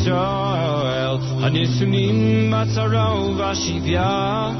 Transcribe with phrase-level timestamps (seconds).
[0.00, 4.50] ישראל, הנתונים בצרה ובשביה,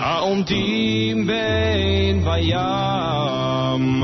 [0.00, 4.02] העומדים בין בים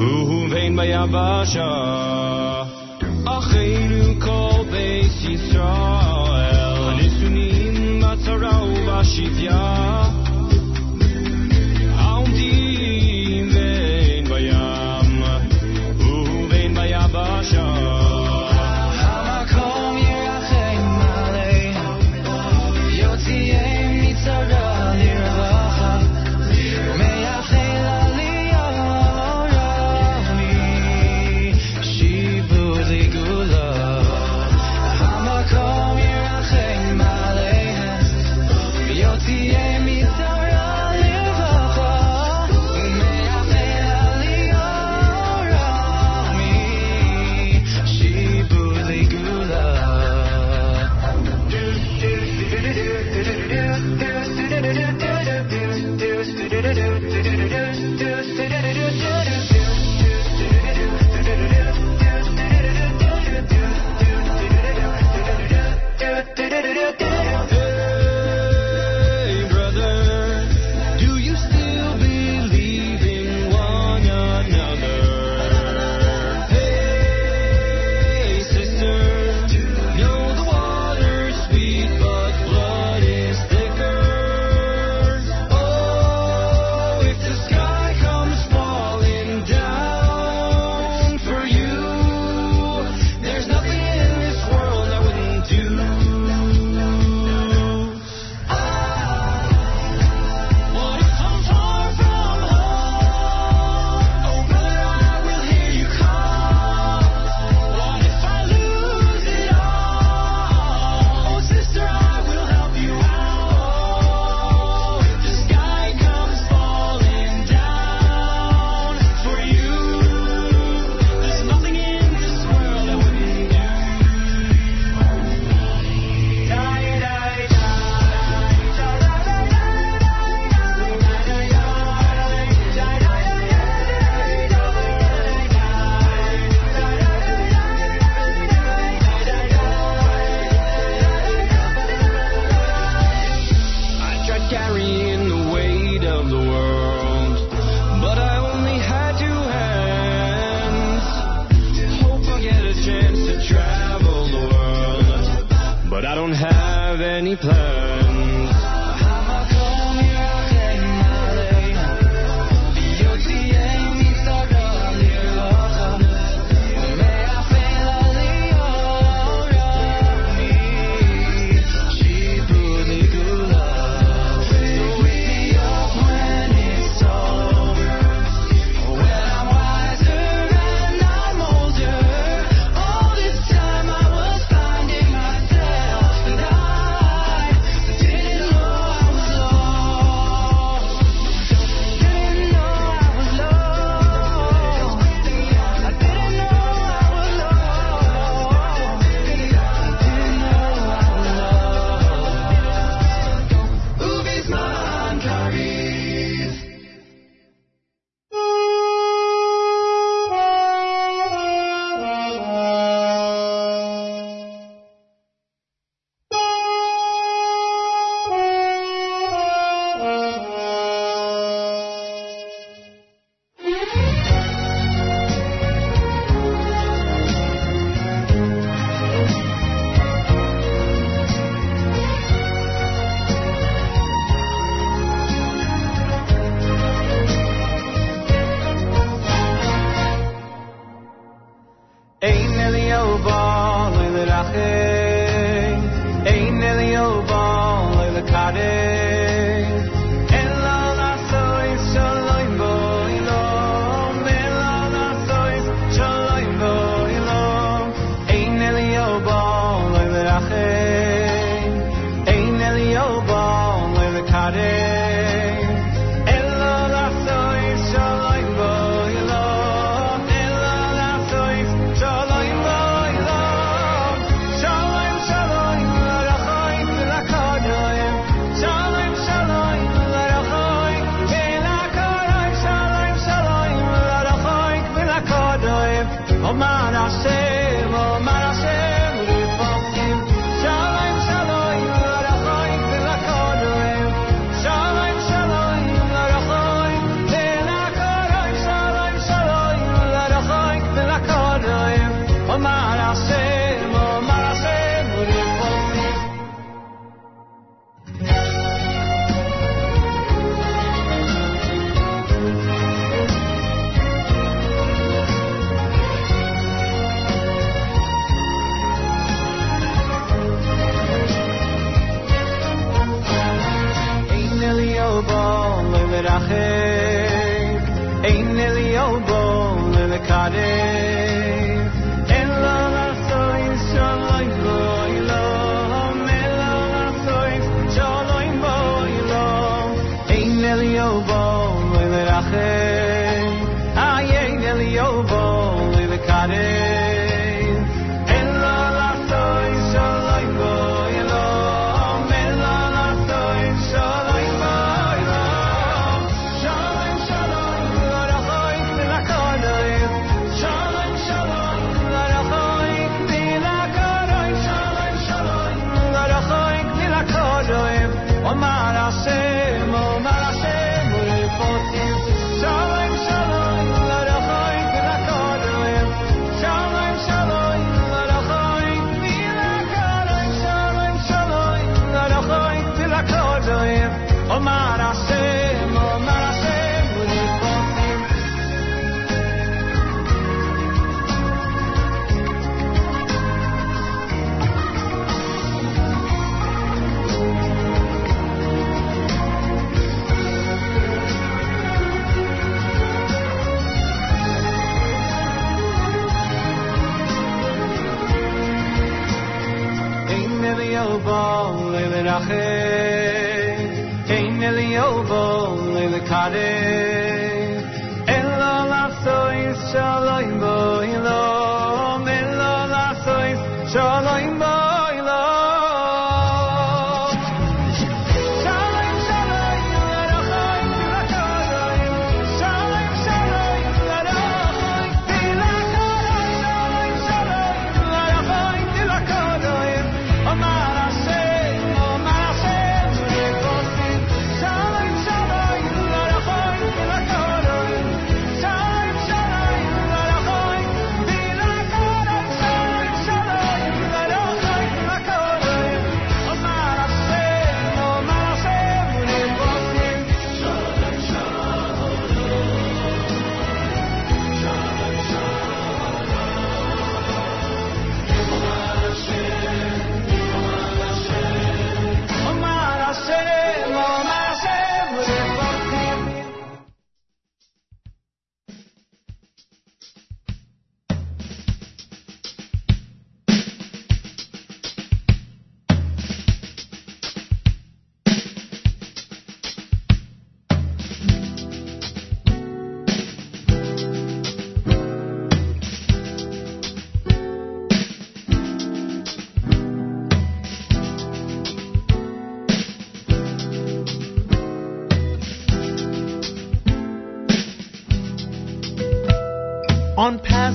[0.00, 2.62] ובין ביבשה.
[3.24, 9.77] אחינו כל בית ישראל, הנתונים בצרה ובשביה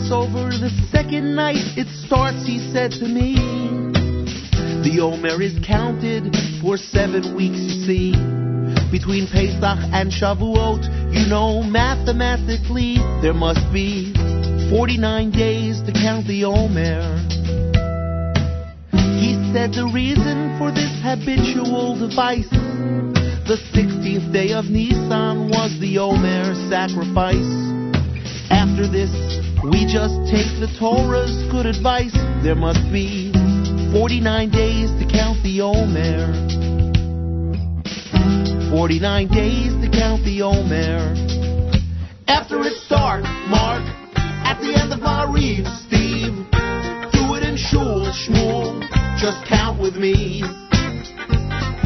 [0.04, 3.36] On Passover, the second night it starts, he said to me.
[4.84, 8.12] The Omer is counted for seven weeks, you see.
[8.92, 14.12] Between Pesach and Shavuot, you know mathematically there must be
[14.70, 17.00] 49 days to count the Omer.
[19.24, 22.50] He said the reason for this habitual device,
[23.48, 27.52] the 16th day of Nisan was the Omer sacrifice.
[28.52, 32.12] After this, we just take the Torah's good advice.
[32.44, 33.32] There must be
[33.94, 36.36] 49 days to count the Omer.
[38.70, 41.16] 49 days to count the Omer.
[42.28, 43.88] After it's dark, Mark,
[44.44, 46.36] at the end of Maariv, Steve,
[47.16, 48.84] do it in shul, shmuel,
[49.16, 50.44] just count with me.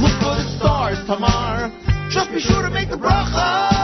[0.02, 1.70] Look for the stars, Tamar,
[2.10, 3.77] just be sure to make the bracha.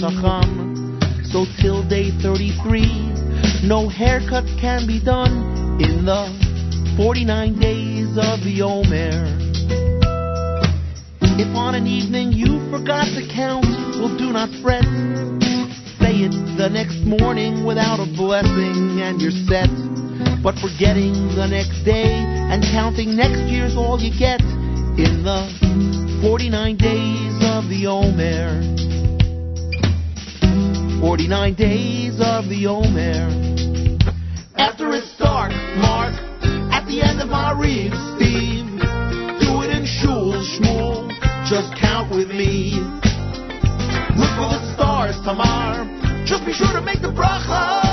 [0.00, 0.98] Chacham.
[1.28, 6.24] So till day 33, no haircut can be done in the
[6.96, 9.12] 49 days of the Omer.
[11.36, 13.68] If on an evening you forgot to count,
[14.00, 14.88] well do not fret.
[16.00, 19.68] Say it the next morning without a blessing and you're set.
[20.42, 24.40] But forgetting the next day and counting next year's all you get
[24.96, 25.44] in the
[26.24, 28.89] 49 days of the Omer.
[31.00, 33.24] 49 days of the Omer.
[34.56, 36.12] After it's dark, Mark,
[36.70, 38.68] at the end of Maariv, Steve,
[39.40, 41.08] do it in shul, shmuel,
[41.48, 42.76] just count with me.
[44.12, 45.88] Look for the stars, Tamar,
[46.26, 47.89] just be sure to make the bracha.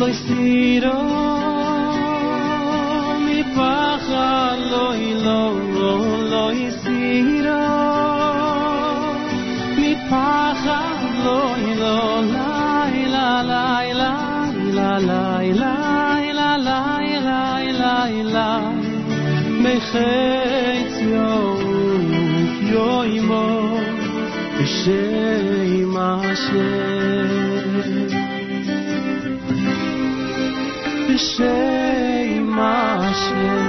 [0.00, 1.02] לא הסירו
[3.20, 5.50] מפחד, לא לא
[6.30, 7.60] לא הסירו
[9.78, 14.14] מפחד, לא לא לילה לילה
[14.64, 18.60] לילה לילה לילה לילה
[19.62, 21.60] בחץ יום
[22.62, 23.78] יוימו
[24.60, 25.19] בשם
[31.40, 33.59] noche y más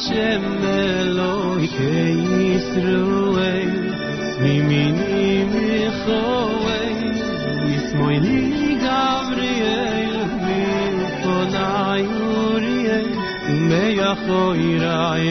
[0.00, 3.72] Hashem Elohei Yisroel
[4.40, 7.00] Mimini Michoel
[7.68, 10.14] Yismoili Gabriel
[10.46, 12.04] Milponai
[12.48, 13.08] Uriel
[13.52, 15.28] Umeyachoi Rai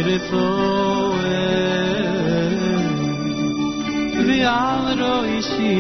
[4.28, 5.74] Ve'al Roishi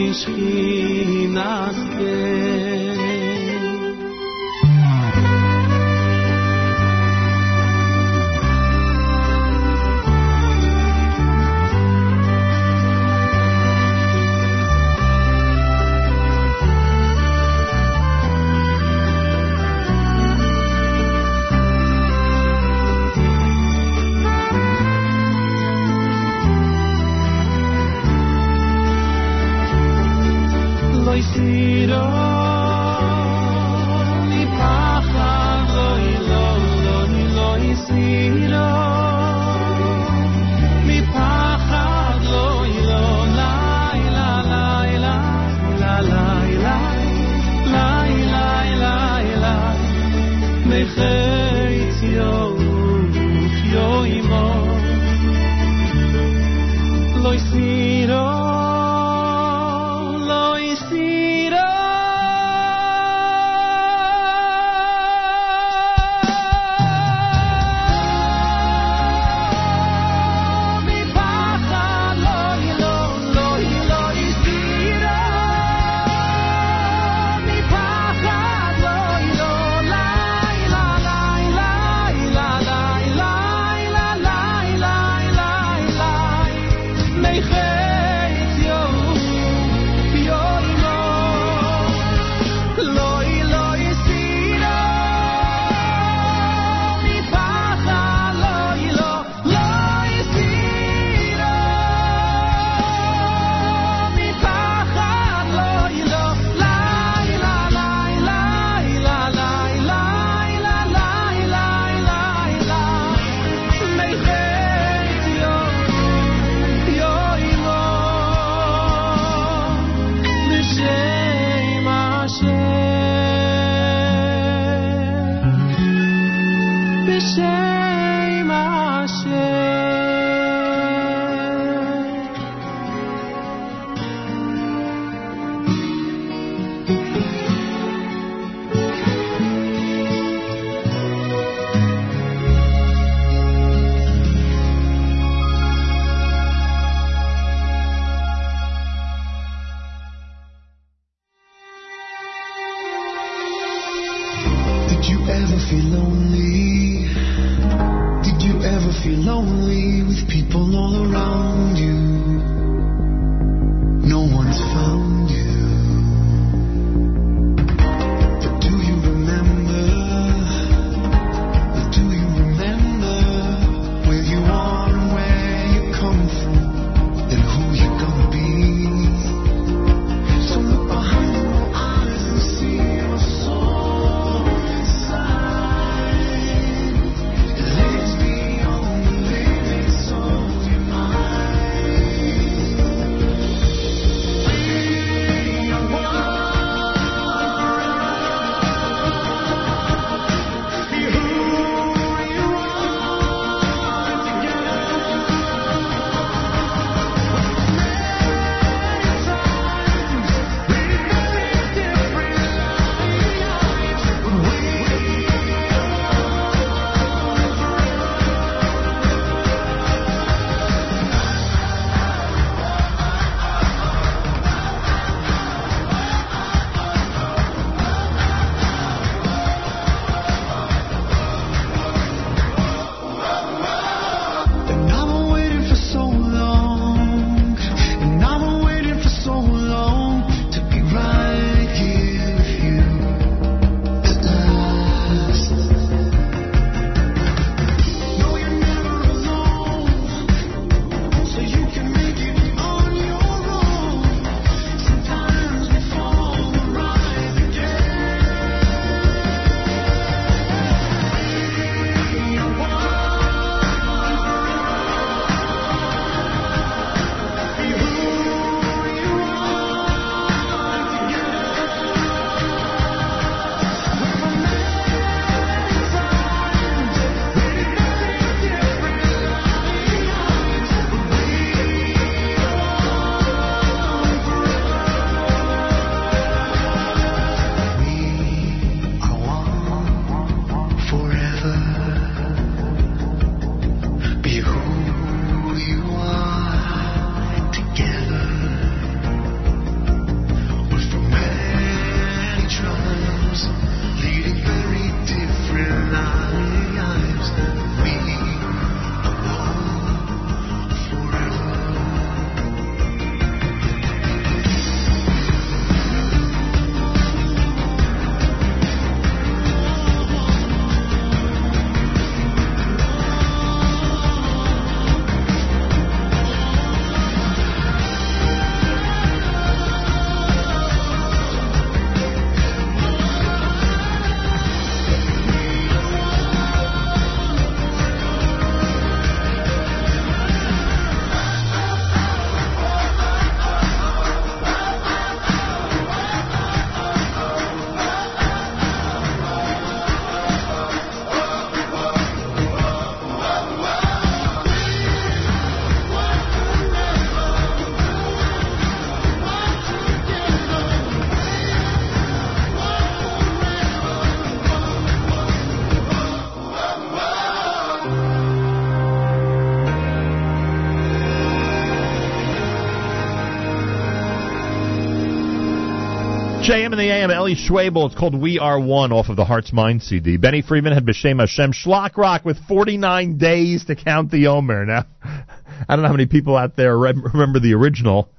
[376.49, 377.85] JM and the AM, Eli Schwebel.
[377.85, 380.17] It's called We Are One off of the Heart's Mind CD.
[380.17, 384.65] Benny Friedman had B'Shem Hashem Schlock Rock with 49 days to count the Omer.
[384.65, 385.25] Now, I
[385.69, 388.09] don't know how many people out there remember the original.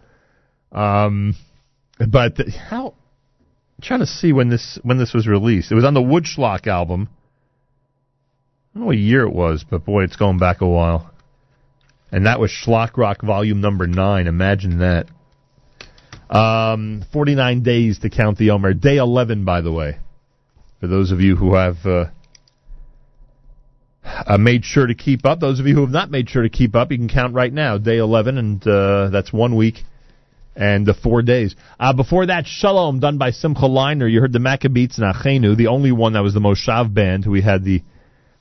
[0.70, 1.34] Um,
[1.98, 2.90] but the, how?
[2.90, 5.72] I'm trying to see when this when this was released.
[5.72, 7.08] It was on the Woodschlock album.
[7.10, 11.12] I don't know what year it was, but boy, it's going back a while.
[12.12, 14.28] And that was Schlock Rock Volume Number Nine.
[14.28, 15.08] Imagine that.
[16.30, 18.72] Um, 49 days to count the Omer.
[18.72, 19.98] Day 11, by the way.
[20.78, 22.04] For those of you who have uh,
[24.04, 25.40] uh, made sure to keep up.
[25.40, 27.52] Those of you who have not made sure to keep up, you can count right
[27.52, 27.78] now.
[27.78, 29.82] Day 11, and uh, that's one week
[30.56, 31.56] and uh, four days.
[31.78, 34.10] Uh, before that, Shalom, done by Simcha Leiner.
[34.10, 37.26] You heard the Maccabeats and Achenu, the only one that was the Moshav band.
[37.26, 37.82] We had the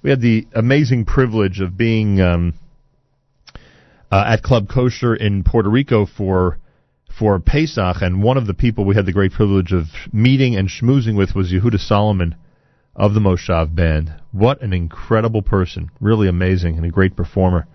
[0.02, 2.54] we had the amazing privilege of being um,
[4.12, 6.58] uh, at Club Kosher in Puerto Rico for
[7.20, 10.70] for Pesach, and one of the people we had the great privilege of meeting and
[10.70, 12.36] schmoozing with was Yehuda Solomon
[12.96, 14.14] of the Moshav band.
[14.32, 17.68] What an incredible person, really amazing and a great performer.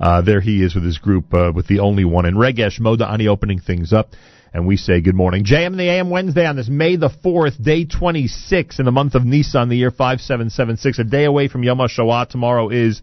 [0.00, 2.24] Uh, there he is with his group, uh, with the only one.
[2.24, 4.10] And Regesh Moda Ani opening things up.
[4.54, 5.44] And we say good morning.
[5.44, 9.14] JM and the AM Wednesday on this May the 4th, day 26 in the month
[9.14, 10.98] of Nisan, the year 5776.
[11.00, 12.30] A day away from Yom HaShoah.
[12.30, 13.02] Tomorrow is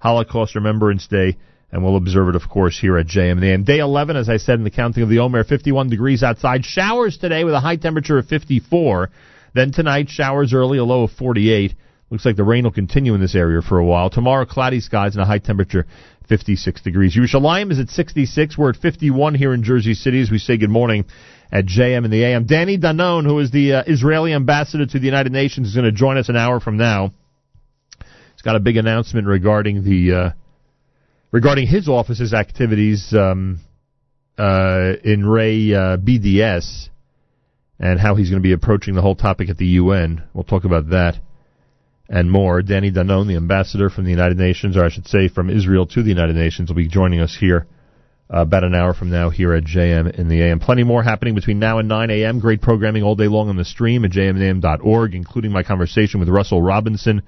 [0.00, 1.38] Holocaust Remembrance Day,
[1.72, 3.64] and we'll observe it, of course, here at JM and.
[3.64, 6.64] Day 11, as I said in the counting of the Omer, 51 degrees outside.
[6.64, 9.10] Showers today with a high temperature of 54.
[9.54, 11.74] Then tonight, showers early, a low of 48.
[12.10, 14.10] Looks like the rain will continue in this area for a while.
[14.10, 15.86] Tomorrow, cloudy skies and a high temperature
[16.28, 17.16] 56 degrees.
[17.16, 18.58] Yerushalayim is at 66.
[18.58, 21.04] We're at 51 here in Jersey City as we say good morning
[21.52, 22.46] at JM and the AM.
[22.46, 25.92] Danny Danon, who is the uh, Israeli ambassador to the United Nations, is going to
[25.92, 27.12] join us an hour from now.
[27.98, 30.30] He's got a big announcement regarding the uh,
[31.32, 33.60] regarding his office's activities um,
[34.38, 36.88] uh, in Ray uh, BDS
[37.78, 40.22] and how he's going to be approaching the whole topic at the UN.
[40.34, 41.16] We'll talk about that
[42.08, 42.60] and more.
[42.62, 46.02] Danny Danon, the ambassador from the United Nations, or I should say from Israel to
[46.02, 47.66] the United Nations, will be joining us here
[48.32, 50.58] uh, about an hour from now here at JM in the AM.
[50.58, 52.40] Plenty more happening between now and 9 a.m.
[52.40, 56.60] Great programming all day long on the stream at jmam.org, including my conversation with Russell
[56.60, 57.22] Robinson,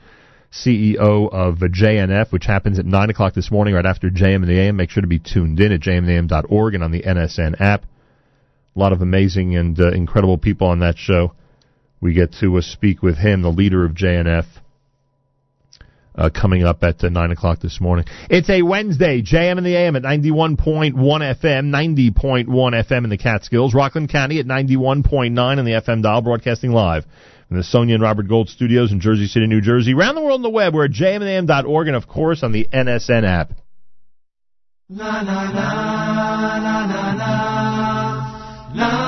[0.52, 4.58] CEO of JNF, which happens at 9 o'clock this morning right after JM in the
[4.60, 4.76] AM.
[4.76, 7.84] Make sure to be tuned in at jmam.org and on the NSN app.
[8.74, 11.32] A lot of amazing and uh, incredible people on that show.
[12.00, 14.44] We get to uh, speak with him, the leader of JNF,
[16.14, 18.04] uh, coming up at uh, 9 o'clock this morning.
[18.28, 23.72] It's a Wednesday, JM in the AM at 91.1 FM, 90.1 FM in the Catskills,
[23.72, 27.06] Rockland County at 91.9 in the FM dial, broadcasting live
[27.52, 29.92] from the Sonia and Robert Gold studios in Jersey City, New Jersey.
[29.92, 33.24] Around the world on the web, we're at jmam.org and, of course, on the NSN
[33.24, 33.52] app.
[34.88, 35.52] Na na
[38.72, 39.01] na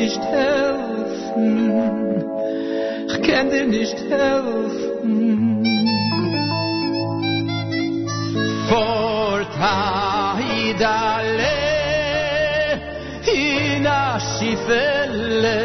[0.00, 1.54] nicht helfen.
[3.08, 5.64] Ich kann dir nicht helfen.
[8.68, 11.56] Fortai dale
[13.26, 15.60] in a shifele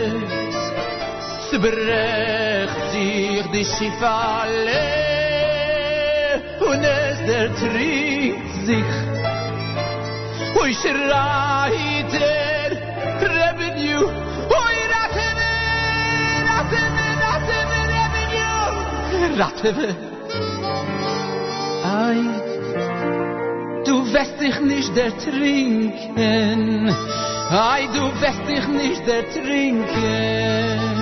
[1.48, 3.64] sbrech dich di
[6.70, 8.94] und es der tritt sich.
[10.62, 12.53] Oy schreit er
[19.38, 19.96] Ratte.
[21.84, 22.22] Ei,
[23.86, 26.96] du wirst dich nicht der Trinken.
[27.50, 30.93] Ei, du wirst dich nicht der Trinken.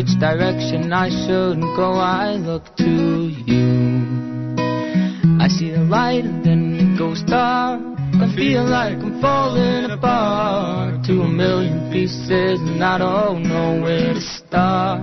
[0.00, 4.56] Which direction I shouldn't go, I look to you.
[5.38, 7.82] I see the light and then it goes dark.
[8.14, 14.14] I feel like I'm falling apart to a million pieces and I don't know where
[14.14, 15.02] to start.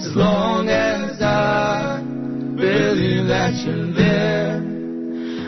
[0.00, 2.00] As long as I
[2.56, 4.58] believe that you're there,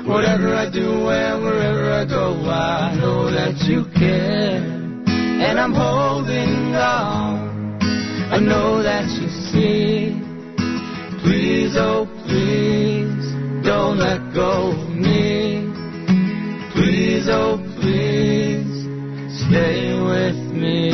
[0.05, 4.61] whatever I do and wherever I go, I know that you care.
[5.09, 7.54] And I'm holding on.
[8.35, 10.11] I know that you see.
[11.23, 13.27] Please, oh please,
[13.63, 15.71] don't let go of me.
[16.75, 18.75] Please, oh please,
[19.47, 20.91] stay with me.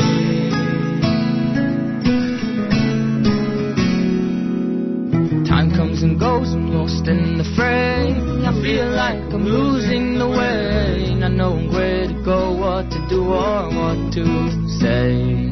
[5.49, 8.13] Time comes and goes, I'm lost in the fray.
[8.45, 11.15] I feel like I'm losing the way.
[11.15, 15.50] Not knowing where to go, what to do, or what to say.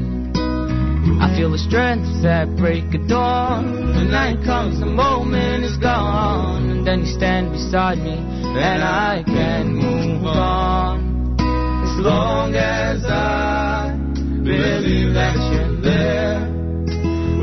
[1.20, 3.94] I feel the strength that break of dawn.
[3.94, 6.70] The night comes, the moment is gone.
[6.70, 11.36] And then you stand beside me, and I can move on.
[11.40, 13.96] As long as I
[14.44, 16.40] believe that you're there.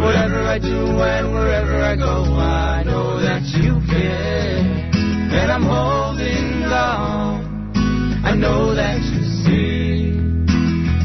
[0.02, 4.60] Whatever I do and wherever I go, I know that you care.
[5.38, 8.24] And I'm holding on.
[8.24, 10.12] I know that you see.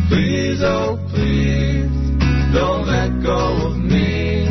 [0.09, 1.70] Please, oh please,
[2.53, 4.45] don't let go of me.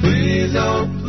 [0.00, 1.01] Please, oh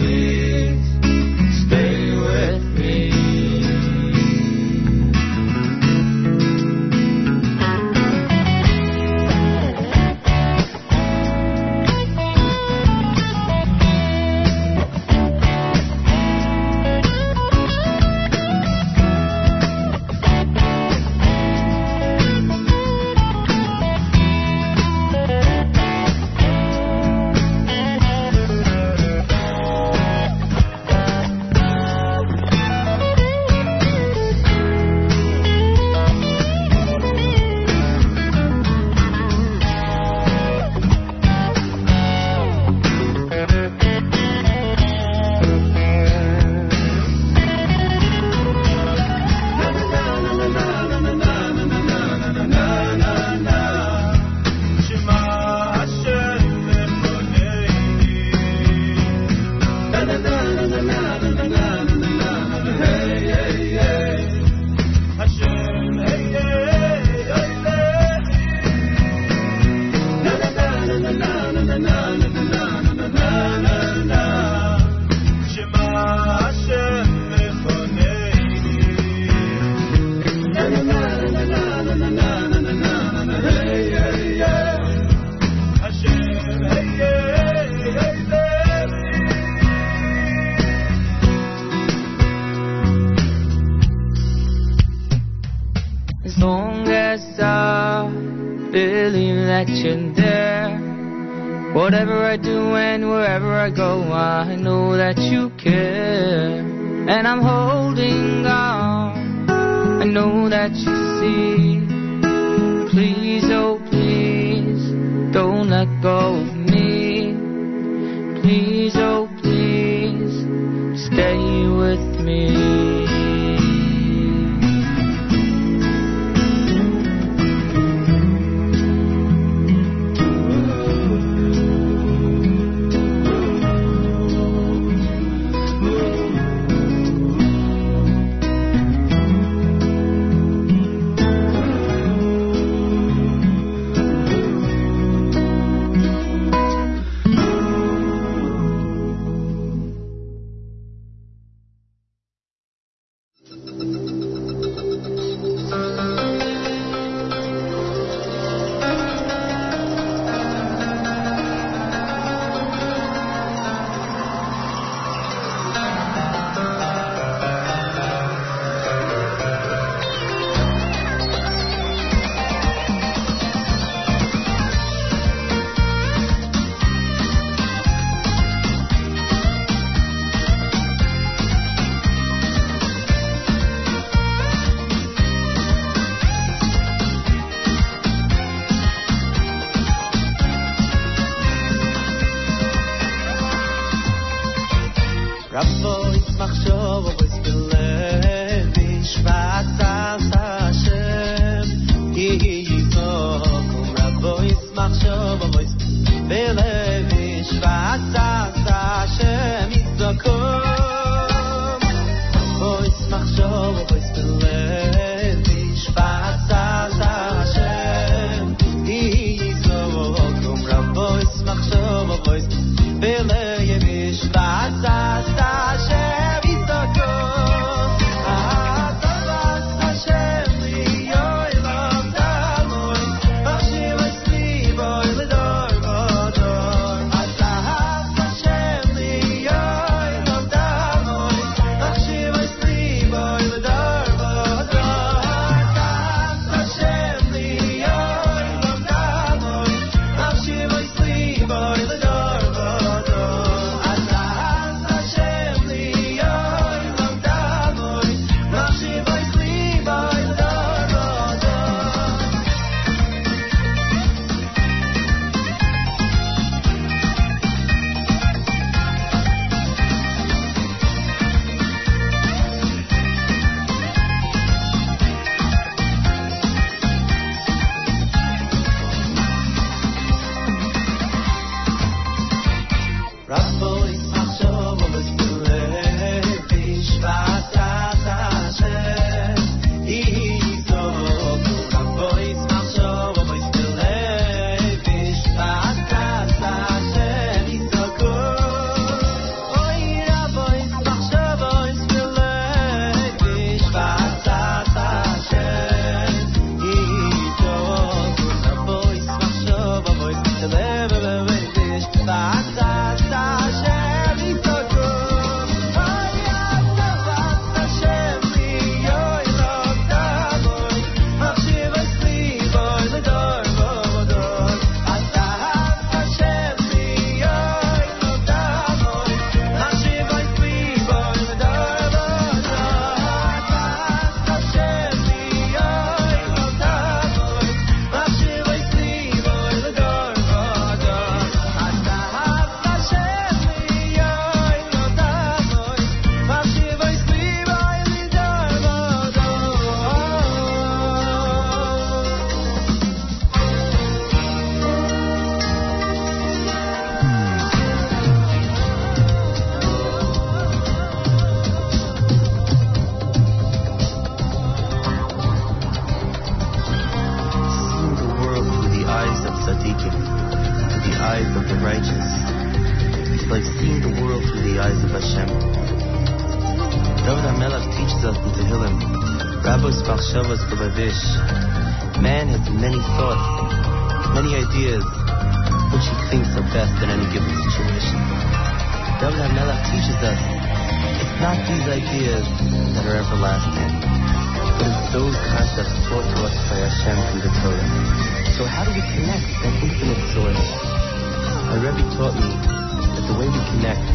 [401.93, 403.85] taught me that the way we connect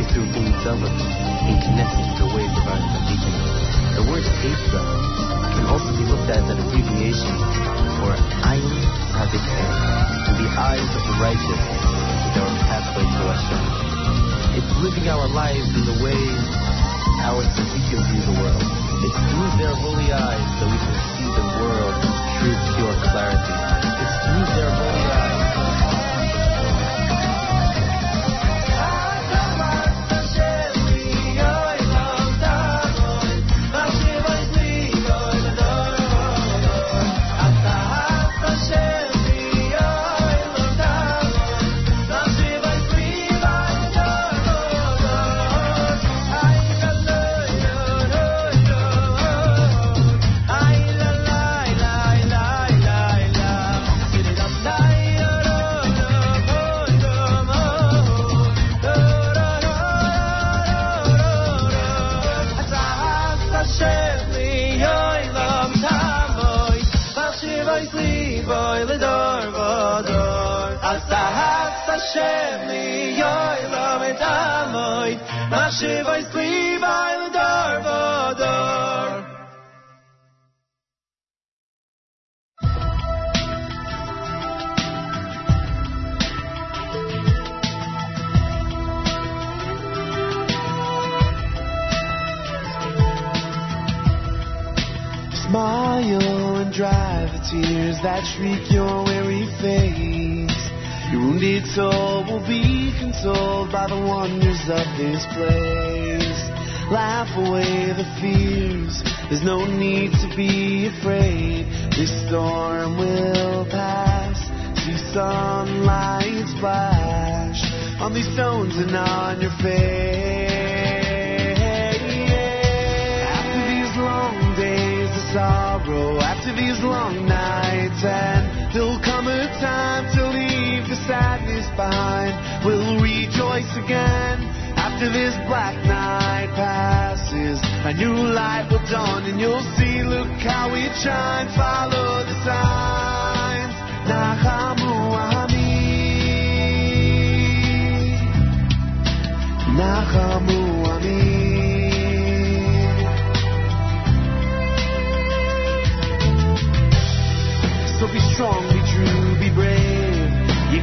[0.00, 3.36] is through being zealous and connected to the way of our Tzaddikim.
[3.96, 4.84] The word Eitzah
[5.56, 7.34] can also be looked at as an abbreviation
[7.96, 8.12] for
[8.44, 8.84] Ayin
[9.16, 9.64] Tzaddikim,
[10.44, 11.62] the eyes of the righteous
[12.28, 13.64] is our pathway to Hashem.
[14.60, 16.20] It's living our lives in the way
[17.24, 17.42] our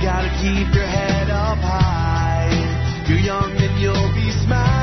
[0.05, 2.53] gotta keep your head up high.
[3.09, 4.74] You're young and you'll be smiling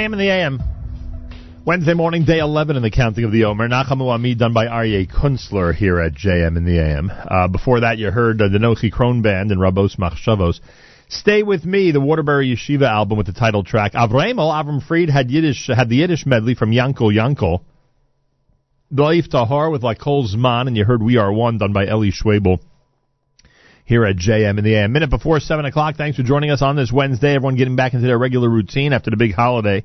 [0.00, 0.62] JM in the AM.
[1.66, 3.68] Wednesday morning, day 11 in the counting of the Omer.
[3.68, 7.12] Nachamu Ami done by Aryeh Kunstler here at JM in the AM.
[7.12, 10.60] Uh, before that, you heard uh, the Nochi Krohn Band and Rabos Machshavos.
[11.10, 13.92] Stay with me, the Waterbury Yeshiva album with the title track.
[13.92, 17.60] Avremel, Avram Fried had Yiddish, had the Yiddish medley from Yankel Yankel.
[18.90, 22.08] Blaif Tahar with like Kol Zman, and you heard We Are One done by Eli
[22.08, 22.58] Schwebel
[23.90, 24.92] here at JM in the AM.
[24.92, 25.96] Minute before 7 o'clock.
[25.96, 27.34] Thanks for joining us on this Wednesday.
[27.34, 29.84] Everyone getting back into their regular routine after the big holiday.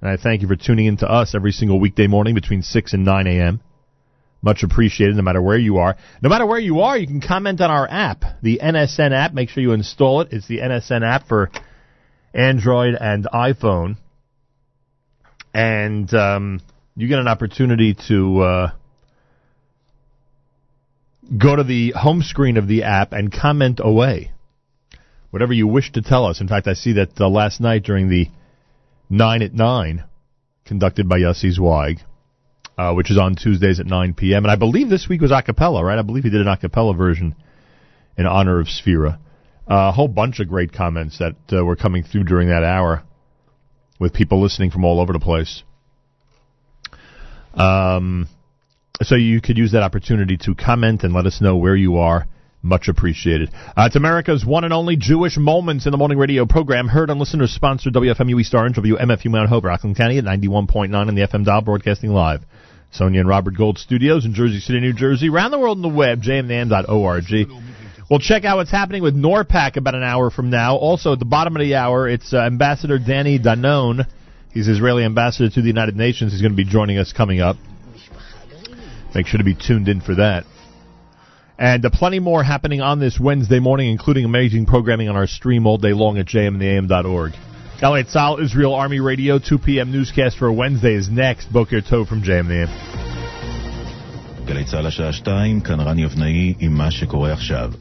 [0.00, 2.92] And I thank you for tuning in to us every single weekday morning between 6
[2.92, 3.60] and 9 a.m.
[4.40, 5.96] Much appreciated no matter where you are.
[6.22, 9.34] No matter where you are, you can comment on our app, the NSN app.
[9.34, 10.28] Make sure you install it.
[10.30, 11.50] It's the NSN app for
[12.32, 13.96] Android and iPhone.
[15.52, 16.60] And um,
[16.94, 18.70] you get an opportunity to uh,
[21.36, 24.32] go to the home screen of the app and comment away.
[25.30, 26.40] Whatever you wish to tell us.
[26.40, 28.28] In fact, I see that uh, last night during the
[29.08, 30.04] 9 at 9,
[30.64, 32.00] conducted by Yossi Zweig,
[32.76, 34.44] uh, which is on Tuesdays at 9 p.m.
[34.44, 35.98] And I believe this week was a cappella, right?
[35.98, 37.34] I believe he did an a cappella version
[38.16, 39.18] in honor of Sefira.
[39.70, 43.04] Uh, a whole bunch of great comments that uh, were coming through during that hour
[44.00, 45.62] with people listening from all over the place.
[47.54, 48.28] Um,
[49.02, 52.26] so you could use that opportunity to comment and let us know where you are.
[52.62, 53.50] Much appreciated.
[53.68, 57.18] Uh, it's America's one and only Jewish Moments in the Morning Radio program, heard on
[57.18, 61.46] listeners sponsored WFMU East Orange, WMFU Mount Hope, Rockland County at 91.9 in the FM
[61.46, 62.42] dial, broadcasting live.
[62.90, 65.30] Sonia and Robert Gold Studios in Jersey City, New Jersey.
[65.30, 67.24] Around the world on the web, jmnam.org.
[68.10, 70.76] We'll check out what's happening with NORPAC about an hour from now.
[70.76, 74.04] Also, at the bottom of the hour, it's uh, Ambassador Danny Danon.
[74.52, 76.32] He's Israeli ambassador to the United Nations.
[76.32, 77.56] He's going to be joining us coming up.
[79.14, 80.44] Make sure to be tuned in for that.
[81.58, 85.66] And uh, plenty more happening on this Wednesday morning, including amazing programming on our stream
[85.66, 87.32] all day long at jmintheam.org.
[87.82, 89.92] Elliot Sal, Israel Army Radio, 2 p.m.
[89.92, 91.52] newscast for Wednesday is next.
[91.52, 92.68] Boker Tov from JMDM.
[94.44, 97.72] גלי צה"ל השעה 2, כאן רן יבנאי עם מה שקורה עכשיו.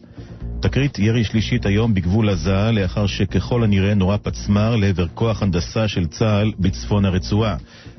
[0.61, 6.07] תקרית ירי שלישית היום בגבול עזה, לאחר שככל הנראה נורה פצמ"ר לעבר כוח הנדסה של
[6.07, 7.57] צה"ל בצפון הרצועה.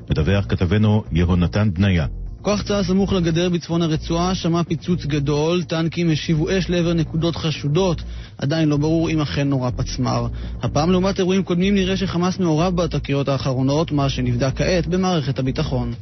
[0.09, 2.05] מדווח כתבנו יהונתן בניה.
[2.41, 8.01] כוח צה"ל סמוך לגדר בצפון הרצועה שמע פיצוץ גדול, טנקים השיבו אש לעבר נקודות חשודות,
[8.37, 10.27] עדיין לא ברור אם אכן נורה פצמ"ר.
[10.61, 15.93] הפעם לעומת אירועים קודמים נראה שחמאס מעורב בתקריות האחרונות, מה שנבדק כעת במערכת הביטחון.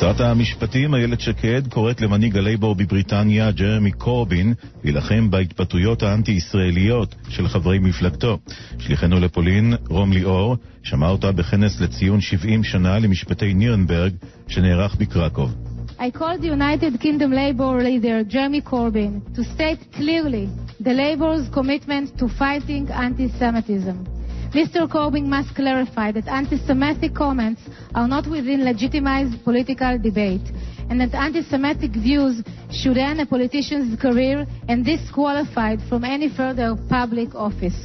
[0.00, 7.78] שרת המשפטים איילת שקד קוראת למנהיג הלייבור בבריטניה, ג'רמי קורבין, להילחם בהתבטאויות האנטי-ישראליות של חברי
[7.78, 8.38] מפלגתו.
[8.78, 14.12] שליחנו לפולין, רום ליאור, שמע אותה בכנס לציון 70 שנה למשפטי נירנברג,
[14.48, 15.54] שנערך בקרקוב.
[15.98, 20.48] I called the United Kingdom Labour leader Jeremy Corbyn to state clearly
[20.80, 24.15] the Labour's commitment to fighting anti-Semitism.
[24.52, 24.88] Mr.
[24.88, 27.60] Corbyn must clarify that anti-Semitic comments
[27.94, 30.46] are not within legitimized political debate
[30.88, 37.34] and that anti-Semitic views should end a politician's career and disqualified from any further public
[37.34, 37.76] office.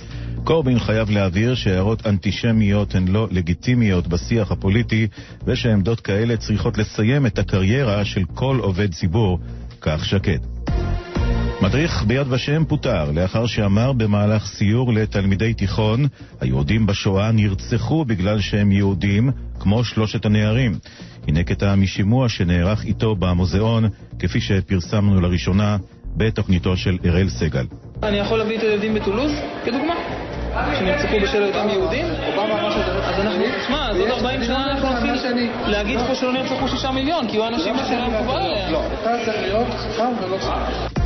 [0.44, 5.08] קורבין חייב להבהיר שהערות אנטישמיות הן לא לגיטימיות בשיח הפוליטי
[5.46, 9.40] ושעמדות כאלה צריכות לסיים את הקריירה של כל עובד ציבור,
[9.82, 10.51] כך שקד.
[11.62, 16.06] מדריך ביד ושם פוטר לאחר שאמר במהלך סיור לתלמידי תיכון
[16.42, 20.72] היהודים בשואה נרצחו בגלל שהם יהודים כמו שלושת הנערים.
[21.28, 23.90] הנה קטע משימוע שנערך איתו במוזיאון
[24.20, 25.78] כפי שפרסמנו לראשונה
[26.18, 27.66] בתוכניתו של אראל סגל.
[28.04, 29.32] אני יכול להביא את הילדים בטולוז,
[29.66, 29.96] כדוגמה,
[30.80, 32.06] שנרצחו בשל היותם יהודים?
[32.06, 37.28] אז אנחנו, תשמע, אז עוד 40 שנה אנחנו נתחיל להגיד פה שלא נרצחו 6 מיליון,
[37.28, 38.74] כי יהיו אנשים שלא מקובל עליהם.
[38.74, 41.01] לא, אתה צריך להיות חכם ולא חכם.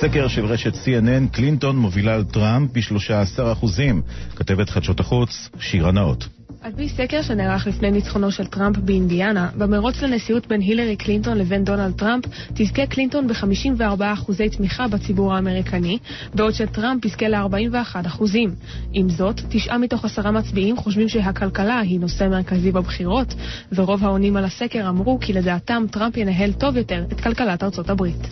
[0.00, 4.02] סקר של רשת CNN, קלינטון מובילה על טראמפ ב-13 אחוזים.
[4.36, 6.28] כתבת חדשות החוץ, שירה נאות.
[6.62, 11.64] על פי סקר שנערך לפני ניצחונו של טראמפ באינדיאנה, במרוץ לנשיאות בין הילרי קלינטון לבין
[11.64, 12.24] דונלד טראמפ,
[12.54, 15.98] תזכה קלינטון ב-54 אחוזי תמיכה בציבור האמריקני,
[16.34, 18.54] בעוד שטראמפ יזכה ל-41 אחוזים.
[18.92, 23.34] עם זאת, תשעה מתוך עשרה מצביעים חושבים שהכלכלה היא נושא מרכזי בבחירות,
[23.72, 28.28] ורוב העונים על הסקר אמרו כי לדעתם טראמפ ינהל טוב יותר את כלכלת ארצות הברית.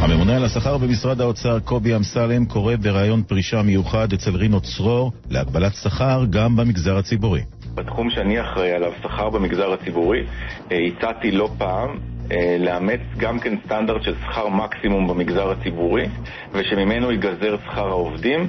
[0.00, 5.74] הממונה על השכר במשרד האוצר קובי אמסלם קורא בריאיון פרישה מיוחד אצל רינו צרור להגבלת
[5.74, 7.40] שכר גם במגזר הציבורי.
[7.74, 10.24] בתחום שאני אחראי עליו, שכר במגזר הציבורי,
[10.72, 11.98] אה, הצעתי לא פעם
[12.32, 16.08] אה, לאמץ גם כן סטנדרט של שכר מקסימום במגזר הציבורי
[16.52, 18.48] ושממנו ייגזר שכר העובדים.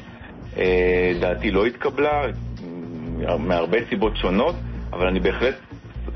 [0.58, 2.22] אה, דעתי לא התקבלה
[3.40, 4.56] מהרבה סיבות שונות,
[4.94, 5.56] אבל אני בהחלט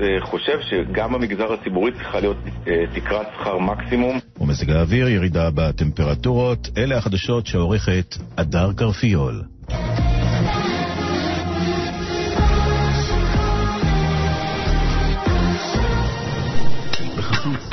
[0.00, 2.36] אה, חושב שגם במגזר הציבורי צריכה להיות
[2.68, 4.18] אה, תקרת שכר מקסימום.
[4.40, 9.42] ומזג האוויר, ירידה בטמפרטורות, אלה החדשות שעורכת הדר קרפיול.
[17.16, 17.72] בחסות.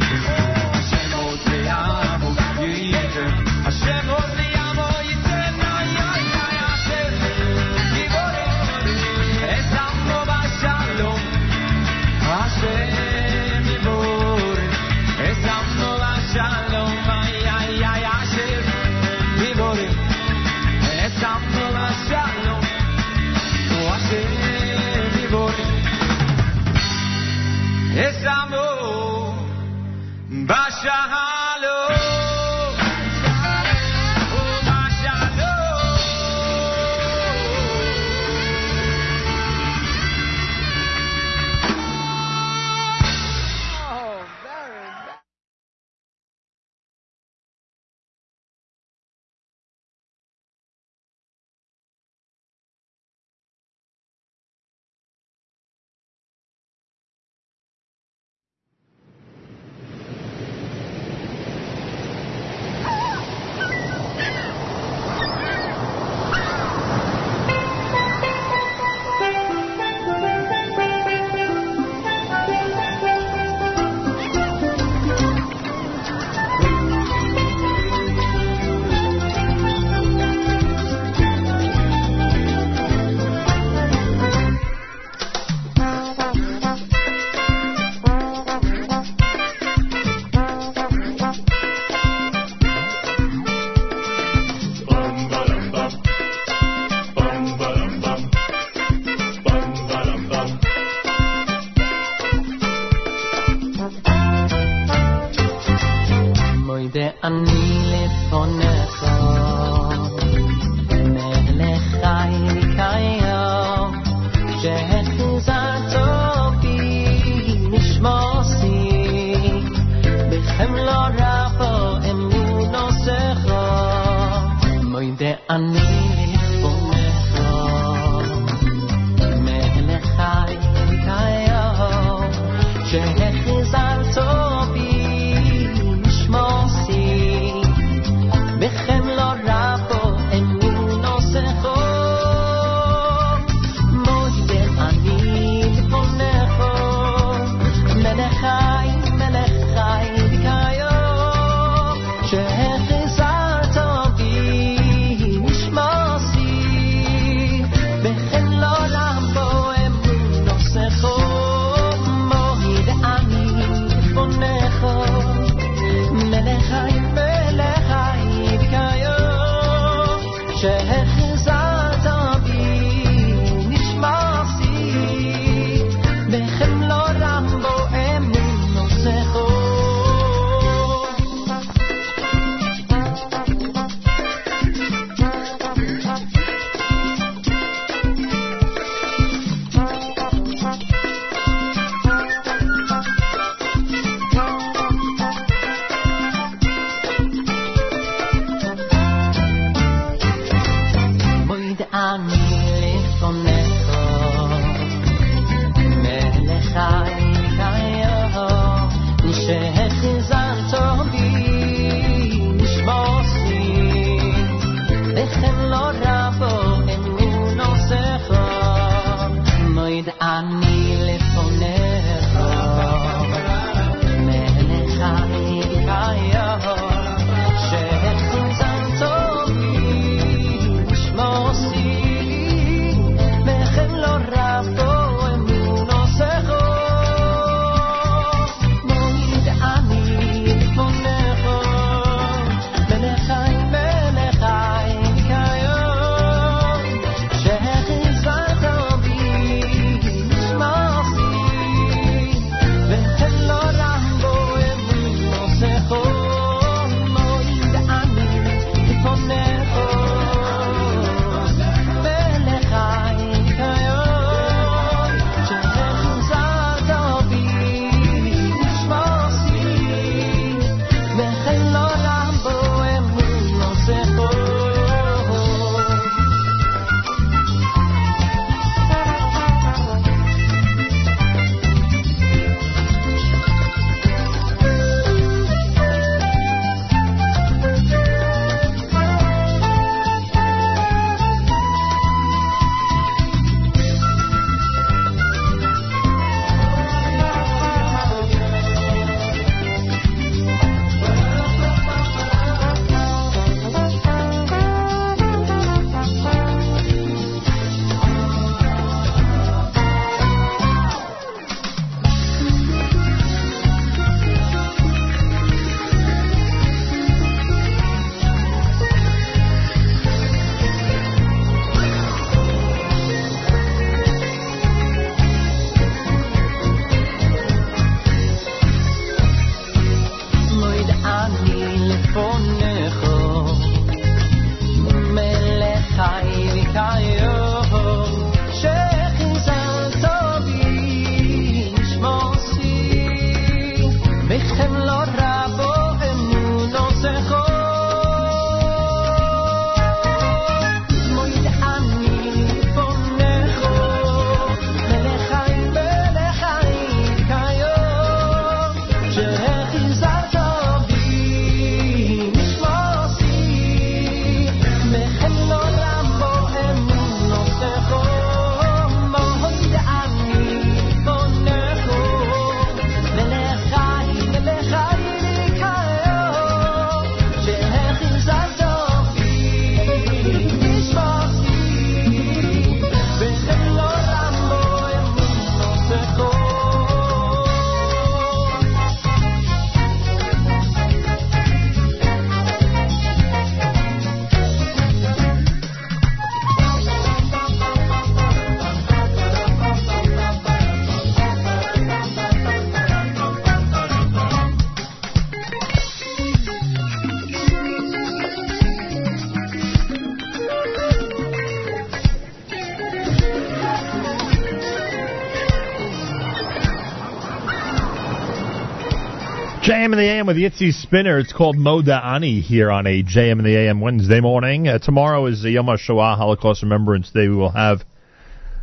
[420.21, 421.17] AM with Yitzi Spinner.
[421.17, 424.67] It's called Moda Ani here on a JM the AM Wednesday morning.
[424.67, 427.27] Uh, tomorrow is the Yom HaShoah Holocaust Remembrance Day.
[427.27, 427.81] We will have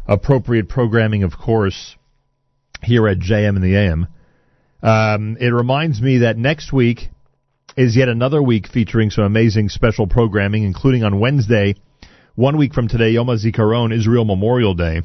[0.07, 1.97] appropriate programming, of course,
[2.81, 4.07] here at JM in the AM.
[4.85, 7.09] Um, it reminds me that next week
[7.77, 11.75] is yet another week featuring some amazing special programming, including on Wednesday,
[12.37, 15.03] one week from today, Yom HaZikaron, Israel Memorial Day.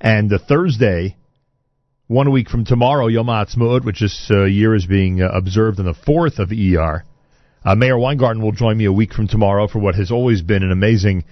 [0.00, 1.16] And the Thursday,
[2.08, 5.84] one week from tomorrow, Yom HaAtzmaut, which this uh, year is being uh, observed on
[5.84, 7.04] the 4th of ER.
[7.62, 10.62] Uh, Meir Weingarten will join me a week from tomorrow for what has always been
[10.62, 11.24] an amazing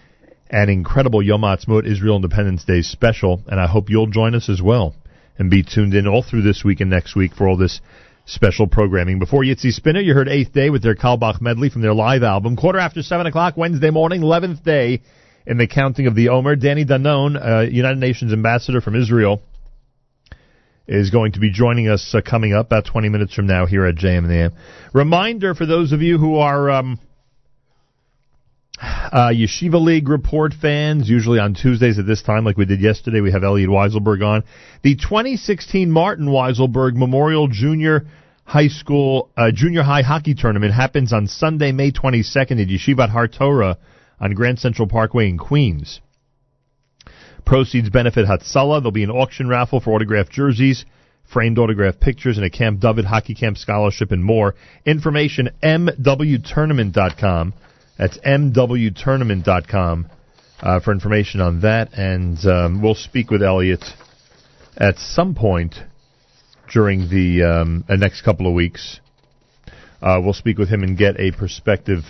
[0.50, 4.60] and incredible Yom HaAtzmaut Israel Independence Day special, and I hope you'll join us as
[4.60, 4.94] well
[5.38, 7.80] and be tuned in all through this week and next week for all this
[8.26, 9.18] special programming.
[9.18, 12.54] Before Yitzi Spinner, you heard Eighth Day with their Kalbach medley from their live album.
[12.54, 15.00] Quarter after 7 o'clock Wednesday morning, 11th day
[15.46, 16.54] in the counting of the Omer.
[16.54, 19.40] Danny Danon, uh, United Nations ambassador from Israel,
[20.88, 23.84] is going to be joining us uh, coming up about 20 minutes from now here
[23.86, 24.52] at JM and the AM.
[24.92, 27.00] Reminder for those of you who are um,
[28.80, 33.20] uh, Yeshiva League report fans, usually on Tuesdays at this time, like we did yesterday,
[33.20, 34.44] we have Elliot Weiselberg on.
[34.82, 38.06] The 2016 Martin Weiselberg Memorial Junior
[38.44, 43.26] High School, uh, Junior High Hockey Tournament happens on Sunday, May 22nd at Yeshivat Har
[43.26, 43.78] Torah
[44.20, 46.00] on Grand Central Parkway in Queens.
[47.46, 48.80] Proceeds benefit Hatzalah.
[48.80, 50.84] There'll be an auction raffle for autographed jerseys,
[51.32, 54.56] framed autographed pictures, and a Camp David hockey camp scholarship and more.
[54.84, 57.54] Information mwtournament.com.
[57.96, 60.06] That's mwtournament.com
[60.60, 61.94] uh, for information on that.
[61.94, 63.84] And um, we'll speak with Elliot
[64.76, 65.76] at some point
[66.72, 69.00] during the um, next couple of weeks.
[70.02, 72.02] Uh, we'll speak with him and get a perspective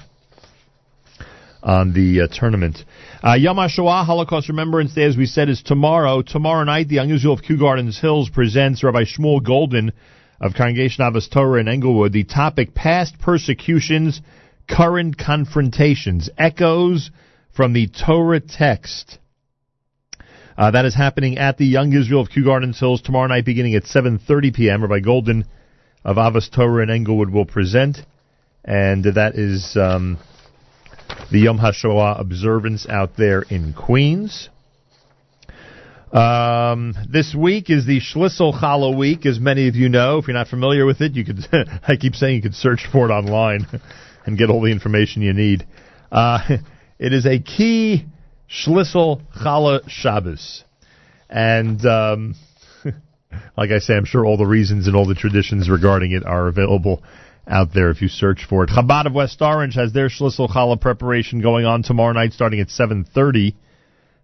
[1.67, 2.79] on the uh, tournament.
[3.25, 6.23] Uh, Yom HaShoah, Holocaust Remembrance Day, as we said, is tomorrow.
[6.23, 9.91] Tomorrow night, the Young Israel of Kew Gardens Hills presents Rabbi Shmuel Goldin
[10.41, 12.13] of Congregation Avos Torah in Englewood.
[12.13, 14.21] The topic, Past Persecutions,
[14.71, 17.11] Current Confrontations, Echoes
[17.53, 19.19] from the Torah Text.
[20.57, 23.75] Uh, that is happening at the Young Israel of Kew Gardens Hills tomorrow night beginning
[23.75, 24.83] at 7.30 p.m.
[24.83, 25.45] Rabbi Golden
[26.05, 27.99] of Avos Torah in Englewood will present.
[28.65, 29.77] And that is...
[29.77, 30.19] Um,
[31.31, 34.49] the Yom HaShoah observance out there in Queens.
[36.13, 40.19] Um, this week is the Schlissel Challah week, as many of you know.
[40.19, 43.11] If you're not familiar with it, you could, I keep saying you could search for
[43.11, 43.67] it online
[44.27, 45.67] and get all the information you need.
[46.11, 46.39] Uh,
[46.99, 48.07] it is a key
[48.49, 50.65] Schlissel Challah Shabbos.
[51.29, 52.35] And, um,
[53.57, 56.47] like I say, I'm sure all the reasons and all the traditions regarding it are
[56.47, 57.03] available
[57.49, 58.71] out there if you search for it.
[58.71, 62.69] Chabad of West Orange has their Schlissel Challah preparation going on tomorrow night starting at
[62.69, 63.55] 7.30.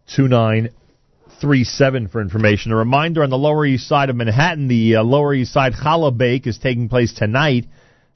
[0.09, 2.72] 973-818-2937 for information.
[2.72, 6.14] A reminder on the Lower East Side of Manhattan, the uh, Lower East Side Challah
[6.14, 7.64] Bake is taking place tonight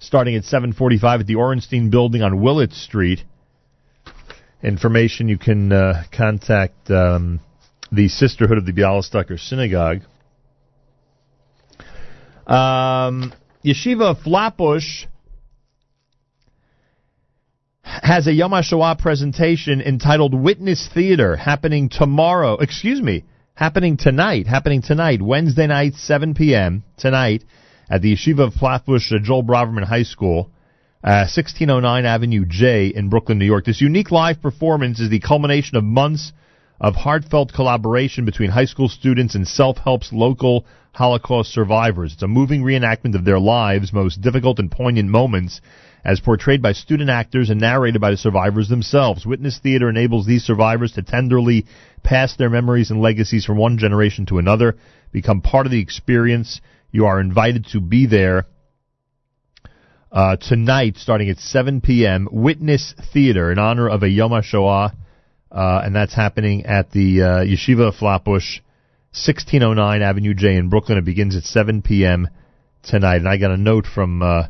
[0.00, 3.24] starting at 7.45 at the Orenstein Building on Willett Street
[4.64, 7.40] information, you can uh, contact um,
[7.92, 10.00] the Sisterhood of the Bialystoker Synagogue.
[12.46, 13.32] Um,
[13.64, 15.06] Yeshiva Flatbush
[17.82, 22.56] has a Yom HaShoah presentation entitled Witness Theater happening tomorrow.
[22.58, 23.24] Excuse me,
[23.54, 24.46] happening tonight.
[24.46, 26.84] Happening tonight, Wednesday night, 7 p.m.
[26.98, 27.44] tonight
[27.88, 30.50] at the Yeshiva of Flatbush Joel Braverman High School.
[31.04, 33.66] Uh, 1609 Avenue J in Brooklyn, New York.
[33.66, 36.32] This unique live performance is the culmination of months
[36.80, 42.14] of heartfelt collaboration between high school students and self-help's local Holocaust survivors.
[42.14, 45.60] It's a moving reenactment of their lives' most difficult and poignant moments
[46.06, 49.26] as portrayed by student actors and narrated by the survivors themselves.
[49.26, 51.66] Witness Theater enables these survivors to tenderly
[52.02, 54.76] pass their memories and legacies from one generation to another,
[55.12, 56.62] become part of the experience.
[56.90, 58.46] You are invited to be there
[60.14, 64.94] uh, tonight, starting at 7 p.m., Witness Theater in honor of a Yom HaShoah,
[65.50, 68.60] uh, and that's happening at the uh, Yeshiva Flatbush,
[69.10, 70.98] 1609 Avenue J in Brooklyn.
[70.98, 72.28] It begins at 7 p.m.
[72.84, 74.44] tonight, and I got a note from uh,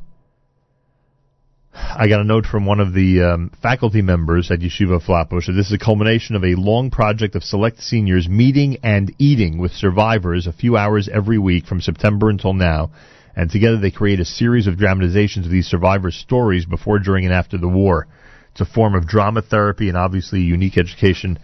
[1.75, 5.55] I got a note from one of the um, faculty members at Yeshiva Flatbush that
[5.55, 9.73] this is a culmination of a long project of select seniors meeting and eating with
[9.73, 12.91] survivors a few hours every week from September until now
[13.37, 17.35] and together they create a series of dramatizations of these survivors' stories before, during, and
[17.35, 18.07] after the war.
[18.53, 21.39] It's a form of drama therapy and obviously a unique education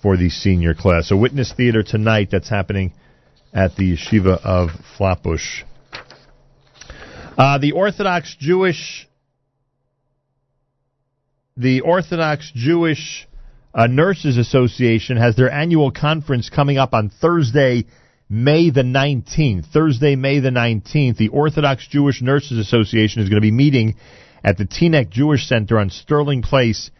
[0.00, 1.08] for the senior class.
[1.08, 2.92] So, Witness Theater tonight, that's happening
[3.52, 5.62] at the Yeshiva of Flatbush.
[7.36, 9.08] Uh, the Orthodox Jewish,
[11.56, 13.26] the Orthodox Jewish
[13.74, 17.84] uh, Nurses Association has their annual conference coming up on Thursday,
[18.28, 19.66] May the 19th.
[19.66, 23.96] Thursday, May the 19th, the Orthodox Jewish Nurses Association is going to be meeting
[24.42, 26.90] at the Teaneck Jewish Center on Sterling Place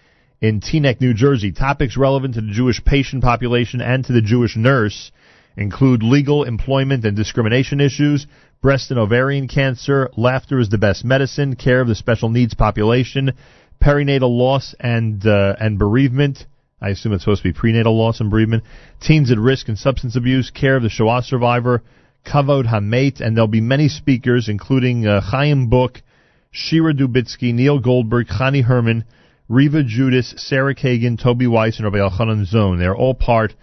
[0.43, 1.53] in Teaneck, New Jersey.
[1.53, 5.11] Topics relevant to the Jewish patient population and to the Jewish nurse
[5.57, 8.27] include legal, employment, and discrimination issues,
[8.61, 13.33] breast and ovarian cancer, laughter is the best medicine, care of the special needs population,
[13.83, 16.45] perinatal loss and uh, and bereavement.
[16.85, 18.63] I assume it's supposed to be prenatal loss and bereavement.
[19.01, 21.83] Teens at risk and substance abuse, care of the Shoah survivor,
[22.27, 26.03] Kavod Hamet, and there'll be many speakers, including uh, Chaim Book,
[26.51, 29.05] Shira Dubitsky, Neil Goldberg, Chani Herman,
[29.49, 32.79] Riva Judas, Sarah Kagan, Toby Weiss, and Rabbi Elchanan Zohn.
[32.79, 33.55] They're all part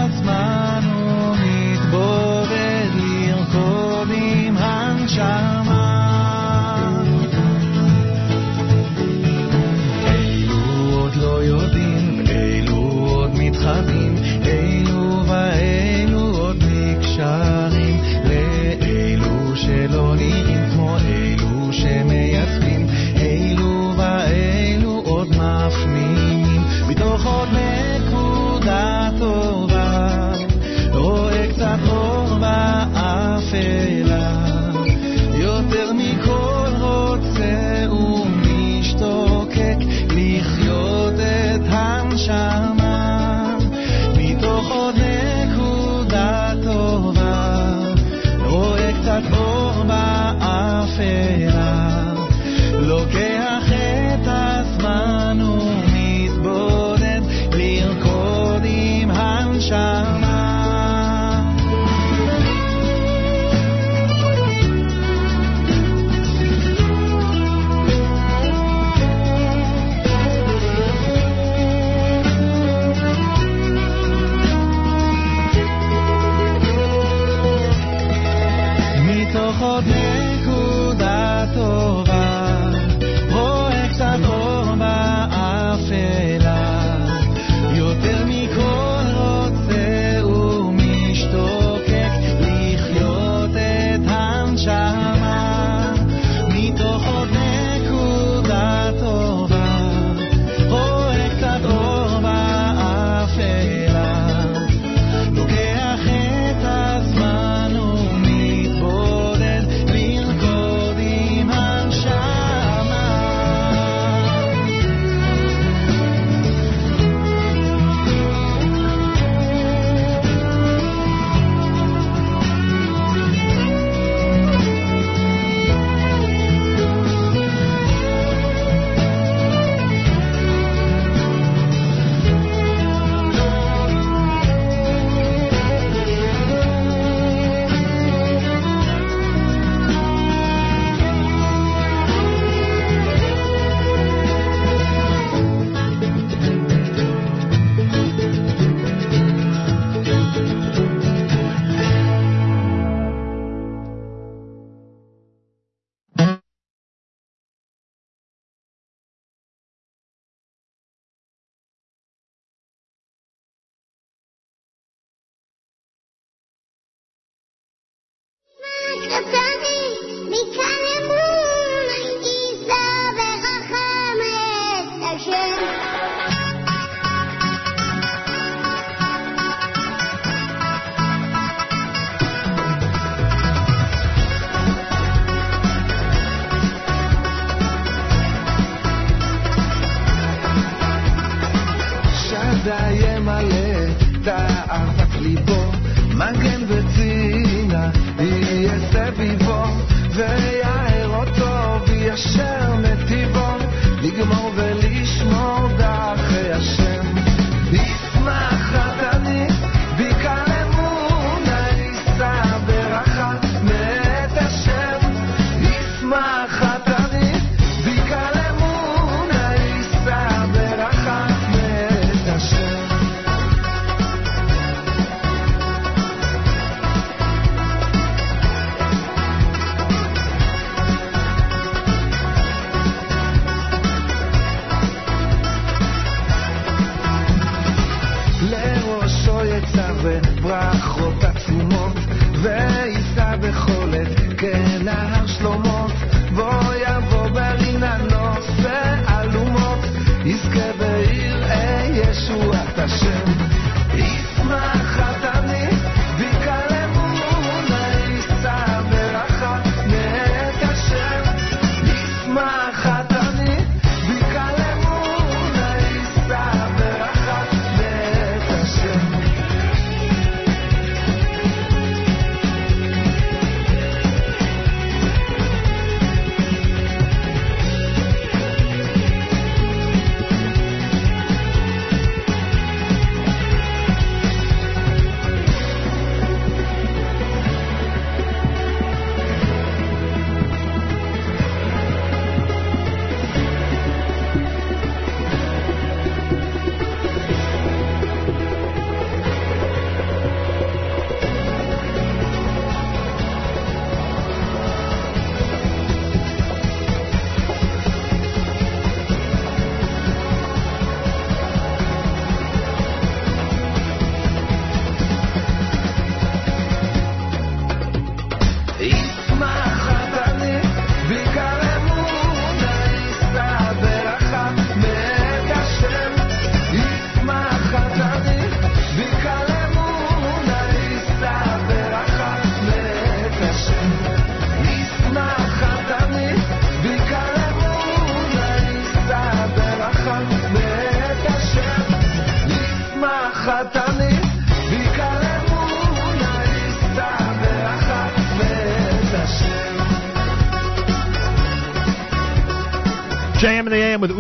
[27.01, 29.50] どこめくだと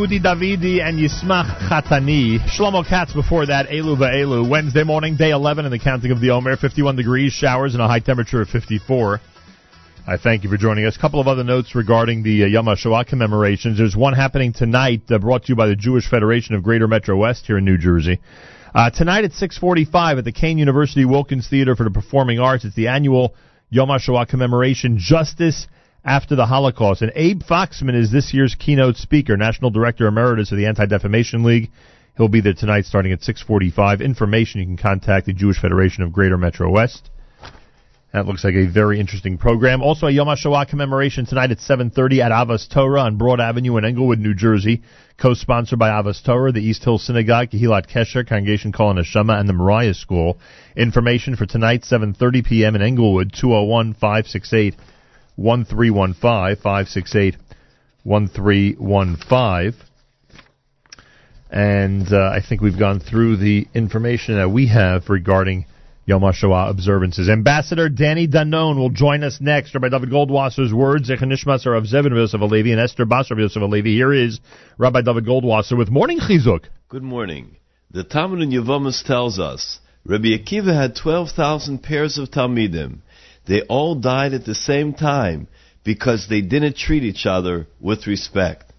[0.00, 2.38] Udi Davidi and Yismach Chatani.
[2.48, 4.48] Shlomo Katz before that, Elu Va'elu.
[4.48, 7.86] Wednesday morning, day 11 in the counting of the Omer, 51 degrees, showers, and a
[7.86, 9.20] high temperature of 54.
[10.06, 10.96] I thank you for joining us.
[10.96, 13.76] A couple of other notes regarding the uh, Yom HaShoah commemorations.
[13.76, 17.14] There's one happening tonight, uh, brought to you by the Jewish Federation of Greater Metro
[17.18, 18.20] West here in New Jersey.
[18.74, 22.64] Uh, tonight at 6:45 at the Kean University Wilkins Theater for the Performing Arts.
[22.64, 23.34] It's the annual
[23.68, 25.66] Yom HaShoah commemoration, Justice
[26.04, 27.02] After the Holocaust.
[27.02, 31.70] And Abe Foxman is this year's keynote speaker, National Director Emeritus of the Anti-Defamation League.
[32.16, 34.00] He'll be there tonight starting at 6:45.
[34.00, 37.10] Information you can contact the Jewish Federation of Greater Metro West.
[38.12, 39.82] That looks like a very interesting program.
[39.82, 43.84] Also, a Yom HaShoah commemoration tonight at 7.30 at Avas Torah on Broad Avenue in
[43.84, 44.82] Englewood, New Jersey.
[45.16, 49.52] Co-sponsored by Avas Torah, the East Hill Synagogue, Kehilat Kesher, Congregation Kol Neshama, and the
[49.52, 50.40] Moriah School.
[50.76, 52.74] Information for tonight, 7.30 p.m.
[52.74, 53.84] in Englewood, oh
[55.40, 57.36] 201-568-1315,
[58.06, 59.74] 568-1315.
[61.52, 65.66] And uh, I think we've gone through the information that we have regarding
[66.06, 67.28] Yom HaShoah observances.
[67.28, 69.74] Ambassador Danny Danon will join us next.
[69.74, 73.94] Rabbi David Goldwasser's words, Zechanishmas are of Zevin Yosef Alevi and Esther Basar Yosef Alevi.
[73.94, 74.40] Here is
[74.78, 76.64] Rabbi David Goldwasser with Morning Chizuk.
[76.88, 77.56] Good morning.
[77.90, 83.00] The Talmud in Yevomus tells us Rabbi Akiva had 12,000 pairs of Talmidim.
[83.46, 85.48] They all died at the same time
[85.84, 88.72] because they didn't treat each other with respect.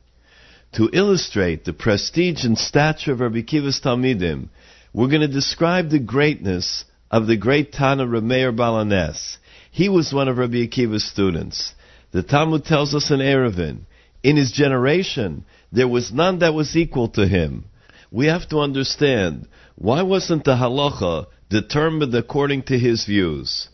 [0.73, 4.49] To illustrate the prestige and stature of Rabbi Akiva's Talmidim,
[4.93, 9.37] we're going to describe the greatness of the great Tana Rameir Balanes.
[9.71, 11.73] He was one of Rabbi Akiva's students.
[12.11, 13.81] The Talmud tells us in Eruvin,
[14.23, 17.65] in his generation, there was none that was equal to him.
[18.11, 23.69] We have to understand, why wasn't the halacha determined according to his views?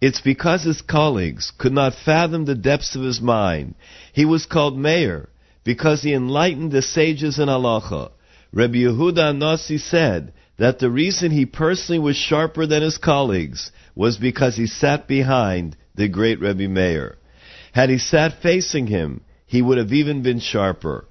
[0.00, 3.74] It's because his colleagues could not fathom the depths of his mind.
[4.14, 5.28] He was called Meir
[5.62, 8.10] because he enlightened the sages in halacha.
[8.50, 14.16] Rabbi Yehuda Nasi said that the reason he personally was sharper than his colleagues was
[14.16, 17.18] because he sat behind the great Rabbi Meir.
[17.72, 21.06] Had he sat facing him, he would have even been sharper.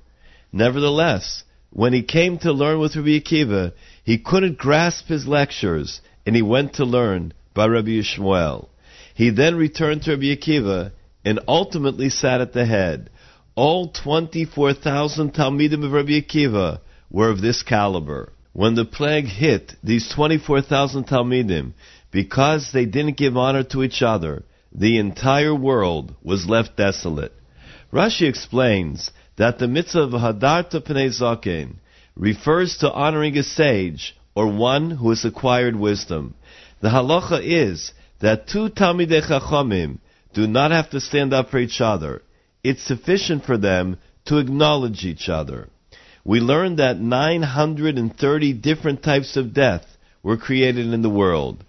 [0.52, 6.36] Nevertheless, when he came to learn with Rabbi Akiva, he couldn't grasp his lectures, and
[6.36, 8.68] he went to learn by Rabbi Yishmael.
[9.20, 10.94] He then returned to Rabbi Akiva
[11.26, 13.10] and ultimately sat at the head.
[13.54, 16.80] All 24,000 Talmidim of Rabbi Akiva
[17.12, 18.32] were of this caliber.
[18.54, 21.74] When the plague hit these 24,000 Talmidim,
[22.12, 27.34] because they didn't give honor to each other, the entire world was left desolate.
[27.91, 31.76] Rashi explains that the mitzvah of Hadarta Pnei Zaken
[32.16, 36.36] refers to honoring a sage or one who has acquired wisdom.
[36.80, 40.00] The halacha is that two Talmidei Chachamim
[40.34, 42.22] do not have to stand up for each other.
[42.64, 45.70] It's sufficient for them to acknowledge each other.
[46.24, 49.86] We learned that 930 different types of death
[50.22, 51.64] were created in the world.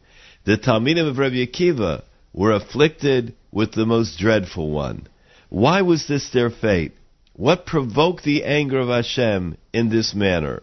[0.44, 2.02] The Talmidim of Rabbi Akiva
[2.32, 5.06] were afflicted with the most dreadful one.
[5.48, 6.93] Why was this their fate?
[7.32, 10.62] What provoked the anger of Hashem in this manner?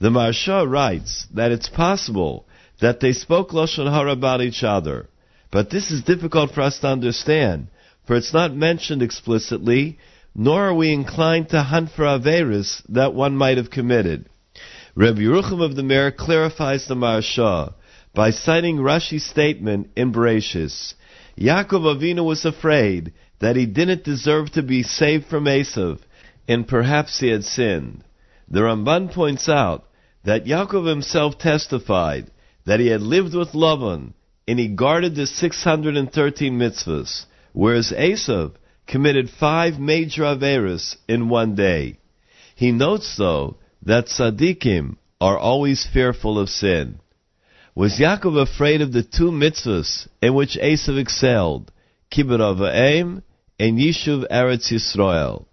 [0.00, 2.46] The Maharsha writes that it's possible
[2.80, 5.08] that they spoke Lashon Hara about each other,
[5.50, 7.68] but this is difficult for us to understand,
[8.06, 9.98] for it's not mentioned explicitly,
[10.34, 14.28] nor are we inclined to hunt for Averis that one might have committed.
[14.94, 17.74] Rabbi Yerucham of the Mir clarifies the Maharsha
[18.14, 20.94] by citing Rashi's statement in Bereshis.
[21.38, 26.00] Yaakov Avinu was afraid that he didn't deserve to be saved from Esav,
[26.48, 28.02] and perhaps he had sinned.
[28.48, 29.84] The Ramban points out
[30.24, 32.30] that Yaakov himself testified
[32.68, 34.12] that he had lived with Lavan
[34.46, 37.24] and he guarded the 613 mitzvahs,
[37.54, 38.52] whereas Esav
[38.86, 41.96] committed five major averas in one day.
[42.54, 47.00] He notes, though, that tzaddikim are always fearful of sin.
[47.74, 51.72] Was Yaakov afraid of the two mitzvahs in which Esav excelled,
[52.12, 53.22] Kibbud Av Va'em
[53.58, 55.46] and Yishuv Eretz Yisrael?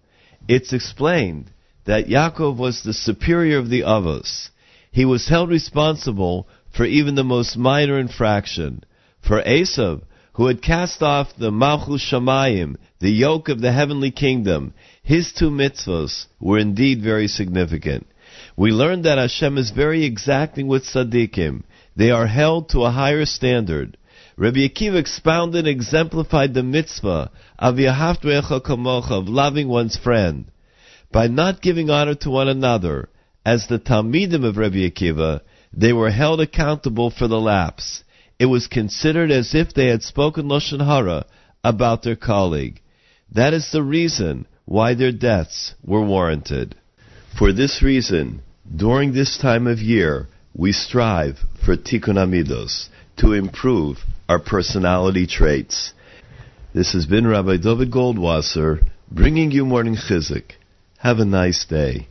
[0.48, 1.50] It's explained
[1.86, 4.50] that Yaakov was the superior of the Avos.
[4.90, 6.46] He was held responsible
[6.76, 8.84] for even the most minor infraction.
[9.22, 10.02] For Esav,
[10.34, 15.50] who had cast off the Malchus Shamayim, the yoke of the heavenly kingdom, his two
[15.50, 18.06] mitzvahs were indeed very significant.
[18.56, 21.62] We learned that Hashem is very exacting with tzaddikim.
[21.96, 23.96] They are held to a higher standard.
[24.36, 30.50] Rabbi Akiva expounded and exemplified the mitzvah of Yahavtu Echa Kamocha, of loving one's friend.
[31.10, 33.08] By not giving honor to one another,
[33.46, 35.40] as the Talmidim of Rabbi Akiva,
[35.72, 38.02] they were held accountable for the lapse.
[38.38, 41.26] It was considered as if they had spoken Lashon Hara
[41.64, 42.80] about their colleague.
[43.32, 46.74] That is the reason why their deaths were warranted.
[47.38, 48.42] For this reason,
[48.74, 52.88] during this time of year, we strive for Tikkun HaMidos,
[53.18, 53.98] to improve
[54.28, 55.92] our personality traits.
[56.74, 60.52] This has been Rabbi Dovid Goldwasser bringing you Morning Chizuk.
[60.98, 62.06] Have a nice day.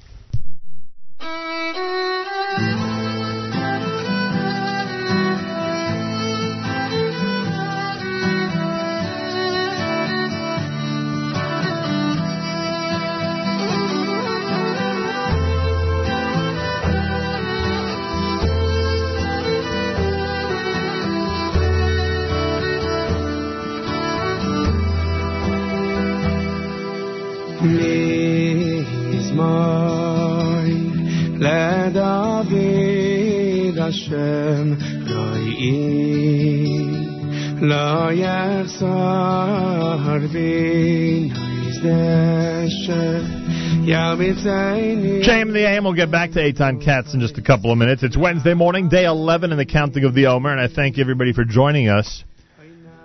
[45.26, 48.02] JM the AM will get back to Eitan Katz in just a couple of minutes.
[48.02, 51.34] It's Wednesday morning, day 11 in the counting of the Omer, and I thank everybody
[51.34, 52.24] for joining us.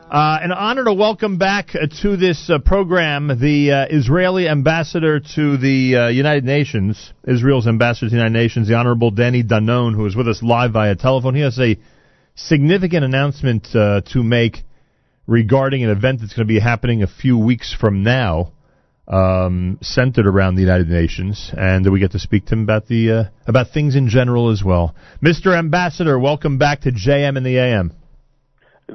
[0.08, 5.18] Uh, an honor to welcome back uh, to this uh, program the uh, Israeli ambassador
[5.18, 9.96] to the uh, United Nations, Israel's ambassador to the United Nations, the Honorable Danny Danon,
[9.96, 11.34] who is with us live via telephone.
[11.34, 11.76] He has a
[12.36, 14.58] significant announcement uh, to make
[15.26, 18.52] regarding an event that's going to be happening a few weeks from now,
[19.10, 23.12] um, centered around the United Nations, and we get to speak to him about the
[23.12, 24.94] uh, about things in general as well.
[25.22, 25.58] Mr.
[25.58, 27.92] Ambassador, welcome back to JM and the AM.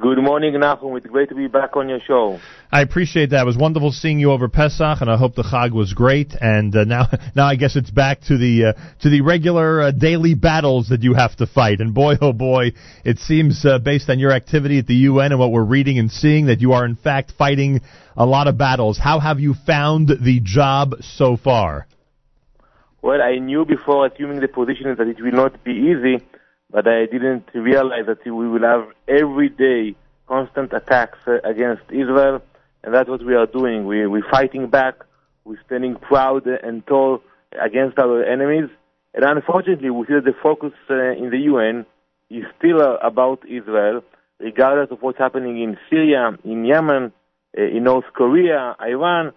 [0.00, 0.96] Good morning, Nachum.
[0.98, 2.38] It's great to be back on your show.
[2.70, 3.42] I appreciate that.
[3.42, 6.34] It was wonderful seeing you over Pesach, and I hope the Chag was great.
[6.38, 9.90] And uh, now, now I guess it's back to the uh, to the regular uh,
[9.92, 11.80] daily battles that you have to fight.
[11.80, 12.72] And boy, oh boy,
[13.04, 16.10] it seems uh, based on your activity at the UN and what we're reading and
[16.10, 17.80] seeing that you are in fact fighting
[18.16, 18.98] a lot of battles.
[18.98, 21.86] How have you found the job so far?
[23.00, 26.22] Well, I knew before assuming the position that it will not be easy,
[26.70, 29.94] but I didn't realize that we will have every day
[30.26, 32.42] constant attacks uh, against Israel,
[32.82, 33.86] and that's what we are doing.
[33.86, 34.96] We, we're fighting back.
[35.44, 37.22] We're standing proud and tall
[37.60, 38.68] against our enemies.
[39.14, 41.86] And unfortunately, we that the focus uh, in the UN
[42.30, 44.02] is still uh, about Israel,
[44.38, 47.12] regardless of what's happening in Syria, in Yemen,
[47.56, 49.32] uh, in North Korea, Iran.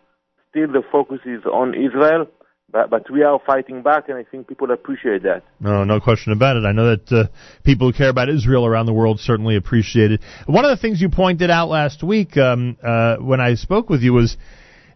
[0.50, 2.28] Still, the focus is on Israel.
[2.72, 5.44] But, but we are fighting back, and I think people appreciate that.
[5.60, 6.66] No, no question about it.
[6.66, 7.28] I know that uh,
[7.64, 10.22] people who care about Israel around the world certainly appreciate it.
[10.46, 14.02] One of the things you pointed out last week um, uh, when I spoke with
[14.02, 14.38] you was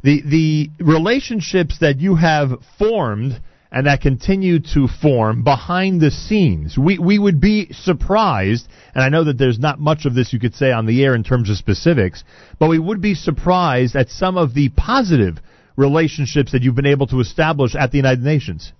[0.04, 3.41] the the relationships that you have formed
[3.72, 6.78] and that continue to form behind the scenes.
[6.78, 10.40] We we would be surprised, and I know that there's not much of this you
[10.40, 12.24] could say on the air in terms of specifics,
[12.60, 15.40] but we would be surprised at some of the positive
[15.76, 18.74] relationships that you've been able to establish at the United Nations.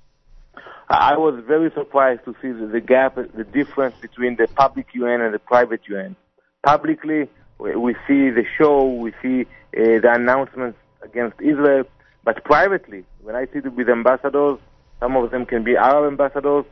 [0.90, 5.34] I was very surprised to see the, gap, the difference between the public UN and
[5.34, 6.15] the private UN.
[6.64, 11.84] Publicly, we, we see the show, we see uh, the announcements against Israel,
[12.24, 14.60] but privately, when I sit with ambassadors,
[14.99, 16.65] some of them can be Arab ambassadors,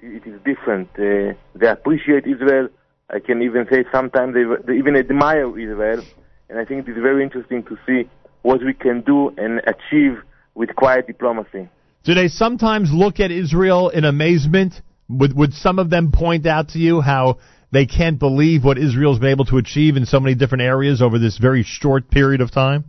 [0.00, 0.88] it, it is different.
[0.98, 2.68] Uh, they appreciate Israel.
[3.10, 6.02] I can even say sometimes they, they even admire Israel,
[6.48, 8.08] and I think it is very interesting to see
[8.44, 10.22] what we can do and achieve
[10.54, 11.68] with quiet diplomacy.
[12.04, 14.74] Do they sometimes look at Israel in amazement?
[15.08, 17.38] Would would some of them point out to you how
[17.72, 21.18] they can't believe what Israel's been able to achieve in so many different areas over
[21.18, 22.84] this very short period of time?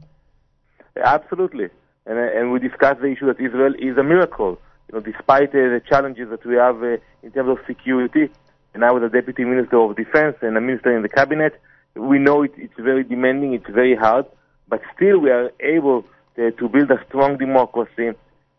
[1.01, 1.69] Absolutely,
[2.05, 4.59] and and we discussed the issue that Israel is a miracle.
[4.89, 8.29] You know, despite uh, the challenges that we have uh, in terms of security,
[8.73, 11.53] and I was a deputy minister of defense and a minister in the cabinet.
[11.95, 14.25] We know it, it's very demanding, it's very hard,
[14.67, 16.03] but still we are able
[16.37, 18.11] uh, to build a strong democracy,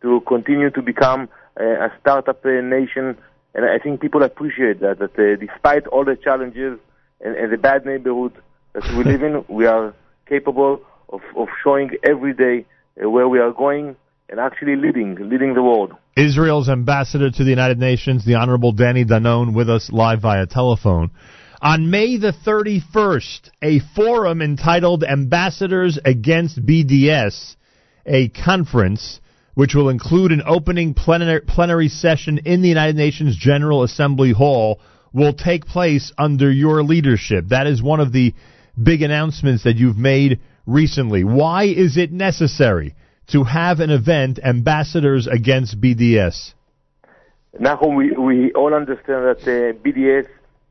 [0.03, 1.29] to continue to become
[1.61, 3.17] uh, a startup uh, nation,
[3.55, 4.99] and I think people appreciate that.
[4.99, 6.79] That uh, despite all the challenges
[7.21, 8.33] and, and the bad neighborhood
[8.75, 9.95] that we live in, we are
[10.29, 12.67] capable of, of showing every day
[13.03, 13.97] uh, where we are going
[14.29, 15.93] and actually leading, leading the world.
[16.17, 21.11] Israel's ambassador to the United Nations, the Honorable Danny Danon, with us live via telephone.
[21.67, 27.57] On May the 31st, a forum entitled Ambassadors Against BDS,
[28.07, 29.21] a conference
[29.55, 34.79] which will include an opening plenary, session in the United Nations General Assembly Hall,
[35.13, 37.47] will take place under your leadership.
[37.49, 38.33] That is one of the
[38.81, 41.25] big announcements that you've made recently.
[41.25, 42.95] Why is it necessary
[43.33, 46.53] to have an event, Ambassadors Against BDS?
[47.59, 50.29] Nahum, we, we all understand that uh, BDS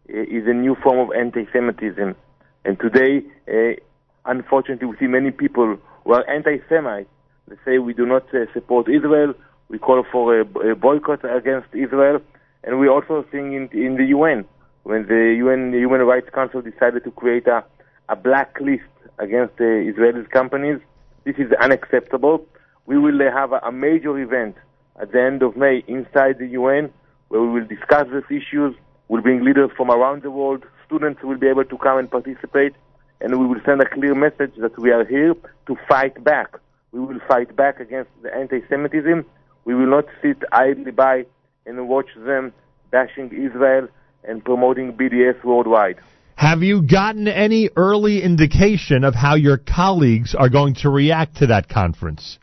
[0.07, 2.15] is a new form of anti-Semitism.
[2.63, 3.79] And today, uh,
[4.25, 7.09] unfortunately, we see many people who are anti-Semites.
[7.47, 9.33] They say we do not uh, support Israel.
[9.69, 12.19] We call for a, a boycott against Israel.
[12.63, 14.45] And we're also seeing in, in the UN,
[14.83, 17.63] when the UN Human Rights Council decided to create a,
[18.09, 18.83] a blacklist
[19.19, 20.79] against uh, Israeli companies.
[21.23, 22.45] This is unacceptable.
[22.85, 24.55] We will have a, a major event
[24.99, 26.91] at the end of May inside the UN
[27.29, 28.75] where we will discuss these issues.
[29.07, 30.65] We'll bring leaders from around the world.
[30.85, 32.73] Students will be able to come and participate.
[33.21, 35.35] And we will send a clear message that we are here
[35.67, 36.57] to fight back.
[36.91, 39.25] We will fight back against the anti-Semitism.
[39.65, 41.25] We will not sit idly by
[41.65, 42.53] and watch them
[42.91, 43.87] bashing Israel
[44.23, 45.97] and promoting BDS worldwide.
[46.35, 51.47] Have you gotten any early indication of how your colleagues are going to react to
[51.47, 52.37] that conference?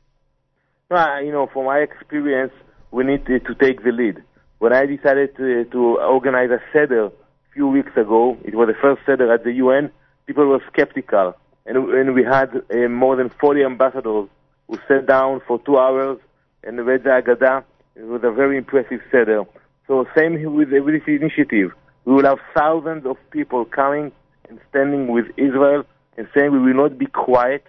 [0.91, 2.53] Uh, you know, from my experience,
[2.91, 4.23] we need to, to take the lead.
[4.63, 7.13] When I decided to, to organize a seder a
[7.53, 9.91] few weeks ago, it was the first seder at the UN,
[10.25, 11.35] people were skeptical.
[11.67, 14.29] And, and we had uh, more than 40 ambassadors
[14.69, 16.19] who sat down for two hours
[16.63, 17.65] and read the Agadah.
[17.97, 19.43] It was a very impressive seder.
[19.89, 21.73] So same with, with this initiative.
[22.05, 24.13] We will have thousands of people coming
[24.49, 25.83] and standing with Israel
[26.17, 27.65] and saying we will not be quiet.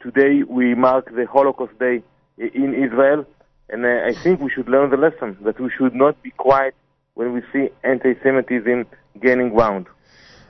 [0.00, 2.04] Today we mark the Holocaust Day
[2.38, 3.26] in Israel,
[3.72, 6.74] and I think we should learn the lesson that we should not be quiet
[7.14, 8.86] when we see anti-Semitism
[9.20, 9.86] gaining ground.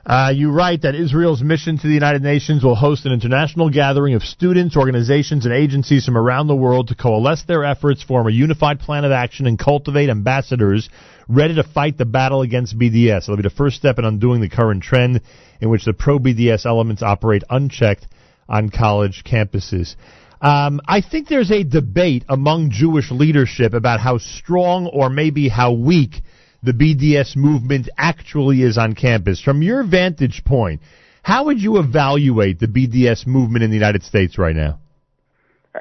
[0.04, 4.14] Uh, you write that Israel's mission to the United Nations will host an international gathering
[4.14, 8.30] of students, organizations, and agencies from around the world to coalesce their efforts, form a
[8.30, 10.88] unified plan of action, and cultivate ambassadors
[11.28, 13.24] ready to fight the battle against BDS.
[13.24, 15.20] It'll be the first step in undoing the current trend
[15.60, 18.06] in which the pro-BDS elements operate unchecked
[18.48, 19.96] on college campuses.
[20.40, 25.72] Um, I think there's a debate among Jewish leadership about how strong or maybe how
[25.72, 26.22] weak
[26.62, 29.40] the BDS movement actually is on campus.
[29.42, 30.80] From your vantage point,
[31.22, 34.78] how would you evaluate the BDS movement in the United States right now?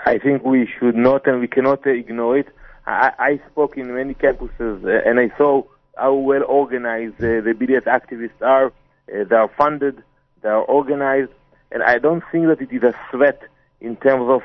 [0.05, 2.47] I think we should not and we cannot ignore it.
[2.85, 5.63] I, I spoke in many campuses uh, and I saw
[5.97, 8.67] how well organized uh, the BDS activists are.
[8.67, 10.03] Uh, they are funded,
[10.43, 11.31] they are organized,
[11.71, 13.41] and I don't think that it is a threat
[13.81, 14.41] in terms of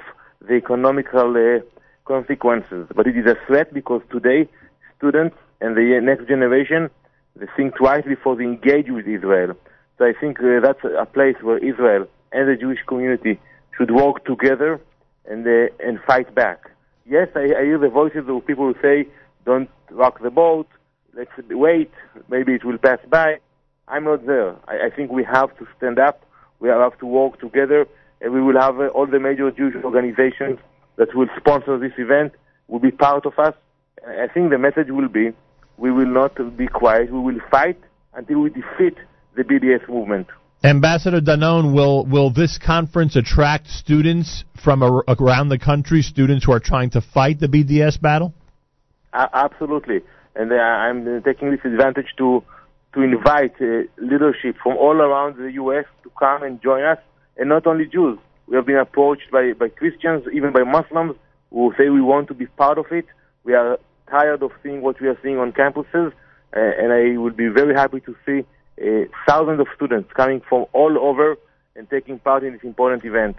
[0.47, 1.61] the economical uh,
[2.05, 2.87] consequences.
[2.95, 4.49] But it is a threat because today
[4.97, 6.91] students and the next generation
[7.37, 9.57] they think twice before they engage with Israel.
[9.99, 13.41] So I think uh, that's a place where Israel and the Jewish community
[13.77, 14.81] should work together
[15.27, 16.71] and uh, and fight back.
[17.07, 19.09] Yes, I, I hear the voices of people who say,
[19.45, 20.69] "Don't rock the boat.
[21.17, 21.91] Let's wait.
[22.29, 23.39] Maybe it will pass by."
[23.87, 24.57] I'm not there.
[24.67, 26.25] I, I think we have to stand up.
[26.61, 27.87] We have to work together,
[28.25, 30.59] and we will have uh, all the major Jewish organizations
[30.97, 32.33] that will sponsor this event
[32.69, 33.55] will be part of us.
[34.07, 35.33] I think the message will be
[35.77, 37.13] we will not be quiet.
[37.13, 37.79] We will fight
[38.15, 38.97] until we defeat
[39.37, 40.29] the BDS movement.
[40.63, 46.61] Ambassador Danon, will will this conference attract students from around the country, students who are
[46.61, 48.33] trying to fight the BDS battle?
[49.13, 50.01] A- absolutely.
[50.35, 52.43] And uh, I'm uh, taking this advantage to
[52.95, 55.85] to invite uh, leadership from all around the U.S.
[56.05, 56.99] to come and join us,
[57.37, 58.19] and not only Jews.
[58.47, 61.17] We have been approached by, by Christians, even by Muslims,
[61.51, 63.07] who say we want to be part of it.
[63.45, 63.79] We are
[64.11, 66.13] tired of seeing what we are seeing on campuses,
[66.55, 68.45] uh, and I would be very happy to see
[68.83, 71.37] uh, thousands of students coming from all over
[71.77, 73.37] and taking part in this important event.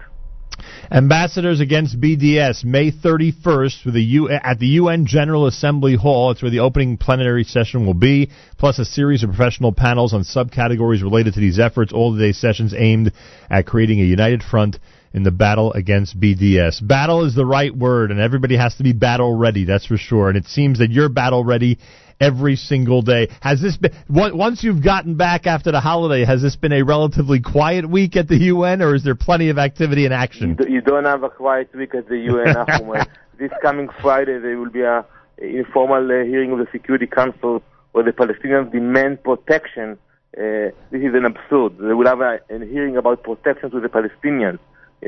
[0.90, 6.30] Ambassadors Against BDS, May 31st, with the U- at the UN General Assembly Hall.
[6.30, 10.22] It's where the opening plenary session will be, plus a series of professional panels on
[10.22, 11.92] subcategories related to these efforts.
[11.92, 13.12] All the day sessions aimed
[13.50, 14.78] at creating a united front
[15.16, 16.86] in the battle against BDS.
[16.86, 20.28] Battle is the right word, and everybody has to be battle ready, that's for sure.
[20.28, 21.78] And it seems that you're battle ready
[22.20, 23.28] every single day.
[23.40, 26.26] Has this been once you've gotten back after the holiday?
[26.26, 29.56] Has this been a relatively quiet week at the UN, or is there plenty of
[29.56, 30.58] activity and action?
[30.68, 33.06] You don't have a quiet week at the UN.
[33.38, 35.04] This coming Friday, there will be a,
[35.42, 37.62] a informal uh, hearing of the Security Council
[37.92, 39.98] where the Palestinians demand protection.
[40.34, 41.76] Uh, this is an absurd.
[41.78, 44.58] They will have a, a hearing about protection to the Palestinians.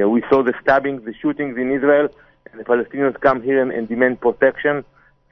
[0.00, 2.08] Uh, we saw the stabbings, the shootings in Israel,
[2.50, 4.84] and the Palestinians come here and, and demand protection.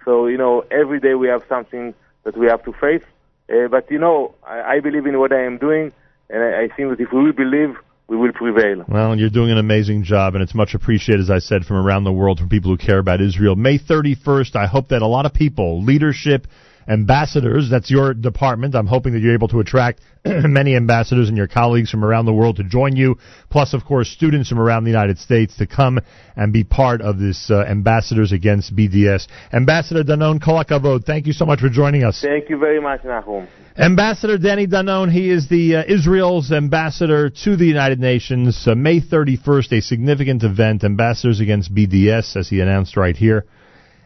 [0.04, 3.02] So, you know, every day we have something that we have to face.
[3.48, 5.92] Uh, but, you know, I, I believe in what I am doing,
[6.30, 7.76] and I, I think that if we believe,
[8.08, 8.84] we will prevail.
[8.86, 12.04] Well, you're doing an amazing job, and it's much appreciated, as I said, from around
[12.04, 13.56] the world, from people who care about Israel.
[13.56, 16.46] May 31st, I hope that a lot of people, leadership,
[16.88, 18.74] ambassadors, that's your department.
[18.74, 22.32] I'm hoping that you're able to attract many ambassadors and your colleagues from around the
[22.32, 23.18] world to join you,
[23.50, 25.98] plus, of course, students from around the United States to come
[26.36, 29.26] and be part of this uh, Ambassadors Against BDS.
[29.52, 32.20] Ambassador Danon Kol Hakavod, thank you so much for joining us.
[32.22, 33.48] Thank you very much, Nahum.
[33.78, 38.66] Ambassador Danny Danon, he is the uh, Israel's ambassador to the United Nations.
[38.66, 43.44] Uh, May 31st, a significant event, Ambassadors Against BDS, as he announced right here.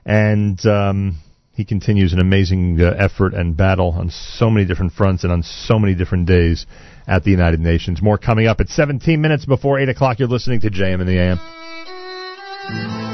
[0.04, 1.18] And um,
[1.60, 5.42] he continues an amazing uh, effort and battle on so many different fronts and on
[5.42, 6.64] so many different days
[7.06, 8.00] at the United Nations.
[8.00, 10.18] More coming up at 17 minutes before 8 o'clock.
[10.18, 13.09] You're listening to JM in the AM.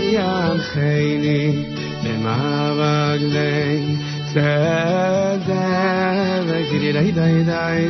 [2.18, 3.98] Mavagleng
[4.32, 5.48] Sadava
[6.70, 7.80] Kiri Dai Dai Dai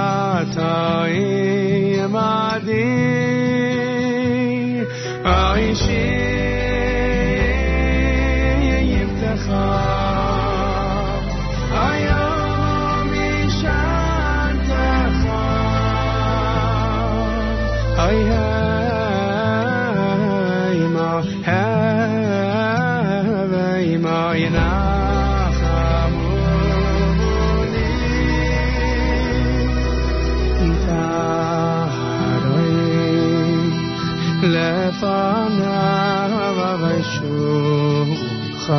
[38.68, 38.74] שלך.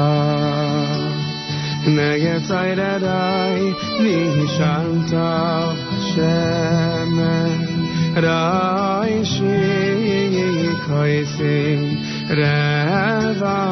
[1.88, 3.74] נגד ציידדיי
[4.44, 5.14] נשענת
[5.99, 7.66] שמן
[8.16, 9.26] ראי
[10.86, 11.80] שיקויסים
[12.30, 13.70] רוויה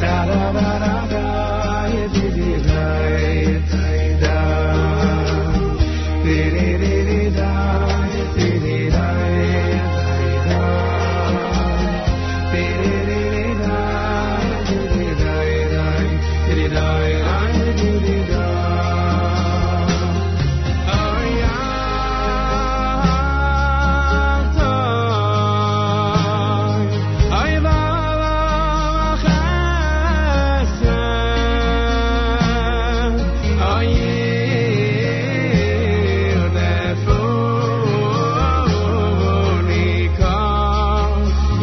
[0.00, 0.97] Da da da da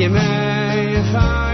[0.06, 1.45] je mij vaak.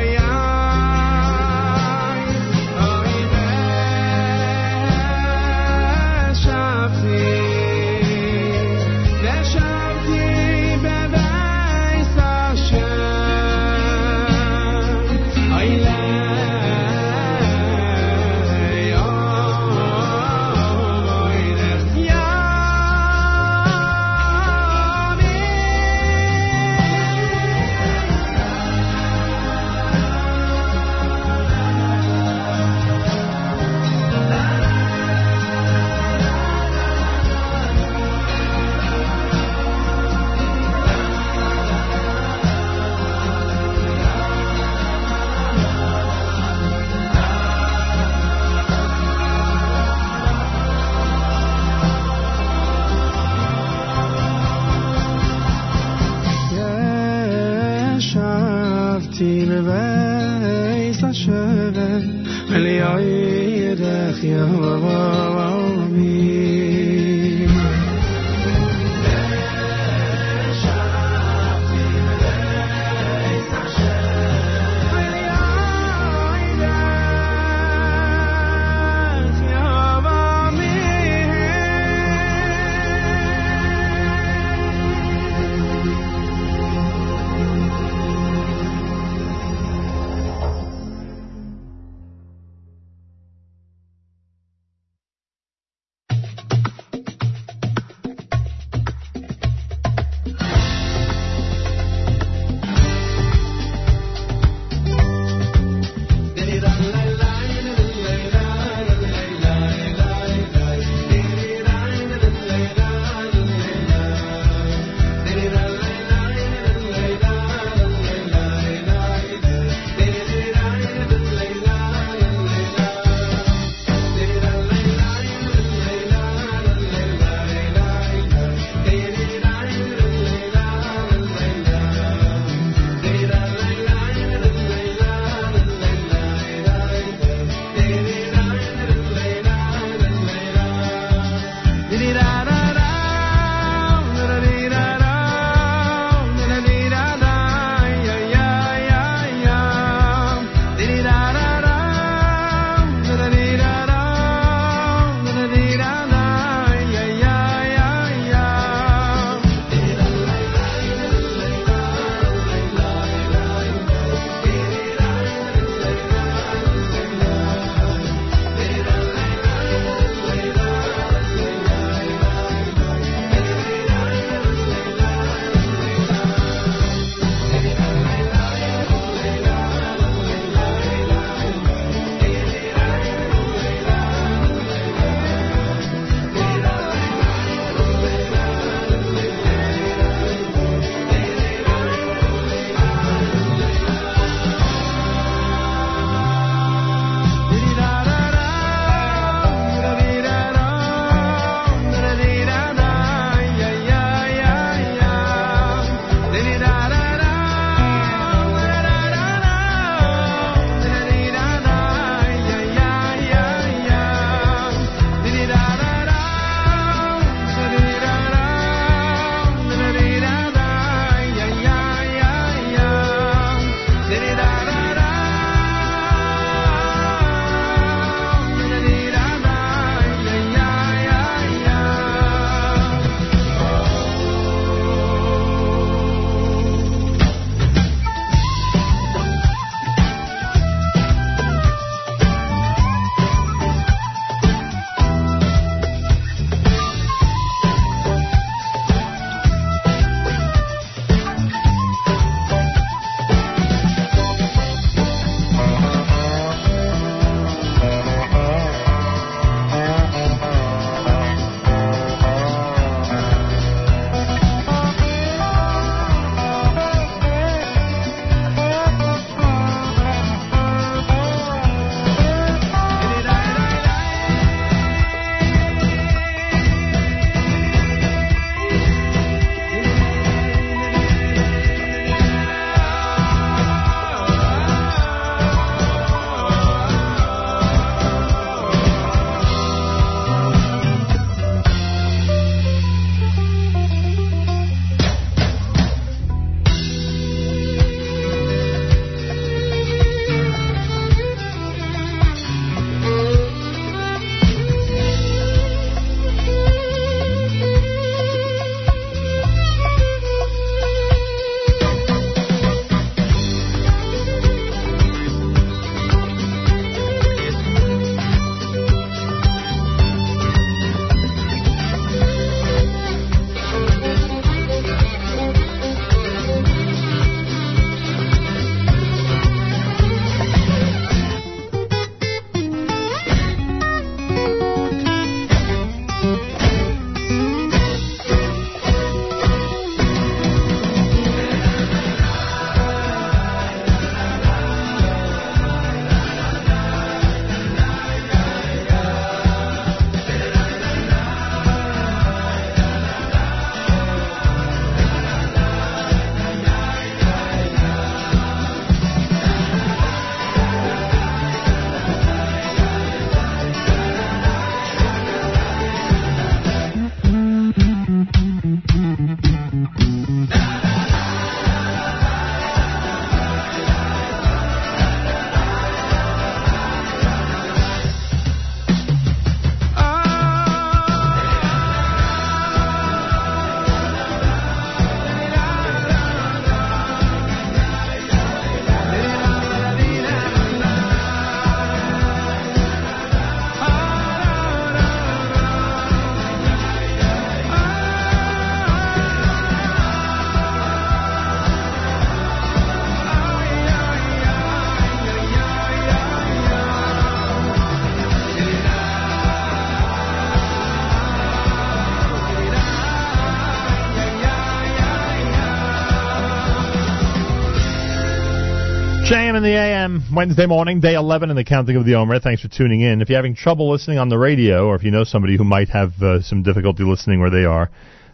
[419.61, 422.39] In the AM, Wednesday morning, day 11 in the counting of the Omer.
[422.39, 423.21] Thanks for tuning in.
[423.21, 425.89] If you're having trouble listening on the radio, or if you know somebody who might
[425.89, 427.91] have uh, some difficulty listening where they are,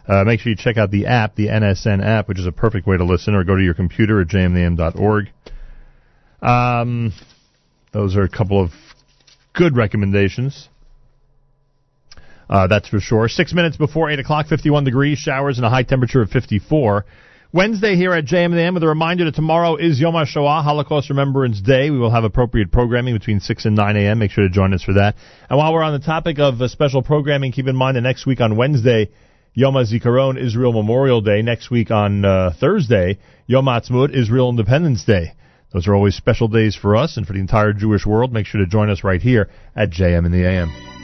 [0.08, 2.86] uh, make sure you check out the app, the NSN app, which is a perfect
[2.86, 5.26] way to listen, or go to your computer at jmintheam.org.
[6.40, 7.12] Um,
[7.92, 8.70] those are a couple of
[9.52, 10.70] good recommendations.
[12.48, 13.28] Uh, that's for sure.
[13.28, 17.04] Six minutes before 8 o'clock, 51 degrees, showers, and a high temperature of 54.
[17.50, 21.88] Wednesday here at JMM with a reminder that tomorrow is Yom HaShoah, Holocaust Remembrance Day.
[21.88, 24.18] We will have appropriate programming between 6 and 9 a.m.
[24.18, 25.14] Make sure to join us for that.
[25.48, 28.26] And while we're on the topic of uh, special programming, keep in mind that next
[28.26, 29.08] week on Wednesday,
[29.54, 31.40] Yom HaZikaron, Israel Memorial Day.
[31.40, 35.32] Next week on uh, Thursday, Yom HaAtzmaut, Israel Independence Day.
[35.72, 38.30] Those are always special days for us and for the entire Jewish world.
[38.30, 40.97] Make sure to join us right here at JM in the AM.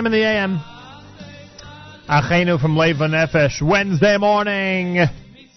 [0.00, 0.60] JM in the AM.
[2.08, 3.60] Achenu from Leva Nefesh.
[3.60, 4.98] Wednesday morning.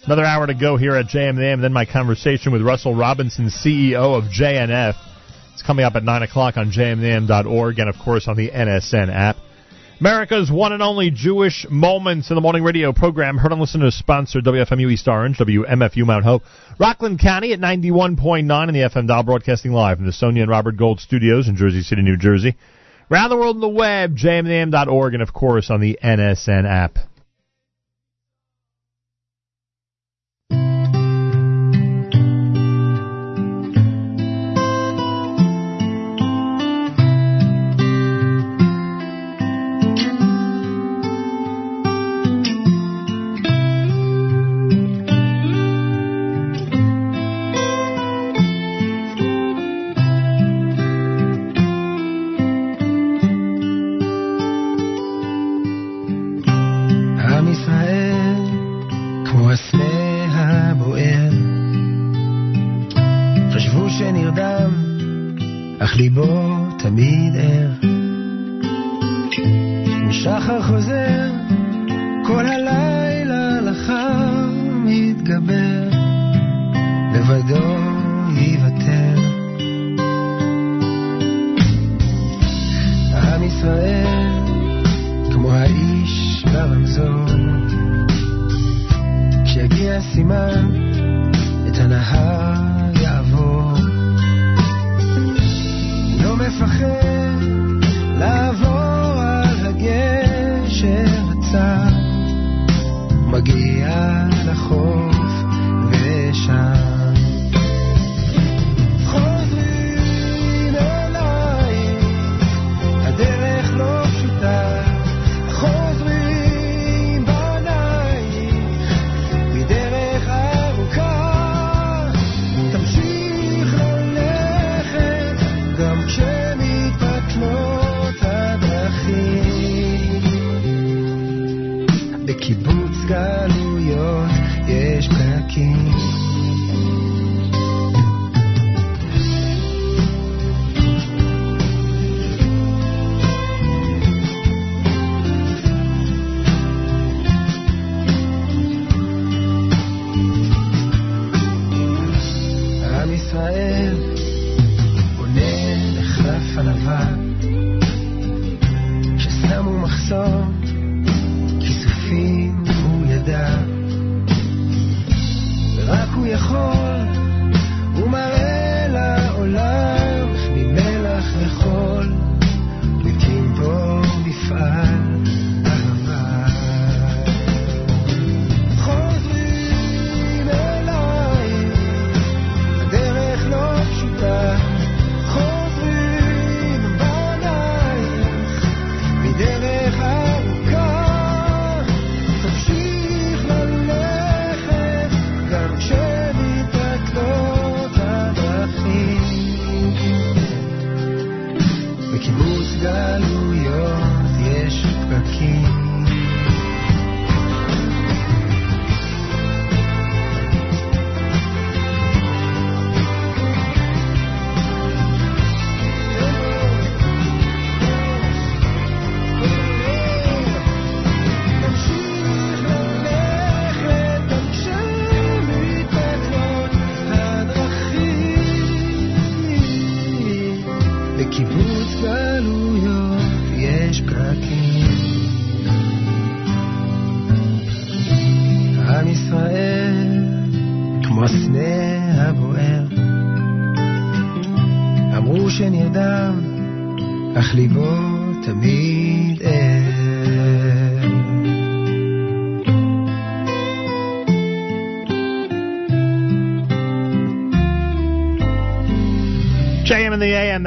[0.03, 1.61] Another hour to go here at JM the AM.
[1.61, 4.95] Then my conversation with Russell Robinson, CEO of JNF.
[5.53, 9.37] It's coming up at 9 o'clock on jmintheam.org and, of course, on the NSN app.
[10.01, 13.37] America's one and only Jewish Moments in the Morning radio program.
[13.37, 16.43] Heard on listeners sponsor WFMU East Orange, WMFU Mount Hope,
[16.77, 20.75] Rockland County at 91.9 in the FM dial, broadcasting live from the Sonia and Robert
[20.75, 22.57] Gold studios in Jersey City, New Jersey.
[23.11, 26.99] Around the world on the web, jmintheam.org, and of course on the NSN app.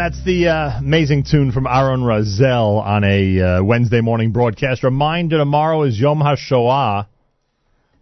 [0.07, 4.85] That's the uh, amazing tune from Aaron Razel on a uh, Wednesday morning broadcast.
[4.85, 7.09] Reminder tomorrow is Yom HaShoah.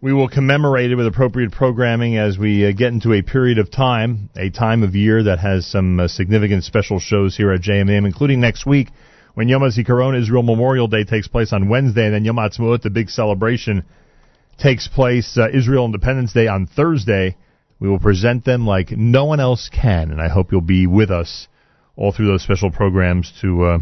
[0.01, 3.71] We will commemorate it with appropriate programming as we uh, get into a period of
[3.71, 8.05] time, a time of year that has some uh, significant special shows here at JMM,
[8.05, 8.89] including next week
[9.33, 12.91] when Yom HaZikaron Israel Memorial Day takes place on Wednesday, and then Yom HaTzmaut, the
[12.91, 13.83] big celebration,
[14.59, 17.35] takes place uh, Israel Independence Day on Thursday.
[17.79, 21.09] We will present them like no one else can, and I hope you'll be with
[21.09, 21.47] us
[21.97, 23.79] all through those special programs to uh,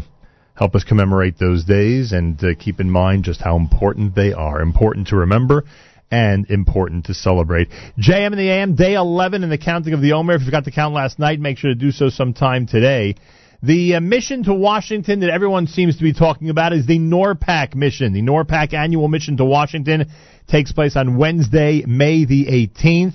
[0.54, 4.60] help us commemorate those days and uh, keep in mind just how important they are.
[4.60, 5.64] Important to remember
[6.10, 7.68] and important to celebrate.
[7.98, 10.34] JM in the AM, day 11 in the counting of the Omer.
[10.34, 13.16] If you forgot to count last night, make sure to do so sometime today.
[13.62, 17.74] The uh, mission to Washington that everyone seems to be talking about is the NORPAC
[17.74, 18.12] mission.
[18.12, 20.10] The NORPAC annual mission to Washington
[20.46, 23.14] takes place on Wednesday, May the 18th.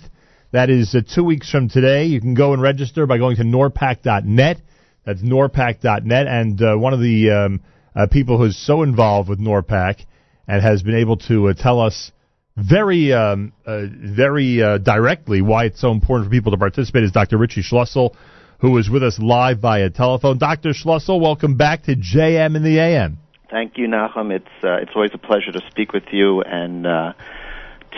[0.51, 2.05] That is uh, two weeks from today.
[2.05, 4.57] You can go and register by going to norpac.net.
[5.05, 6.27] That's norpac.net.
[6.27, 7.61] And uh, one of the um,
[7.95, 10.05] uh, people who's so involved with NORPAC
[10.47, 12.11] and has been able to uh, tell us
[12.55, 17.11] very, um, uh, very uh, directly why it's so important for people to participate is
[17.11, 17.37] Dr.
[17.37, 18.15] Richie Schlussel,
[18.59, 20.37] who is with us live via telephone.
[20.37, 20.69] Dr.
[20.69, 23.19] Schlussel, welcome back to JM in the AM.
[23.49, 24.31] Thank you, Nachum.
[24.31, 26.83] It's uh, it's always a pleasure to speak with you and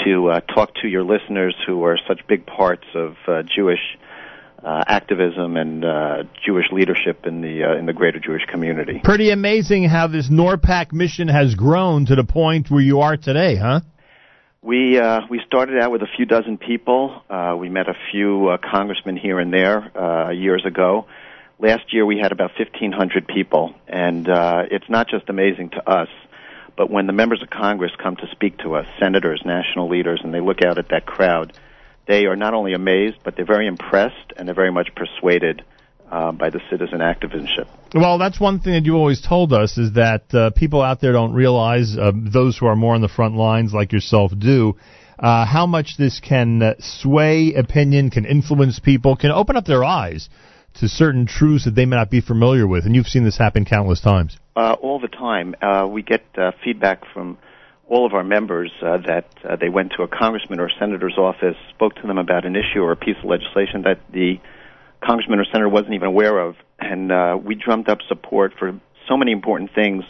[0.06, 3.16] to talk to your listeners who are such big parts of
[3.54, 3.98] Jewish
[4.64, 9.02] uh, activism and uh, Jewish leadership in the uh, in the greater Jewish community.
[9.04, 13.56] Pretty amazing how this NORPAC mission has grown to the point where you are today,
[13.56, 13.82] huh?
[14.64, 17.24] We uh, we started out with a few dozen people.
[17.28, 21.08] Uh, we met a few uh, congressmen here and there uh, years ago.
[21.58, 26.10] Last year we had about 1,500 people, and uh, it's not just amazing to us,
[26.76, 30.34] but when the members of Congress come to speak to us, senators, national leaders, and
[30.34, 31.54] they look out at that crowd,
[32.08, 35.64] they are not only amazed, but they're very impressed and they're very much persuaded
[36.12, 37.66] uh, by the citizen activism.
[37.94, 41.14] Well, that's one thing that you always told us is that uh, people out there
[41.14, 44.76] don't realize, uh, those who are more on the front lines like yourself do,
[45.20, 49.84] uh, how much this can uh, sway opinion, can influence people, can open up their
[49.84, 50.30] eyes
[50.76, 52.86] to certain truths that they may not be familiar with.
[52.86, 54.38] And you've seen this happen countless times.
[54.56, 57.38] Uh, all the time, uh, we get uh, feedback from
[57.92, 61.58] all of our members uh, that uh, they went to a congressman or senator's office,
[61.72, 64.40] spoke to them about an issue or a piece of legislation that the
[65.04, 69.18] congressman or senator wasn't even aware of, and uh, we drummed up support for so
[69.18, 70.06] many important things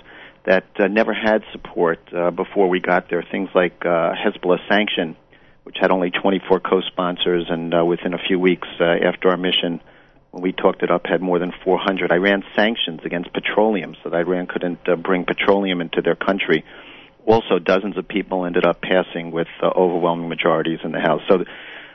[0.46, 3.24] that uh, never had support uh, before we got there.
[3.32, 5.16] Things like uh, Hezbollah sanction,
[5.64, 9.82] which had only 24 co-sponsors, and uh, within a few weeks uh, after our mission,
[10.30, 12.12] when we talked it up, had more than 400.
[12.12, 16.64] Iran sanctions against petroleum, so that Iran couldn't uh, bring petroleum into their country.
[17.26, 21.22] Also, dozens of people ended up passing with uh, overwhelming majorities in the House.
[21.30, 21.40] So.
[21.40, 21.46] The,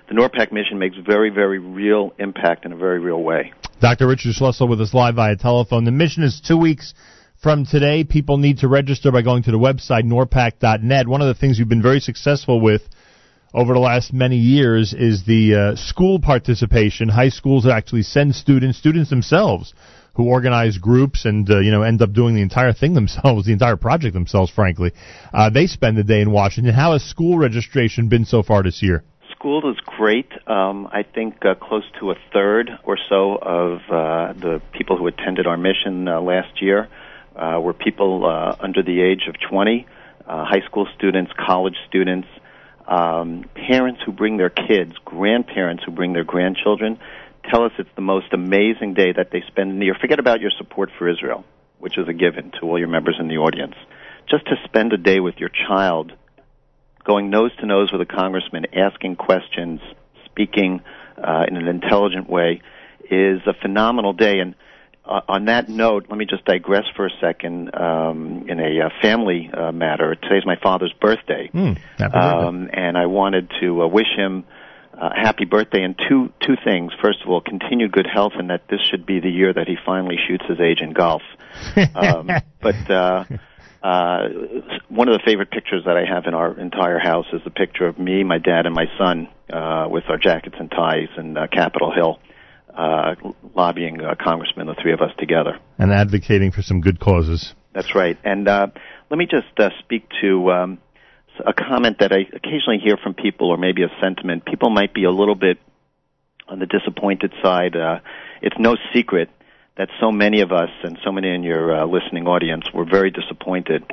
[0.09, 3.53] the NORPAC mission makes very, very real impact in a very real way.
[3.81, 4.07] Dr.
[4.07, 5.85] Richard Schlussel with us live via telephone.
[5.85, 6.95] The mission is two weeks
[7.43, 8.05] from today.
[8.05, 11.09] People need to register by going to the website norpac.net.
[11.09, 12.83] One of the things you've been very successful with
[13.53, 17.09] over the last many years is the uh, school participation.
[17.09, 19.75] High schools actually send students, students themselves,
[20.17, 23.53] who organize groups and uh, you know end up doing the entire thing themselves, the
[23.53, 24.51] entire project themselves.
[24.51, 24.93] Frankly,
[25.33, 26.75] uh, they spend the day in Washington.
[26.75, 29.05] How has school registration been so far this year?
[29.33, 30.31] School is great.
[30.47, 35.07] Um, I think uh, close to a third or so of uh, the people who
[35.07, 36.89] attended our mission uh, last year
[37.37, 39.87] uh, were people uh, under the age of 20,
[40.27, 42.27] uh, high school students, college students,
[42.89, 46.99] um, parents who bring their kids, grandparents who bring their grandchildren.
[47.51, 49.97] Tell us it's the most amazing day that they spend in the year.
[50.01, 51.45] Forget about your support for Israel,
[51.79, 53.75] which is a given to all your members in the audience.
[54.29, 56.13] Just to spend a day with your child
[57.05, 59.81] going nose to nose with a congressman, asking questions,
[60.25, 60.81] speaking
[61.17, 62.61] uh, in an intelligent way,
[63.09, 64.41] is a phenomenal day.
[64.41, 64.57] And
[65.05, 68.89] uh, on that note, let me just digress for a second um, in a uh,
[69.01, 70.17] family uh, matter.
[70.17, 74.45] Today's my father's birthday, Mm, um, and I wanted to uh, wish him
[75.01, 76.93] uh, happy birthday and two two things.
[77.03, 79.77] First of all, continued good health, and that this should be the year that he
[79.85, 81.23] finally shoots his age in golf.
[81.95, 83.25] um, but uh,
[83.83, 84.29] uh,
[84.89, 87.87] one of the favorite pictures that I have in our entire house is a picture
[87.87, 91.47] of me, my dad, and my son uh, with our jackets and ties in uh,
[91.53, 92.19] Capitol Hill,
[92.75, 93.15] uh,
[93.55, 95.59] lobbying uh, congressmen, the three of us together.
[95.79, 97.55] and advocating for some good causes.
[97.75, 98.17] That's right.
[98.25, 98.69] And uh,
[99.11, 100.79] let me just uh, speak to um,
[101.45, 104.45] a comment that I occasionally hear from people, or maybe a sentiment.
[104.45, 105.59] People might be a little bit
[106.49, 107.77] on the disappointed side.
[107.77, 107.99] Uh,
[108.43, 109.31] it's no secret
[109.77, 113.11] that so many of us and so many in your uh, listening audience were very
[113.11, 113.85] disappointed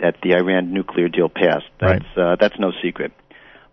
[0.00, 1.64] that the Iran nuclear deal passed.
[1.80, 3.12] That's uh, that's no secret.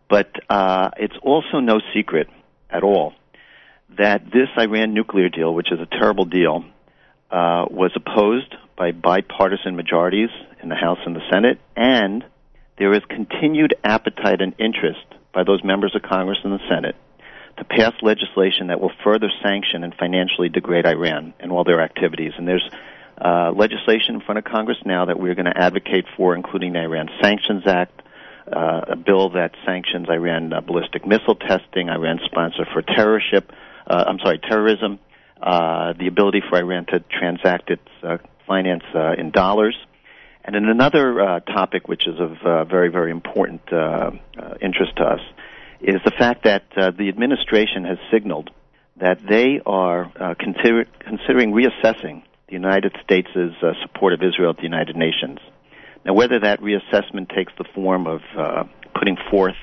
[0.10, 2.28] But uh, it's also no secret
[2.70, 3.14] at all
[3.98, 6.64] that this Iran nuclear deal, which is a terrible deal,
[7.32, 10.30] uh, was opposed by bipartisan majorities
[10.64, 12.24] in the House and the Senate, and
[12.80, 16.96] there is continued appetite and interest by those members of Congress and the Senate
[17.58, 22.32] to pass legislation that will further sanction and financially degrade Iran and all their activities.
[22.38, 22.68] And there's
[23.20, 26.80] uh, legislation in front of Congress now that we're going to advocate for, including the
[26.80, 28.02] Iran Sanctions Act,
[28.48, 33.52] uh, a bill that sanctions Iran uh, ballistic missile testing, Iran sponsor for terrorship,
[33.86, 35.00] uh, I'm sorry, terrorism,
[35.42, 38.84] uh, the ability for Iran to transact its uh, finance
[39.18, 39.76] in dollars.
[40.44, 43.76] And then another uh, topic, which is of uh, very, very important uh,
[44.38, 45.20] uh, interest to us,
[45.82, 48.50] is the fact that uh, the administration has signaled
[48.98, 53.30] that they are uh, consider- considering reassessing the United States'
[53.82, 55.40] support of Israel at the United Nations.
[56.06, 58.22] Now, whether that reassessment takes the form of
[58.96, 59.56] putting forth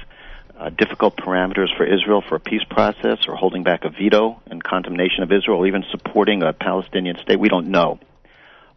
[0.78, 5.22] difficult parameters for Israel for a peace process, or holding back a veto and condemnation
[5.22, 7.98] of Israel, or even supporting a Palestinian state, we don't know.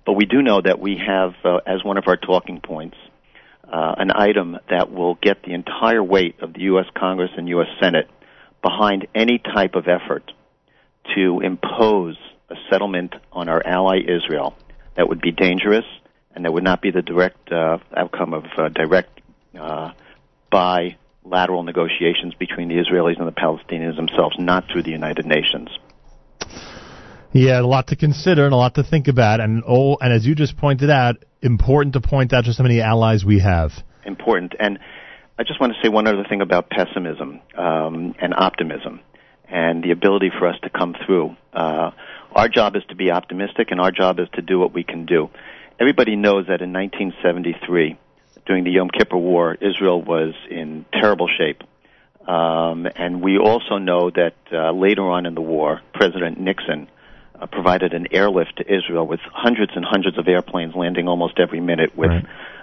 [0.06, 2.98] But we do know that we have, uh, as one of our talking points,
[3.72, 6.86] uh, an item that will get the entire weight of the U.S.
[6.96, 7.68] Congress and U.S.
[7.80, 8.10] Senate
[8.62, 10.32] behind any type of effort
[11.16, 12.18] to impose
[12.50, 14.56] a settlement on our ally Israel
[14.96, 15.86] that would be dangerous
[16.34, 19.22] and that would not be the direct uh, outcome of uh, direct
[19.58, 19.92] uh,
[20.52, 25.70] bilateral negotiations between the Israelis and the Palestinians themselves, not through the United Nations.
[27.32, 30.26] Yeah, a lot to consider and a lot to think about, and oh, and as
[30.26, 33.72] you just pointed out, important to point out just how many allies we have.
[34.06, 34.56] Important.
[34.60, 34.80] And
[35.38, 39.02] I just want to say one other thing about pessimism um, and optimism
[39.48, 41.36] and the ability for us to come through.
[41.54, 41.92] Uh,
[42.32, 45.06] our job is to be optimistic, and our job is to do what we can
[45.06, 45.30] do.
[45.80, 47.98] Everybody knows that in 1973,
[48.46, 51.64] during the Yom Kippur War, Israel was in terrible shape.
[52.28, 56.88] Um, and we also know that uh, later on in the war, President Nixon
[57.40, 61.60] uh, provided an airlift to Israel with hundreds and hundreds of airplanes landing almost every
[61.60, 62.12] minute with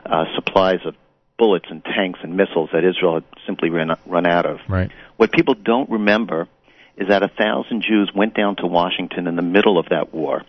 [0.04, 0.94] uh, supplies of
[1.38, 4.58] bullets and tanks and missiles that Israel had simply run, run out of.
[4.68, 4.90] Right.
[5.16, 6.48] What people don't remember
[6.96, 10.42] is that a thousand Jews went down to Washington in the middle of that war,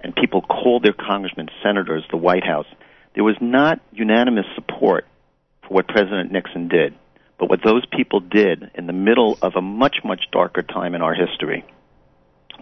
[0.00, 2.66] and people called their congressmen, senators, the White House.
[3.14, 5.06] There was not unanimous support
[5.62, 6.94] for what President Nixon did,
[7.38, 11.02] but what those people did in the middle of a much, much darker time in
[11.02, 11.64] our history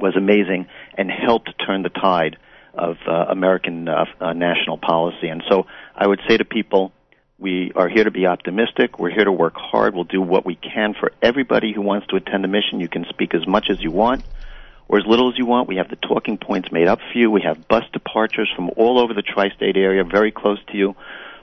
[0.00, 0.66] was amazing
[0.96, 2.36] and helped turn the tide
[2.74, 5.28] of uh, American uh, uh, national policy.
[5.28, 6.92] And so I would say to people,
[7.38, 8.98] we are here to be optimistic.
[8.98, 9.94] We're here to work hard.
[9.94, 12.80] We'll do what we can for everybody who wants to attend the mission.
[12.80, 14.24] You can speak as much as you want
[14.88, 15.68] or as little as you want.
[15.68, 17.30] We have the talking points made up for you.
[17.30, 20.96] We have bus departures from all over the tri-state area, very close to you.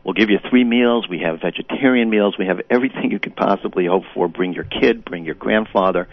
[0.03, 1.07] We'll give you three meals.
[1.09, 2.37] We have vegetarian meals.
[2.37, 4.27] We have everything you could possibly hope for.
[4.27, 6.07] Bring your kid, bring your grandfather.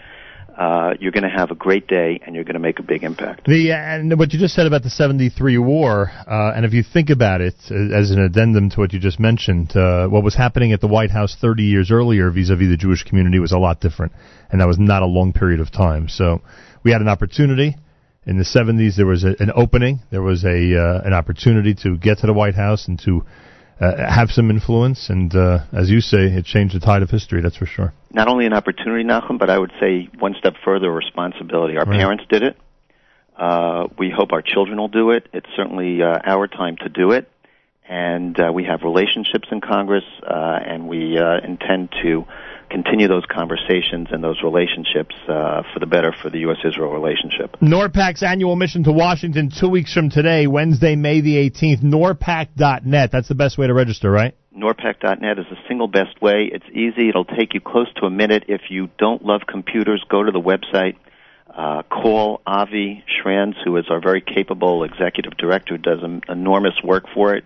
[0.57, 3.03] Uh, you're going to have a great day, and you're going to make a big
[3.03, 3.45] impact.
[3.45, 7.09] The and what you just said about the '73 war, uh, and if you think
[7.09, 10.71] about it uh, as an addendum to what you just mentioned, uh, what was happening
[10.71, 14.11] at the White House 30 years earlier vis-a-vis the Jewish community was a lot different,
[14.51, 16.07] and that was not a long period of time.
[16.07, 16.41] So
[16.83, 17.75] we had an opportunity.
[18.25, 20.01] In the 70s, there was a, an opening.
[20.11, 23.25] There was a uh, an opportunity to get to the White House and to
[23.79, 25.09] uh, have some influence.
[25.09, 27.41] And uh, as you say, it changed the tide of history.
[27.41, 27.93] That's for sure.
[28.11, 31.77] Not only an opportunity, Nachum, but I would say one step further, responsibility.
[31.77, 31.99] Our Right.
[31.99, 32.57] parents did it.
[33.37, 35.27] Uh, we hope our children will do it.
[35.33, 37.29] It's certainly uh, our time to do it.
[37.89, 42.25] And uh, we have relationships in Congress, uh, and we uh, intend to
[42.73, 47.55] continue those conversations and those relationships uh, for the better for the U.S.-Israel relationship.
[47.61, 51.83] NORPAC's annual mission to Washington two weeks from today, Wednesday, May the 18th.
[51.83, 53.11] NORPAC.net.
[53.11, 54.35] That's the best way to register, right?
[54.57, 56.49] NORPAC.net is the single best way.
[56.51, 57.09] It's easy.
[57.09, 58.45] It'll take you close to a minute.
[58.47, 60.95] If you don't love computers, go to the website.
[61.55, 66.73] Uh, call Avi Schranz, who is our very capable executive director, who does em- enormous
[66.83, 67.45] work for it.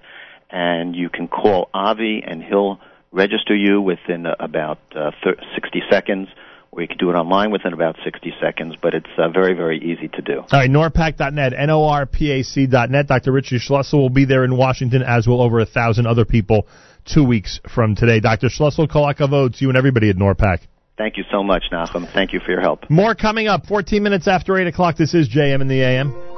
[0.49, 2.79] And you can call Avi, and he'll
[3.11, 6.27] register you within about uh, thir- 60 seconds,
[6.71, 8.75] or you can do it online within about 60 seconds.
[8.81, 10.39] But it's uh, very, very easy to do.
[10.39, 13.07] All right, NORPAC.net, N-O-R-P-A-C.net.
[13.07, 13.31] Dr.
[13.31, 16.67] Richie Schlussel will be there in Washington, as will over a thousand other people
[17.05, 18.19] two weeks from today.
[18.19, 18.47] Dr.
[18.47, 20.59] Schlussel, Kol Hakavod to you and everybody at NORPAC.
[20.97, 22.11] Thank you so much, Nachum.
[22.11, 22.89] Thank you for your help.
[22.89, 24.97] More coming up, 14 minutes after 8 o'clock.
[24.97, 26.36] This is JM in the AM.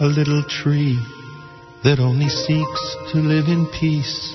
[0.00, 0.98] A little tree
[1.84, 4.34] that only seeks to live in peace,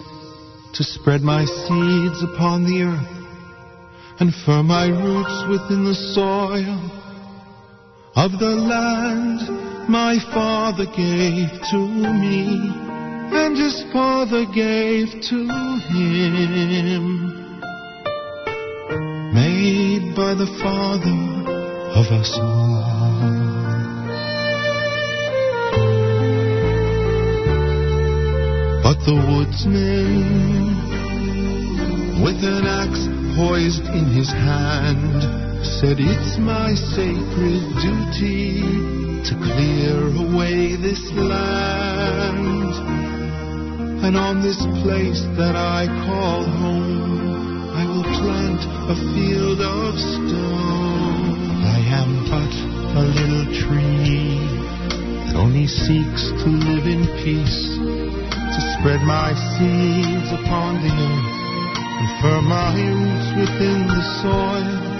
[0.74, 3.16] to spread my seeds upon the earth
[4.20, 6.80] and firm my roots within the soil
[8.16, 12.86] of the land my father gave to me
[13.34, 15.48] and his father gave to
[15.90, 17.04] him.
[19.34, 21.18] Made by the father
[22.00, 22.95] of us all.
[29.06, 30.26] The woodsman,
[32.24, 33.06] with an axe
[33.38, 35.22] poised in his hand,
[35.64, 38.66] said, It's my sacred duty
[39.30, 42.74] to clear away this land.
[44.06, 51.62] And on this place that I call home, I will plant a field of stone.
[51.62, 52.54] I am but
[52.98, 54.42] a little tree
[55.28, 57.78] that only seeks to live in peace,
[58.54, 61.36] to spread my seeds upon the earth
[62.00, 64.96] and firm my roots within the soil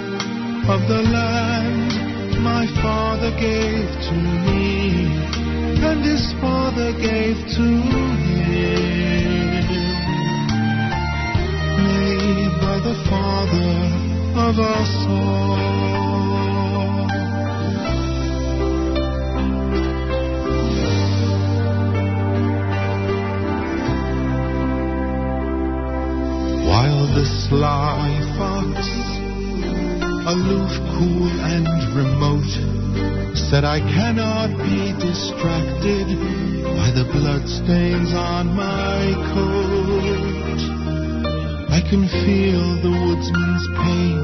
[0.74, 5.26] of the land my father gave to me
[5.86, 8.86] and his father gave to him.
[11.84, 13.72] Made by the Father
[14.48, 16.05] of us all.
[27.48, 28.74] Sly fox,
[30.26, 32.50] aloof, cool, and remote,
[33.36, 36.10] said I cannot be distracted
[36.74, 40.60] by the bloodstains on my coat.
[41.70, 44.18] I can feel the woodsman's pain.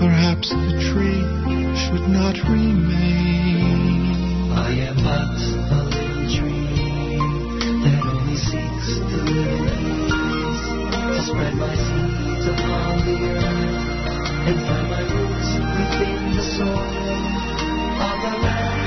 [0.00, 1.24] Perhaps the tree
[1.76, 4.08] should not remain.
[4.56, 5.36] I am but
[5.70, 7.20] a little tree
[7.84, 9.88] that only seeks to live
[11.18, 12.07] to spread my
[14.48, 17.16] and find my roots within the soil
[18.06, 18.77] of the land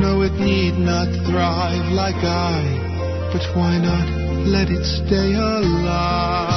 [0.00, 6.55] No, it need not thrive like I, but why not let it stay alive?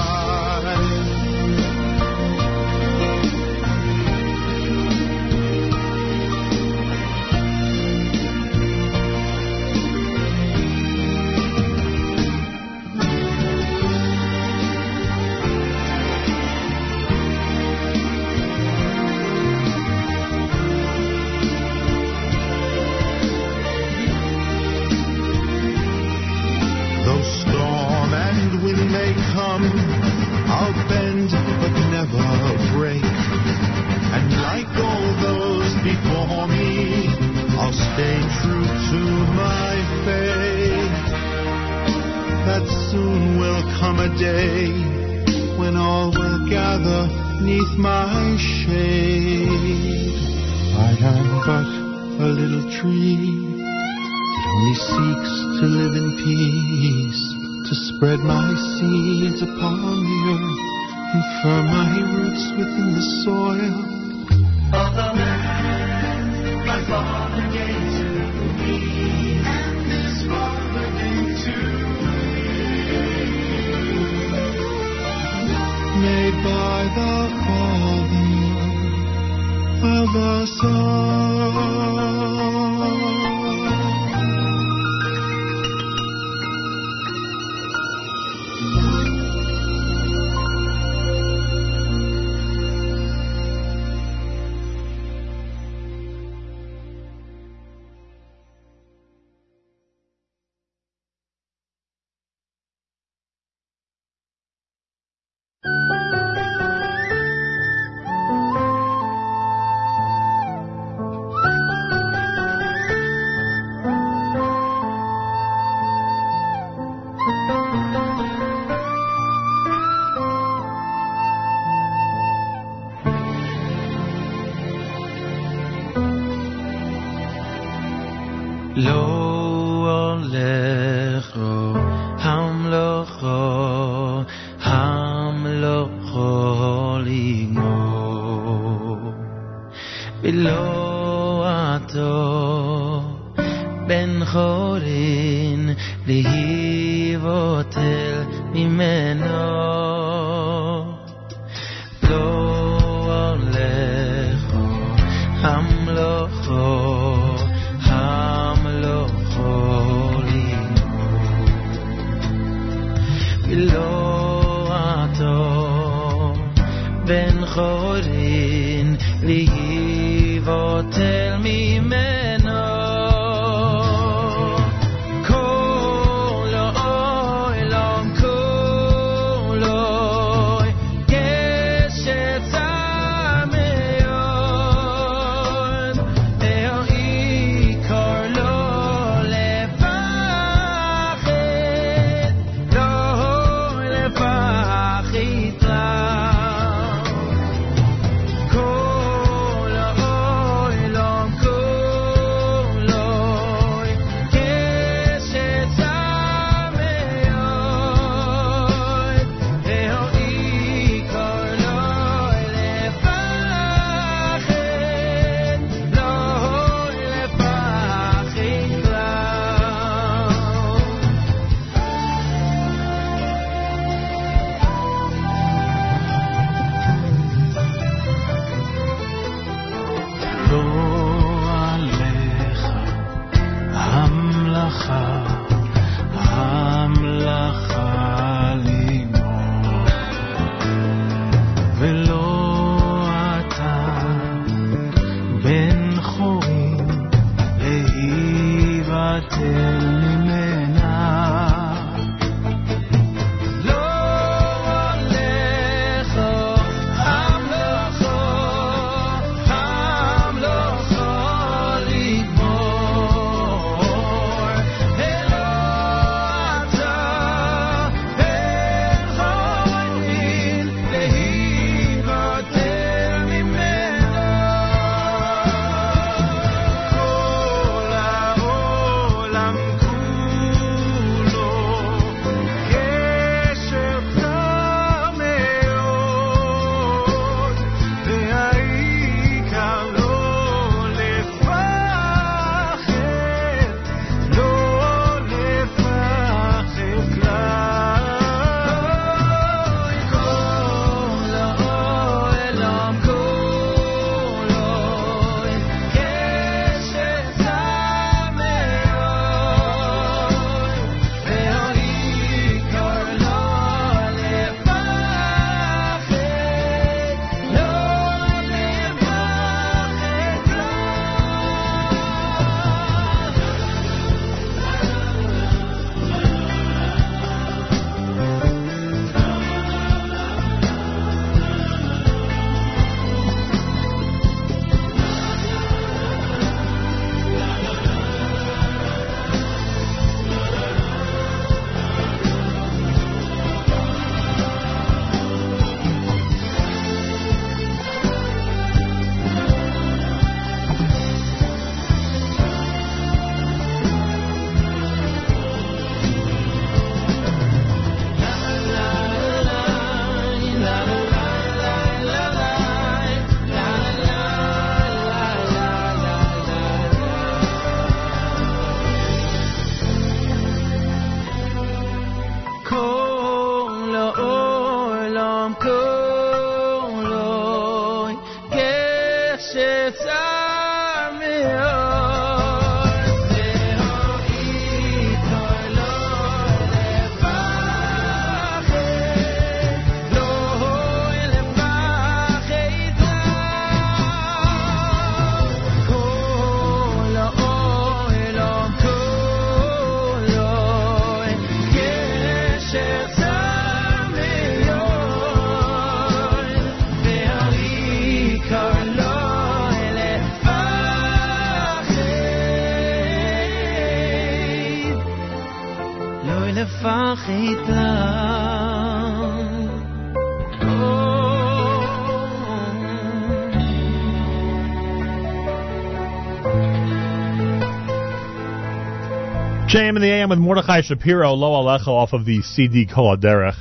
[429.70, 433.54] JM in the AM with Mordechai Shapiro, Lo Alecha off of the CD Kol Derech.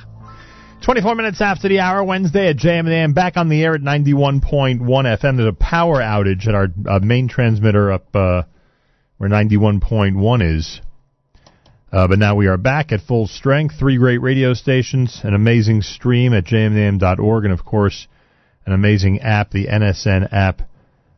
[0.82, 3.82] 24 minutes after the hour, Wednesday at JM the AM, back on the air at
[3.82, 5.36] 91.1 FM.
[5.36, 8.44] There's a power outage at our uh, main transmitter up uh,
[9.18, 10.80] where 91.1 is.
[11.92, 13.74] Uh, but now we are back at full strength.
[13.78, 18.08] Three great radio stations, an amazing stream at jmintheam.org, and of course,
[18.64, 20.62] an amazing app, the NSN app,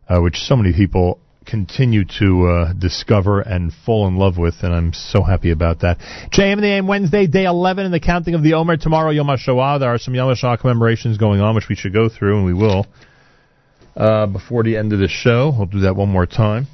[0.09, 4.73] uh, which so many people continue to uh, discover and fall in love with, and
[4.75, 5.99] I'm so happy about that.
[6.33, 8.77] JM in the AM Wednesday, day 11 in the counting of the Omer.
[8.77, 9.81] Tomorrow, Yom HaShoah.
[9.81, 12.55] There are some Yom HaShoah commemorations going on, which we should go through, and we
[12.55, 12.87] will,
[13.97, 15.53] uh, before the end of the show.
[15.57, 16.67] We'll do that one more time.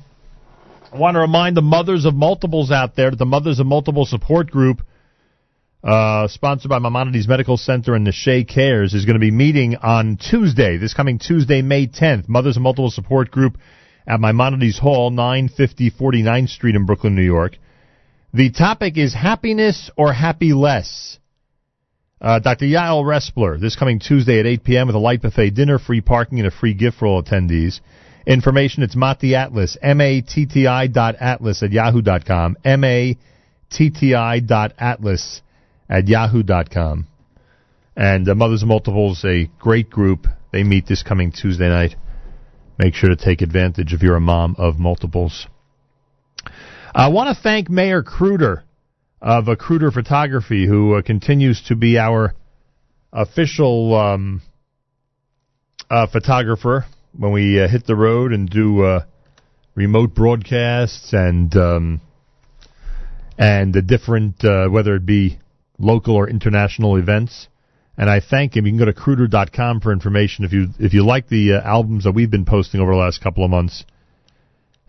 [0.93, 4.07] I want to remind the mothers of multiples out there that the Mothers of Multiple
[4.07, 4.83] Support Group,
[5.85, 9.77] uh, sponsored by Maimonides Medical Center and the Shea Cares, is going to be meeting
[9.77, 12.29] on Tuesday, this coming Tuesday, May 10th.
[12.29, 13.59] Mothers of Multiple Support Group
[14.07, 17.59] at Maimonides Hall, 950 49th Street in Brooklyn, New York.
[18.33, 21.19] The topic is happiness or happy less.
[22.21, 22.67] Uh, Dr.
[22.67, 24.87] Yael Respler, this coming Tuesday at 8 p.m.
[24.87, 27.81] with a light buffet dinner, free parking, and a free gift for all attendees.
[28.27, 35.43] Information, it's Matti Atlas, M-A-T-T-I dot atlas at yahoo dot com, M-A-T-T-I dot atlas
[35.89, 37.07] at yahoo dot com.
[37.97, 40.27] And uh, Mothers of Multiples, a great group.
[40.53, 41.95] They meet this coming Tuesday night.
[42.79, 45.47] Make sure to take advantage if you're a mom of multiples.
[46.95, 48.63] I want to thank Meir Kruter
[49.21, 52.35] of Kruder Photography, who uh, continues to be our
[53.13, 54.43] official um,
[55.91, 56.85] uh, photographer
[57.17, 59.05] when we uh, hit the road and do uh,
[59.75, 62.01] remote broadcasts and um,
[63.39, 65.39] and the different uh, whether it be
[65.79, 67.49] local or international events.
[67.99, 68.67] And I thank him.
[68.67, 72.05] You can go to kruter.com for information if you if you like the uh, albums
[72.05, 73.85] that we've been posting over the last couple of months,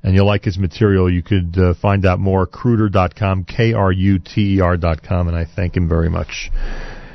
[0.03, 1.11] and you like his material.
[1.11, 5.45] You could uh, find out more kruter.com, k r u t e r.com, and I
[5.45, 6.51] thank him very much.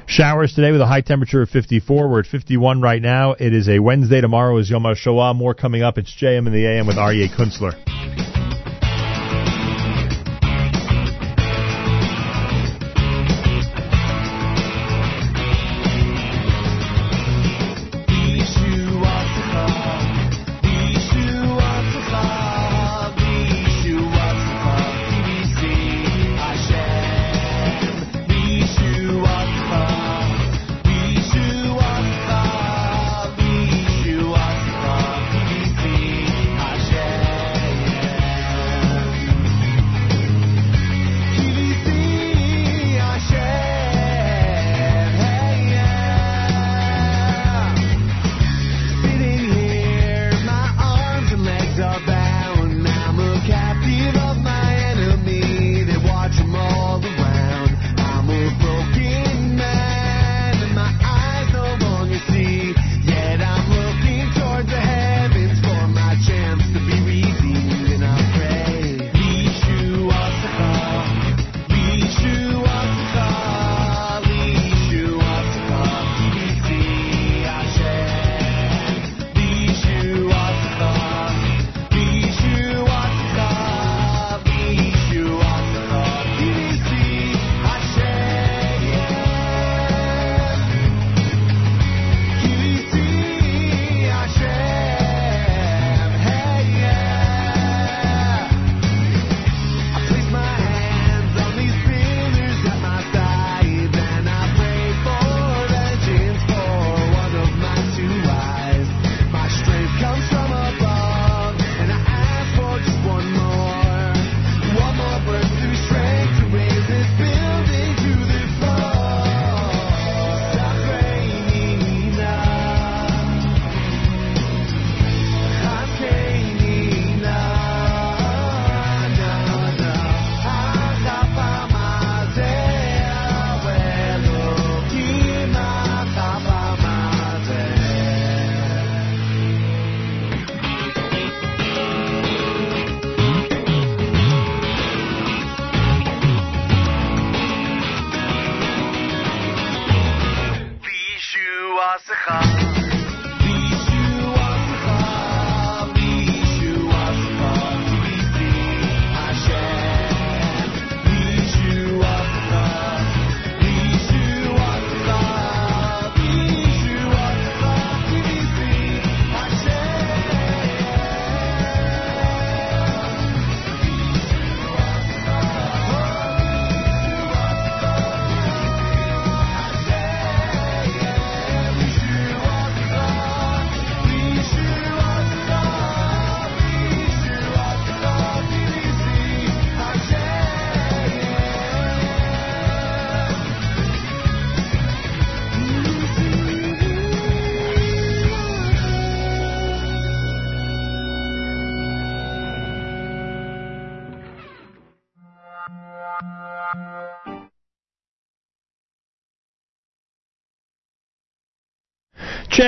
[0.07, 2.09] Showers today with a high temperature of 54.
[2.09, 3.33] We're at 51 right now.
[3.33, 4.21] It is a Wednesday.
[4.21, 5.37] Tomorrow is Yom HaShoah.
[5.37, 5.97] More coming up.
[5.97, 8.02] It's JM in the AM with Aryeh Kunstler.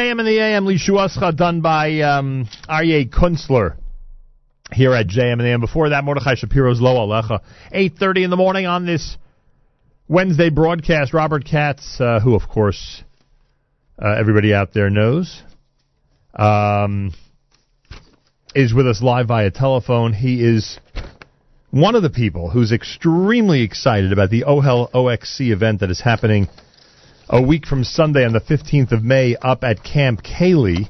[0.05, 3.77] JM and the AM, Lishuascha, done by um, Aryeh Kunstler
[4.71, 5.63] here at JM and the AM.
[5.63, 7.41] Before that, Mordechai Shapiro's Lo Alecha.
[7.73, 9.17] 8.30 in the morning on this
[10.07, 11.15] Wednesday broadcast.
[11.15, 13.03] Robert Katz, uh, who, of course,
[13.99, 15.43] uh, everybody out there knows,
[16.35, 17.15] um,
[18.55, 20.13] is with us live via telephone.
[20.13, 20.79] He is
[21.71, 26.49] one of the people who's extremely excited about the OHEL OXC event that is happening
[27.35, 30.89] a week from Sunday on the 15th of May up at Camp Kaylie.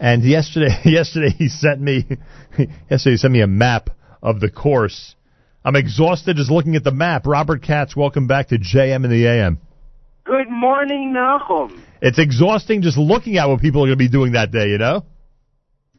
[0.00, 2.06] And yesterday, yesterday he sent me,
[2.90, 3.90] yesterday he sent me a map
[4.22, 5.14] of the course.
[5.62, 7.26] I'm exhausted just looking at the map.
[7.26, 9.60] Robert Katz, welcome back to JM and the AM.
[10.24, 11.84] Good morning, Nahum.
[12.00, 14.78] It's exhausting just looking at what people are going to be doing that day, you
[14.78, 15.04] know?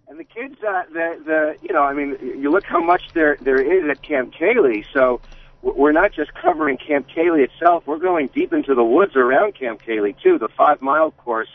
[0.07, 3.37] And the kids, uh, the the you know, I mean, you look how much there
[3.39, 4.83] there is at Camp Kaylie.
[4.93, 5.21] So
[5.65, 7.83] we're not just covering Camp Kaylie itself.
[7.87, 10.37] We're going deep into the woods around Camp Kaylie too.
[10.37, 11.49] The five mile course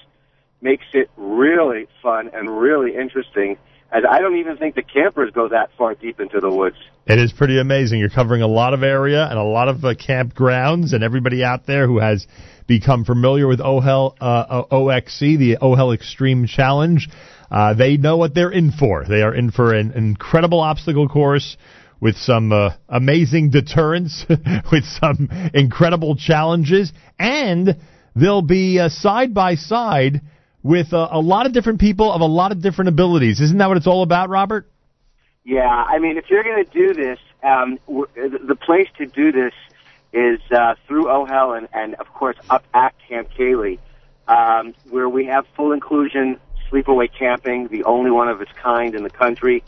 [0.60, 3.56] makes it really fun and really interesting.
[3.92, 6.76] As I don't even think the campers go that far deep into the woods.
[7.06, 7.98] It is pretty amazing.
[7.98, 11.66] You're covering a lot of area and a lot of uh, campgrounds, and everybody out
[11.66, 12.26] there who has
[12.68, 17.08] become familiar with OHEL uh, OXC, the OHEL Extreme Challenge,
[17.50, 19.04] uh, they know what they're in for.
[19.08, 21.56] They are in for an incredible obstacle course
[22.00, 24.24] with some uh, amazing deterrence,
[24.72, 27.76] with some incredible challenges, and
[28.16, 30.20] they'll be uh, side by side
[30.62, 33.40] with uh, a lot of different people of a lot of different abilities.
[33.40, 34.66] Isn't that what it's all about, Robert?
[35.44, 39.32] Yeah, I mean, if you're going to do this, um, w- the place to do
[39.32, 39.54] this
[40.12, 43.78] is uh, through OHEL and, and, of course, up at Camp Kaylie,
[44.28, 46.38] um, where we have full inclusion
[46.70, 49.64] sleepaway camping, the only one of its kind in the country.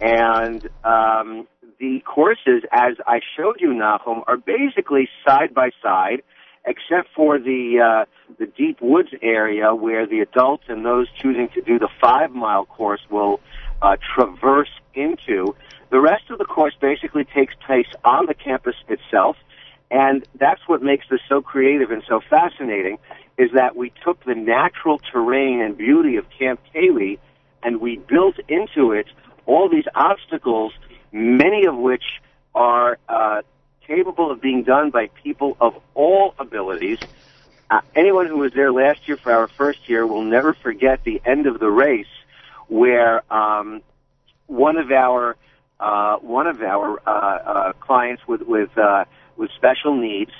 [0.00, 1.48] And um,
[1.78, 6.22] the courses, as I showed you, Nahum, are basically side by side,
[6.64, 8.04] except for the uh,
[8.38, 12.66] the deep woods area where the adults and those choosing to do the five mile
[12.66, 13.40] course will
[13.80, 15.54] uh, traverse into.
[15.90, 19.36] The rest of the course basically takes place on the campus itself,
[19.90, 22.98] and that's what makes this so creative and so fascinating.
[23.38, 27.20] Is that we took the natural terrain and beauty of Camp Kaylie,
[27.62, 29.06] and we built into it
[29.46, 30.72] all these obstacles,
[31.12, 32.04] many of which
[32.54, 33.42] are uh,
[33.86, 36.98] capable of being done by people of all abilities.
[37.70, 41.20] Uh, anyone who was there last year for our first year will never forget the
[41.24, 42.06] end of the race,
[42.68, 43.82] where um,
[44.46, 45.36] one of our
[45.80, 49.04] uh, one of our uh, uh, clients with with uh,
[49.36, 50.32] with special needs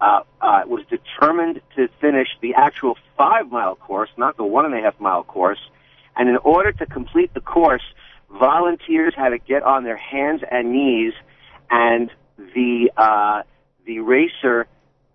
[0.00, 4.74] uh, uh, was determined to finish the actual five mile course, not the one and
[4.74, 5.60] a half mile course.
[6.16, 7.82] And in order to complete the course,
[8.38, 11.12] volunteers had to get on their hands and knees,
[11.70, 13.42] and the uh,
[13.84, 14.66] the racer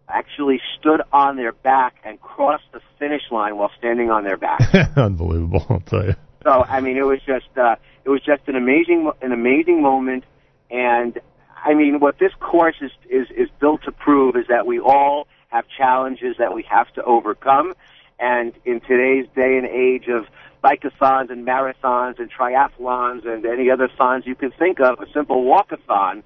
[0.09, 4.61] actually stood on their back and crossed the finish line while standing on their back.
[4.97, 6.15] Unbelievable, I'll tell you.
[6.43, 10.23] So I mean, it was just uh, it was just an amazing an amazing moment,
[10.69, 11.19] and
[11.63, 15.27] I mean, what this course is is is built to prove is that we all
[15.49, 17.73] have challenges that we have to overcome,
[18.19, 20.27] and in today's day and age of
[20.67, 25.43] bikeathons and marathons and triathlons and any other thons you can think of, a simple
[25.43, 26.23] walkathon.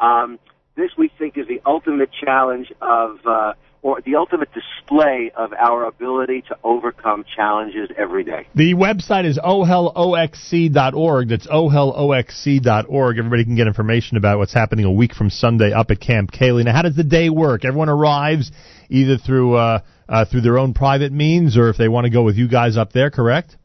[0.00, 0.38] Um,
[0.76, 5.84] this we think is the ultimate challenge of, uh, or the ultimate display of our
[5.84, 8.48] ability to overcome challenges every day.
[8.54, 11.28] The website is oheloxc.org.
[11.28, 13.18] That's oheloxc.org.
[13.18, 16.64] Everybody can get information about what's happening a week from Sunday up at Camp Kaylie.
[16.64, 17.64] Now, how does the day work?
[17.64, 18.50] Everyone arrives
[18.88, 22.22] either through uh, uh, through their own private means, or if they want to go
[22.22, 23.10] with you guys up there.
[23.10, 23.56] Correct?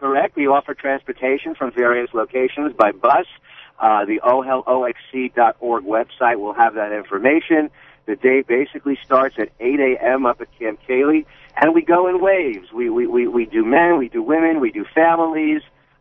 [0.00, 0.34] Correct.
[0.34, 3.26] We offer transportation from various locations by bus.
[3.78, 7.70] Uh, the oheloxc.org website will have that information.
[8.06, 10.24] The day basically starts at 8 a.m.
[10.24, 12.72] up at Camp Kaylie, and we go in waves.
[12.72, 15.60] We, we, we, we do men, we do women, we do families,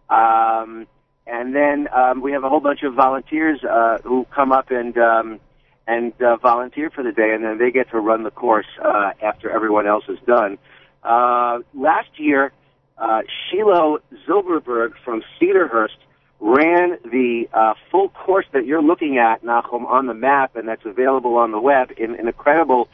[0.09, 0.87] um,
[1.27, 4.97] and then um, we have a whole bunch of volunteers uh, who come up and
[4.97, 5.39] um,
[5.87, 9.11] and uh, volunteer for the day, and then they get to run the course uh,
[9.21, 10.57] after everyone else is done.
[11.03, 12.51] Uh, last year,
[12.99, 15.97] uh, Shiloh Zilberberg from Cedarhurst
[16.39, 20.85] ran the uh, full course that you're looking at, Nachum, on the map, and that's
[20.85, 22.89] available on the web in an incredible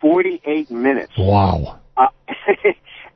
[0.00, 1.12] 48 minutes.
[1.16, 1.80] Wow.
[1.96, 2.08] Uh,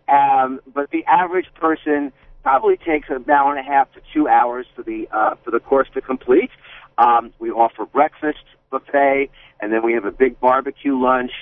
[0.12, 2.12] um, but the average person
[2.42, 5.60] probably takes an hour and a half to two hours for the uh, for the
[5.60, 6.50] course to complete.
[6.98, 11.32] Um, we offer breakfast buffet, and then we have a big barbecue lunch.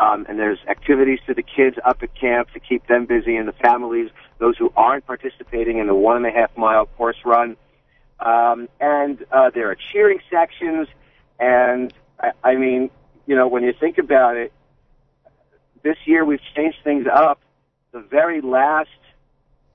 [0.00, 3.48] Um, and there's activities to the kids up at camp to keep them busy and
[3.48, 7.56] the families, those who aren't participating in the one and a half mile course run.
[8.20, 10.88] Um, and uh, there are cheering sections,
[11.40, 12.90] and I, I mean,
[13.26, 14.52] you know, when you think about it,
[15.82, 17.40] this year we've changed things up.
[17.92, 18.88] the very last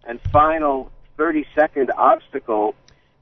[0.08, 2.76] and final 30 second obstacle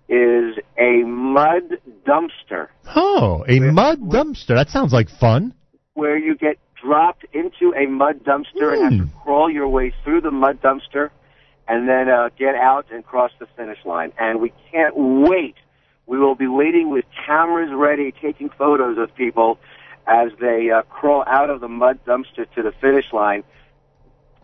[0.08, 4.56] is a mud dumpster Oh, a mud dumpster.
[4.56, 5.54] That sounds like fun.
[5.94, 10.22] where you get dropped into a mud dumpster and have to crawl your way through
[10.22, 11.10] the mud dumpster
[11.68, 14.12] and then uh, get out and cross the finish line.
[14.18, 15.56] And we can't wait.
[16.08, 19.60] We will be waiting with cameras ready, taking photos of people
[20.08, 23.44] as they uh, crawl out of the mud dumpster to the finish line.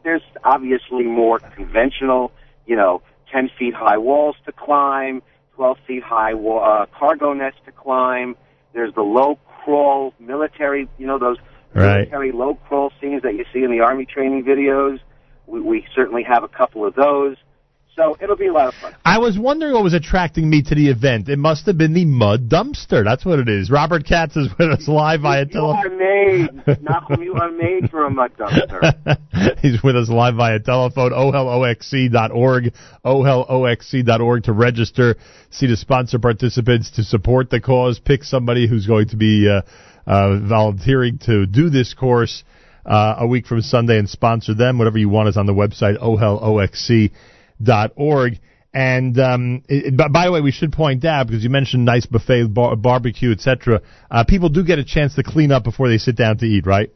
[0.03, 2.31] There's obviously more conventional,
[2.67, 5.23] you know, 10 feet high walls to climb,
[5.55, 8.35] 12 feet high uh, cargo nets to climb.
[8.73, 11.37] There's the low crawl military, you know, those
[11.75, 11.97] Right.
[12.09, 14.99] military low crawl scenes that you see in the army training videos.
[15.45, 17.35] We, we certainly have a couple of those.
[17.95, 18.93] So it'll be a lot of fun.
[19.05, 21.29] I was wondering what was attracting me to the event.
[21.29, 23.05] It must have been the mud dumpster.
[23.05, 23.71] That's what it is.
[23.71, 25.81] Robert Katz is with us live via telephone.
[25.81, 26.49] You are made,
[26.83, 29.59] Nachum, you are made for a mud dumpster.
[29.61, 32.73] He's with us live via telephone, oheloxc.org,
[33.05, 35.15] oheloxc.org to register,
[35.51, 39.61] see the sponsor participants to support the cause, pick somebody who's going to be uh,
[40.07, 42.43] uh, volunteering to do this course
[42.85, 44.77] uh, a week from Sunday and sponsor them.
[44.77, 48.39] Whatever you want is on the website, oheloxc.org.
[48.73, 52.05] And um, it, it- by the way, we should point out because you mentioned nice
[52.05, 53.81] buffet, bar- barbecue, etc.
[54.11, 56.65] Uh, people do get a chance to clean up before they sit down to eat,
[56.65, 56.91] right?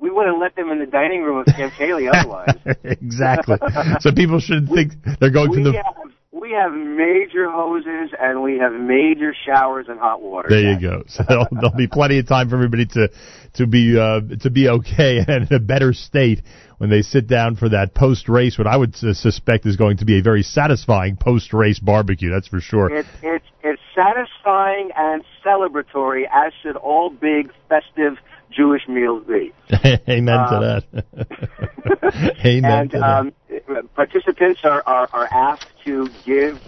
[0.00, 2.54] we wouldn't let them in the dining room of Camp Kaylie otherwise.
[2.84, 3.56] exactly.
[4.00, 5.72] so people should think they're going to the.
[5.72, 5.94] have
[6.40, 10.48] we have major hoses and we have major showers and hot water.
[10.48, 11.04] There you go.
[11.08, 13.10] So there'll, there'll be plenty of time for everybody to
[13.54, 16.42] to be uh, to be okay and in a better state
[16.78, 18.58] when they sit down for that post race.
[18.58, 22.30] What I would uh, suspect is going to be a very satisfying post race barbecue.
[22.30, 22.90] That's for sure.
[22.94, 28.18] It's it's it's satisfying and celebratory, as should all big festive
[28.50, 29.52] Jewish meals be.
[30.08, 32.36] Amen Um, to that.
[32.44, 33.18] Amen and to that.
[33.18, 36.60] um, participants are, are, are asked to give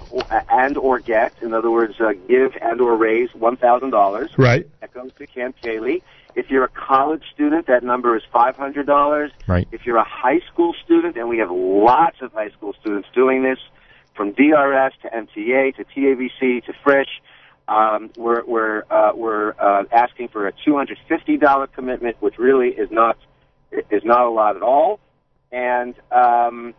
[0.51, 4.31] and or get, in other words, uh, give and or raise one thousand dollars.
[4.37, 4.67] Right.
[4.81, 6.03] That goes to Camp Kaylie.
[6.37, 9.31] If you're a college student, that number is five hundred dollars.
[9.47, 9.67] Right.
[9.73, 13.43] If you're a high school student, and we have lots of high school students doing
[13.43, 13.59] this,
[14.15, 17.09] from DRS to MTA to TABC to Frisch,
[17.69, 19.30] um, we're we're uh, we're
[20.03, 23.17] asking for a two hundred fifty dollar commitment, which really is not
[23.97, 24.91] is not a lot at all.
[25.53, 26.75] And um,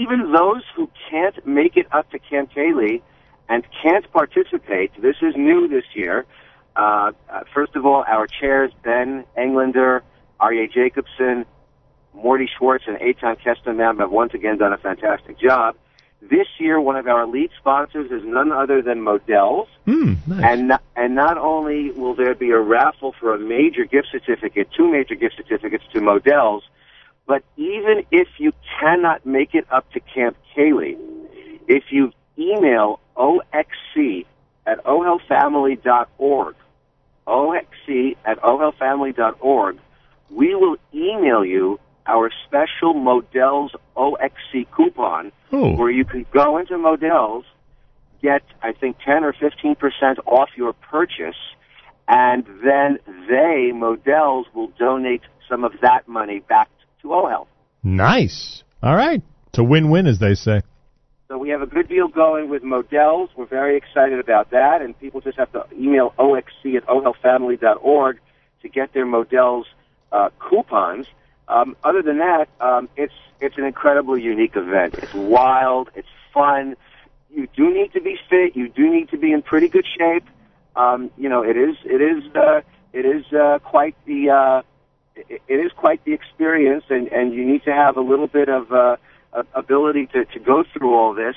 [0.00, 3.00] even those who can't make it up to Camp Kaylie
[3.48, 6.26] and can't participate, this is new this year.
[6.76, 10.02] Uh, uh, first of all, our chairs, Ben Englander,
[10.40, 11.44] Arye Jacobson,
[12.14, 15.76] Morty Schwartz, and Eitan Kestenbaum have once again done a fantastic job.
[16.20, 19.68] This year, one of our lead sponsors is none other than Models.
[19.84, 20.44] Hmm, nice.
[20.44, 24.68] And not, and not only will there be a raffle for a major gift certificate,
[24.76, 26.64] two major gift certificates to Models,
[27.26, 30.96] but even if you cannot make it up to Camp Kaylie,
[31.68, 34.24] if you email OXC
[34.66, 36.54] at ohelfamily.org,
[37.26, 39.78] OXC at ohelfamily.org,
[40.30, 45.76] we will email you our special Models OXC coupon Oh.
[45.76, 47.44] where you can go into Models,
[48.22, 49.76] get, I think, 10 or 15%
[50.26, 51.36] off your purchase,
[52.08, 56.68] and then they, Models, will donate some of that money back
[57.02, 57.46] to OHEL.
[57.82, 58.62] Nice.
[58.82, 59.22] All right.
[59.48, 60.60] It's a win-win, as they say.
[61.28, 63.30] So we have a good deal going with Models.
[63.36, 68.18] We're very excited about that, and people just have to email oxc at ohelfamily.org
[68.62, 69.66] to get their Models
[70.12, 71.06] uh, coupons.
[71.48, 74.94] Um, other than that, um, it's it's an incredibly unique event.
[74.94, 75.90] It's wild.
[75.94, 76.76] It's fun.
[77.30, 78.56] You do need to be fit.
[78.56, 80.24] You do need to be in pretty good shape.
[80.76, 82.60] Um, you know, it is it is uh,
[82.92, 84.62] it is uh, quite the uh,
[85.16, 88.48] it, it is quite the experience, and and you need to have a little bit
[88.48, 88.96] of uh,
[89.54, 91.36] ability to to go through all this,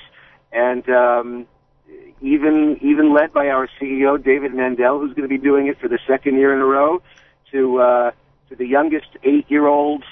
[0.51, 1.47] and um,
[2.21, 5.87] even even led by our CEO David Mandel, who's going to be doing it for
[5.87, 7.01] the second year in a row,
[7.51, 8.11] to uh,
[8.51, 10.03] to the youngest eight year old,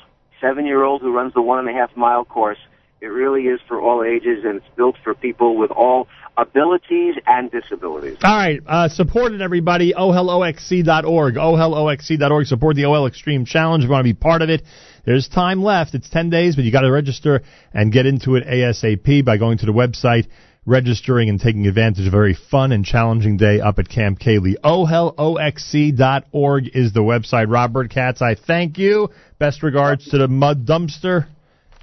[0.41, 2.57] seven year old who runs the one and a half mile course.
[3.01, 7.49] It really is for all ages, and it's built for people with all abilities and
[7.49, 8.17] disabilities.
[8.23, 9.93] All right, uh, support it, everybody.
[9.93, 11.35] OHELOXC.org.
[11.35, 12.45] OHELOXC.org.
[12.45, 13.85] Support the OHEL Extreme Challenge.
[13.85, 14.63] You want to be part of it,
[15.05, 15.95] there's time left.
[15.95, 17.41] It's 10 days, but you got to register
[17.73, 20.27] and get into it ASAP by going to the website,
[20.69, 24.55] registering, and taking advantage of a very fun and challenging day up at Camp Kaylie.
[24.63, 25.95] OHELOXC.org
[26.75, 27.51] is the website.
[27.51, 29.09] Robert Katz, I thank you.
[29.37, 31.27] Best regards to the mud dumpster.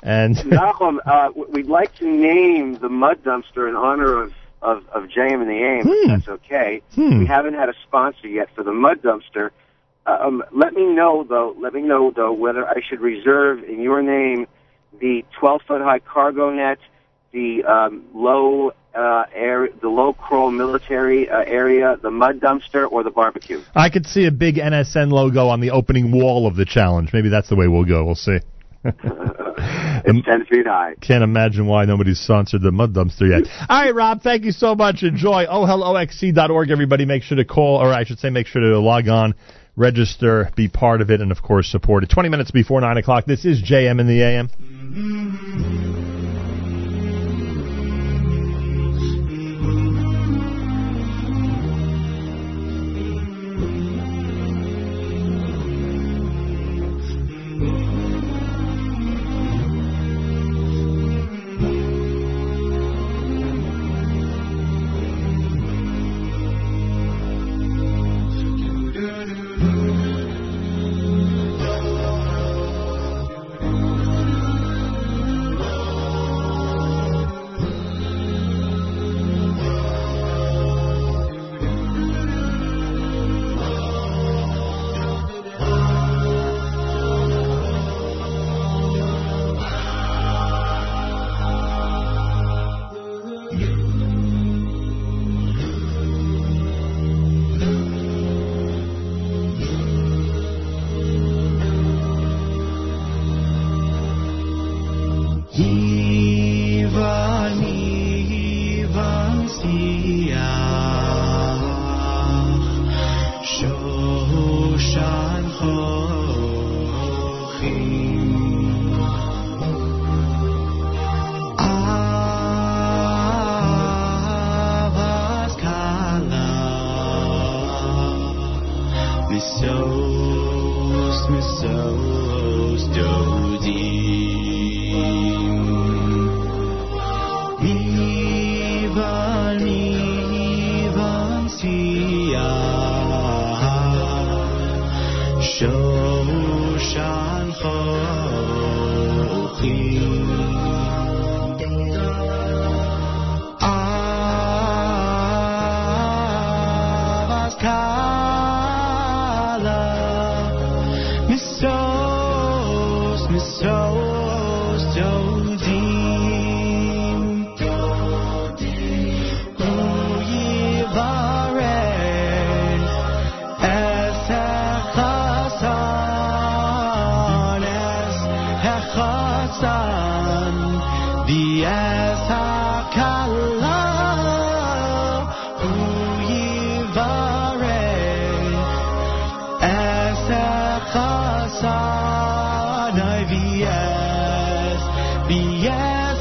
[0.02, 4.32] And Nachum, uh, we'd like to name the mud dumpster in honor of
[4.62, 6.80] of, of JM and the AM, if that's okay.
[6.94, 7.18] Hmm.
[7.20, 9.50] We haven't had a sponsor yet for the mud dumpster,
[10.06, 11.54] um, let me know though.
[11.58, 14.46] Let me know though whether I should reserve in your name
[15.00, 16.78] the 12 foot high cargo net,
[17.32, 23.02] the um, low uh, air, the low crawl military uh, area, the mud dumpster, or
[23.02, 23.62] the barbecue.
[23.74, 27.10] I could see a big NSN logo on the opening wall of the challenge.
[27.12, 28.04] Maybe that's the way we'll go.
[28.04, 28.38] We'll see.
[29.58, 30.94] It's 10 feet high.
[31.00, 33.50] Can't imagine why nobody's sponsored the mud dumpster yet.
[33.68, 35.02] All right, Rob, thank you so much.
[35.02, 35.46] Enjoy.
[35.46, 37.04] OHELOXC.org, everybody.
[37.06, 39.34] Make sure to call, or I should say, make sure to log on,
[39.74, 42.10] register, be part of it, and of course, support it.
[42.10, 43.24] 20 minutes before 9 o'clock.
[43.24, 45.85] This is JM in the AM.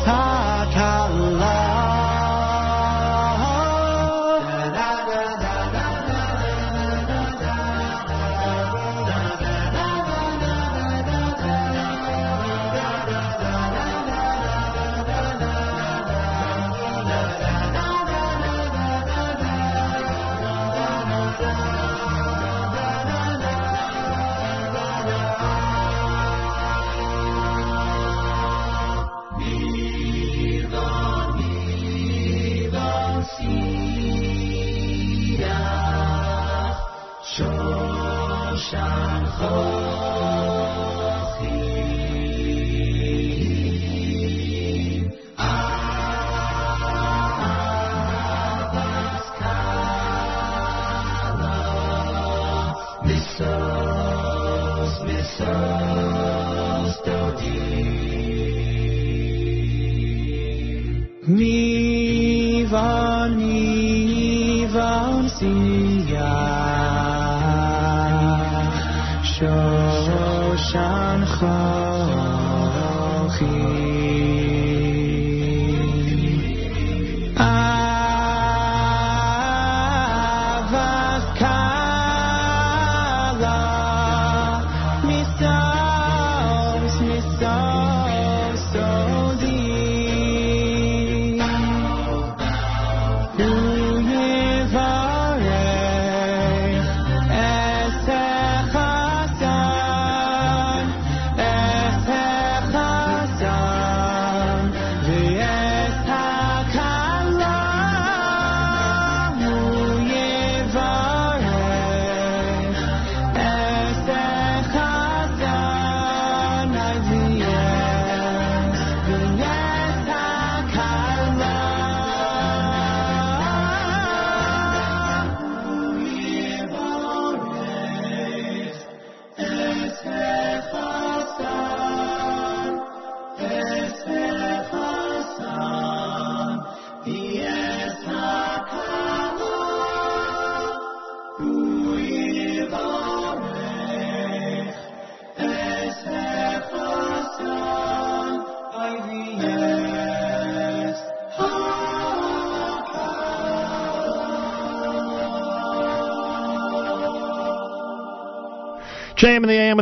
[0.04, 1.55] V'es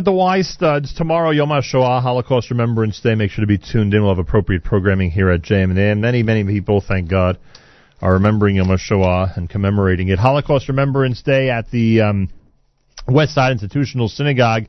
[0.04, 0.92] In the Y Studs.
[0.92, 3.14] Tomorrow, Yom HaShoah, Holocaust Remembrance Day.
[3.14, 4.02] Make sure to be tuned in.
[4.02, 7.38] We'll have appropriate programming here at JM in the Many, many people, thank God,
[8.02, 10.18] are remembering Yom HaShoah and commemorating it.
[10.18, 12.28] Holocaust Remembrance Day at the um,
[13.08, 14.64] West Side Institutional Synagogue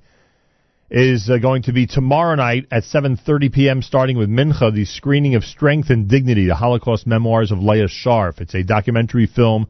[0.89, 3.81] is uh, going to be tomorrow night at 7.30 p.m.
[3.81, 8.39] starting with Mincha, the screening of Strength and Dignity, the Holocaust Memoirs of Leah Sharf.
[8.39, 9.67] It's a documentary film.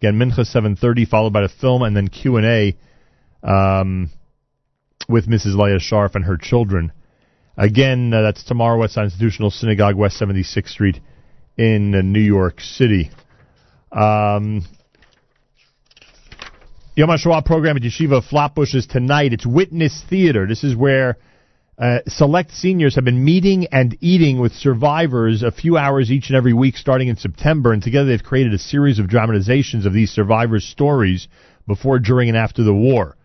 [0.00, 2.76] Again, Mincha 7.30, followed by the film, and then Q&A
[3.42, 4.10] um,
[5.08, 5.56] with Mrs.
[5.56, 6.92] Leah Sharf and her children.
[7.56, 11.00] Again, uh, that's tomorrow, Side Institutional Synagogue, West 76th Street
[11.56, 13.10] in uh, New York City.
[13.90, 14.66] Um,
[16.94, 19.32] Yom HaShoah program at Yeshiva Flatbush is tonight.
[19.32, 20.46] It's Witness Theater.
[20.46, 21.16] This is where
[21.78, 26.36] uh, select seniors have been meeting and eating with survivors a few hours each and
[26.36, 30.10] every week starting in September, and together they've created a series of dramatizations of these
[30.10, 31.28] survivors' stories
[31.66, 33.16] before, during, and after the war.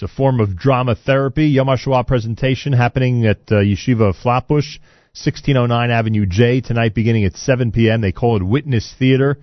[0.00, 1.48] It's a form of drama therapy.
[1.48, 4.78] Yom HaShoah presentation happening at uh, Yeshiva Flatbush,
[5.12, 8.00] 1609 Avenue J, tonight beginning at 7 p.m.
[8.00, 9.36] They call it Witness Theater.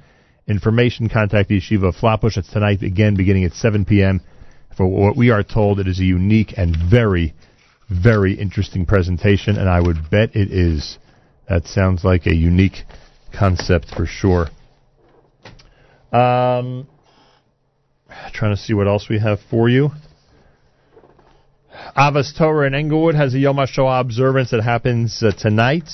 [0.48, 2.38] Information, contact the Yeshiva Flatbush.
[2.38, 4.20] It's tonight, again, beginning at 7 p.m.
[4.76, 7.36] For what we are told, it is a unique and very,
[7.88, 10.98] very interesting presentation, and I would bet it is.
[11.48, 12.84] That sounds like a unique
[13.32, 14.48] concept for sure.
[16.12, 16.88] Um,
[18.34, 19.92] trying to see what else we have for you.
[21.96, 25.90] Ahavas Torah in Englewood has a Yom HaShoah observance that happens uh, tonight.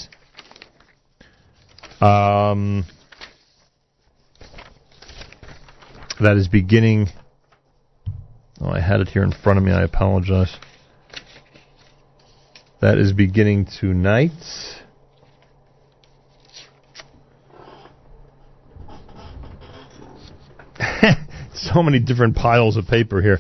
[2.02, 2.86] Um,
[6.20, 7.08] that is beginning.
[8.60, 9.72] Oh, I had it here in front of me.
[9.72, 10.56] I apologize.
[12.82, 14.32] That is beginning tonight.
[21.54, 23.40] so many different piles of paper here.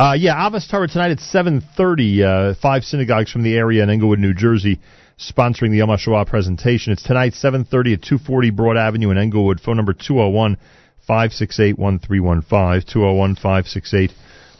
[0.00, 2.22] Uh, yeah, Ahavas Torah tonight at 7.30.
[2.22, 4.80] Uh, five synagogues from the area in Englewood, New Jersey,
[5.18, 6.94] sponsoring the Yom HaShoah presentation.
[6.94, 9.60] It's tonight, 7.30 at 240 Broad Avenue in Englewood.
[9.60, 10.56] Phone number 201
[11.06, 12.90] 568 1315.
[12.90, 14.10] 201 568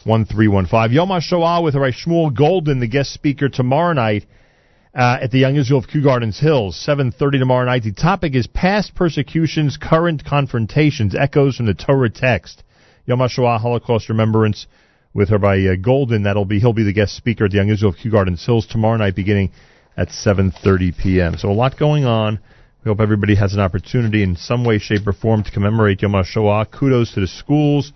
[0.04, 0.94] 1315.
[0.94, 4.26] Yom HaShoah with Rabbi Shmuel Goldin, the guest speaker tomorrow night
[4.94, 7.84] uh, at the Young Israel of Kew Gardens Hills, 7.30 tomorrow night.
[7.84, 12.62] The topic is Past Persecutions, Current Confrontations, Echoes from the Torah Text.
[13.06, 14.66] Yom HaShoah Holocaust Remembrance
[15.12, 16.24] with Rabbi uh, Goldin.
[16.24, 18.96] That'll be he'll be the guest speaker at the Young Israel Kew Gardens Hills tomorrow
[18.96, 19.50] night, beginning
[19.96, 21.36] at 7:30 p.m.
[21.36, 22.38] So a lot going on.
[22.84, 26.12] We hope everybody has an opportunity in some way, shape, or form to commemorate Yom
[26.12, 26.70] HaShoah.
[26.70, 27.92] Kudos to the schools,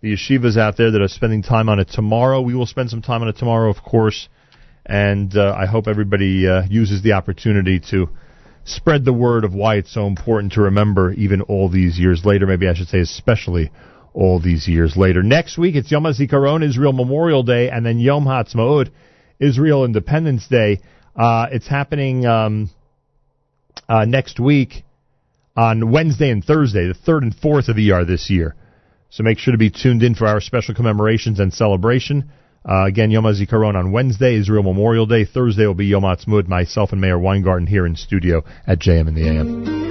[0.00, 2.40] the yeshivas out there that are spending time on it tomorrow.
[2.40, 4.28] We will spend some time on it tomorrow, of course,
[4.86, 8.08] and uh, I hope everybody uh, uses the opportunity to
[8.64, 12.46] spread the word of why it's so important to remember even all these years later.
[12.46, 13.72] Maybe I should say especially
[14.14, 15.22] all these years later.
[15.22, 18.90] Next week, it's Yom HaZikaron, Israel Memorial Day, and then Yom HaAtzmaut,
[19.38, 20.80] Israel Independence Day.
[21.14, 22.70] Uh, it's happening um,
[23.88, 24.84] uh, next week
[25.56, 28.54] on Wednesday and Thursday, the third and fourth of ER this year.
[29.10, 32.30] So make sure to be tuned in for our special commemorations and celebration.
[32.68, 35.24] Uh, again, Yom HaZikaron on Wednesday, Israel Memorial Day.
[35.24, 39.14] Thursday will be Yom HaAtzmaut, myself and Meir Weingarten here in studio at JM in
[39.14, 39.87] the AM.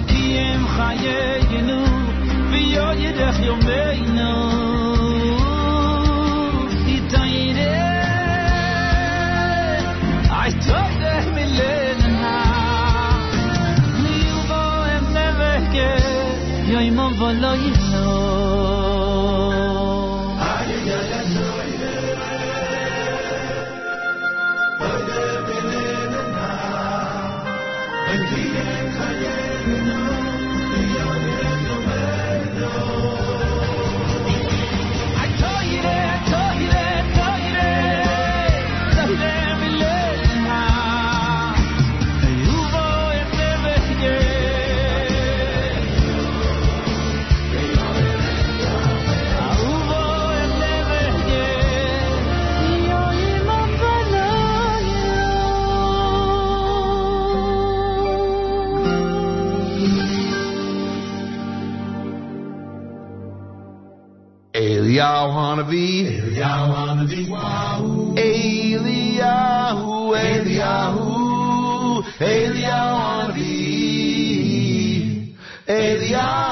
[0.00, 0.36] כי
[0.76, 1.84] חיינו
[2.50, 4.50] ויו ידך יומנו
[6.86, 7.22] איתנו
[10.44, 11.52] I told them in
[65.52, 66.06] wanna be.
[66.06, 67.26] Eliyahu wanna be.
[68.22, 69.82] Eliyahu,
[70.16, 71.08] Eliyahu,
[72.18, 73.42] Eliyahu wanna be.
[75.66, 76.51] Eliyahu.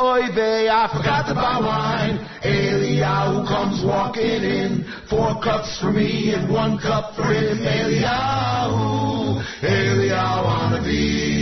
[0.00, 2.18] Oy vey, I forgot to buy wine.
[2.42, 7.58] Eliyahu comes walking in, four cups for me and one cup for him.
[7.58, 11.33] Eliyahu, Eliyahu wanna be.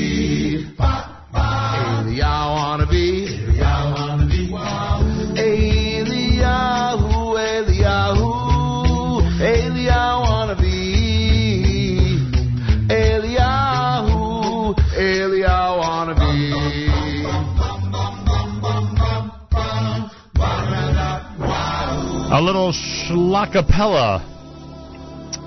[22.42, 24.28] Little schlacapella.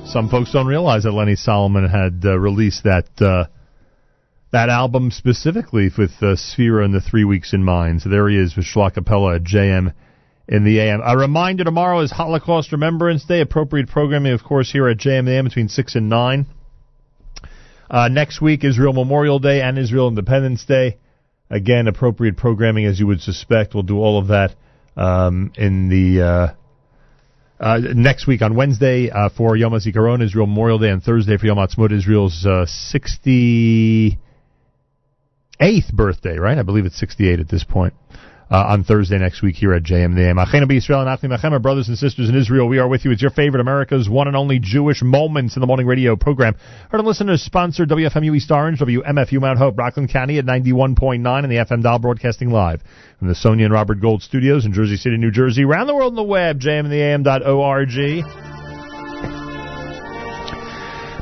[0.09, 3.47] Some folks don't realize that Lenny Solomon had uh, released that uh,
[4.53, 8.01] that album specifically with uh, Sefira and the Three Weeks in Mind.
[8.01, 9.93] So there he is with schlacapella at JM
[10.47, 11.01] in the AM.
[11.03, 13.41] A reminder tomorrow is Holocaust Remembrance Day.
[13.41, 16.45] Appropriate programming, of course, here at JM AM between 6 and 9.
[17.89, 20.97] Uh, next week, Israel Memorial Day and Israel Independence Day.
[21.49, 23.73] Again, appropriate programming as you would suspect.
[23.73, 24.55] We'll do all of that
[24.95, 26.47] um, in the uh,
[27.59, 31.45] uh, next week on Wednesday uh, for Yom HaZikaron, Israel Memorial Day, and Thursday for
[31.45, 34.17] Yom Ha'atzmaut, Israel's uh, 68th
[35.93, 36.57] birthday, right?
[36.57, 37.93] I believe it's 68 at this point.
[38.47, 40.21] Uh, on Thursday next week here at JM the.
[40.21, 42.67] Achenu Israel and Achim brothers and sisters in Israel.
[42.67, 43.09] We are with you.
[43.09, 46.55] It's your favorite America's one and only Jewish Moments in the Morning Radio program.
[46.91, 51.51] Heard and listeners sponsor WFMU East Orange, WMFU Mount Hope, Rockland County at 91.9 and
[51.51, 52.83] the FM dial broadcasting live
[53.17, 55.63] from the Sonia and Robert Gold studios in Jersey City, New Jersey.
[55.63, 57.95] Around the world on the web, jmintheam.org.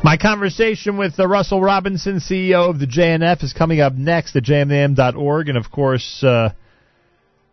[0.04, 4.44] My conversation with uh, Russell Robinson, CEO of the JNF, is coming up next at
[4.44, 5.48] jmam.org.
[5.48, 6.50] And of course, uh,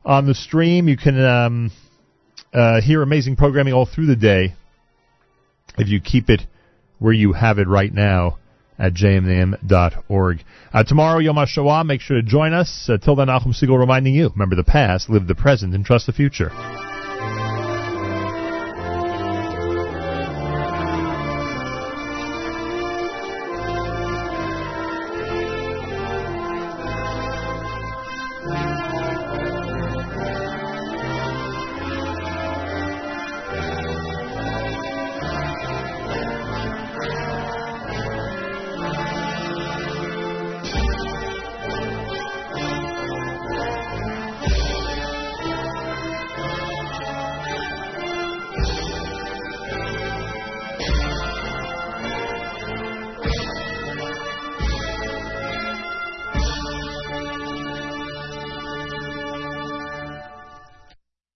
[0.05, 1.71] on the stream, you can um,
[2.53, 4.55] uh, hear amazing programming all through the day
[5.79, 6.43] if you keep it
[6.99, 8.39] where you have it right now
[8.79, 10.45] at jmam.org.
[10.73, 12.89] Uh, tomorrow, Yom HaShoah, make sure to join us.
[12.89, 16.07] Uh, till then, Nachum Segal reminding you, remember the past, live the present, and trust
[16.07, 16.51] the future.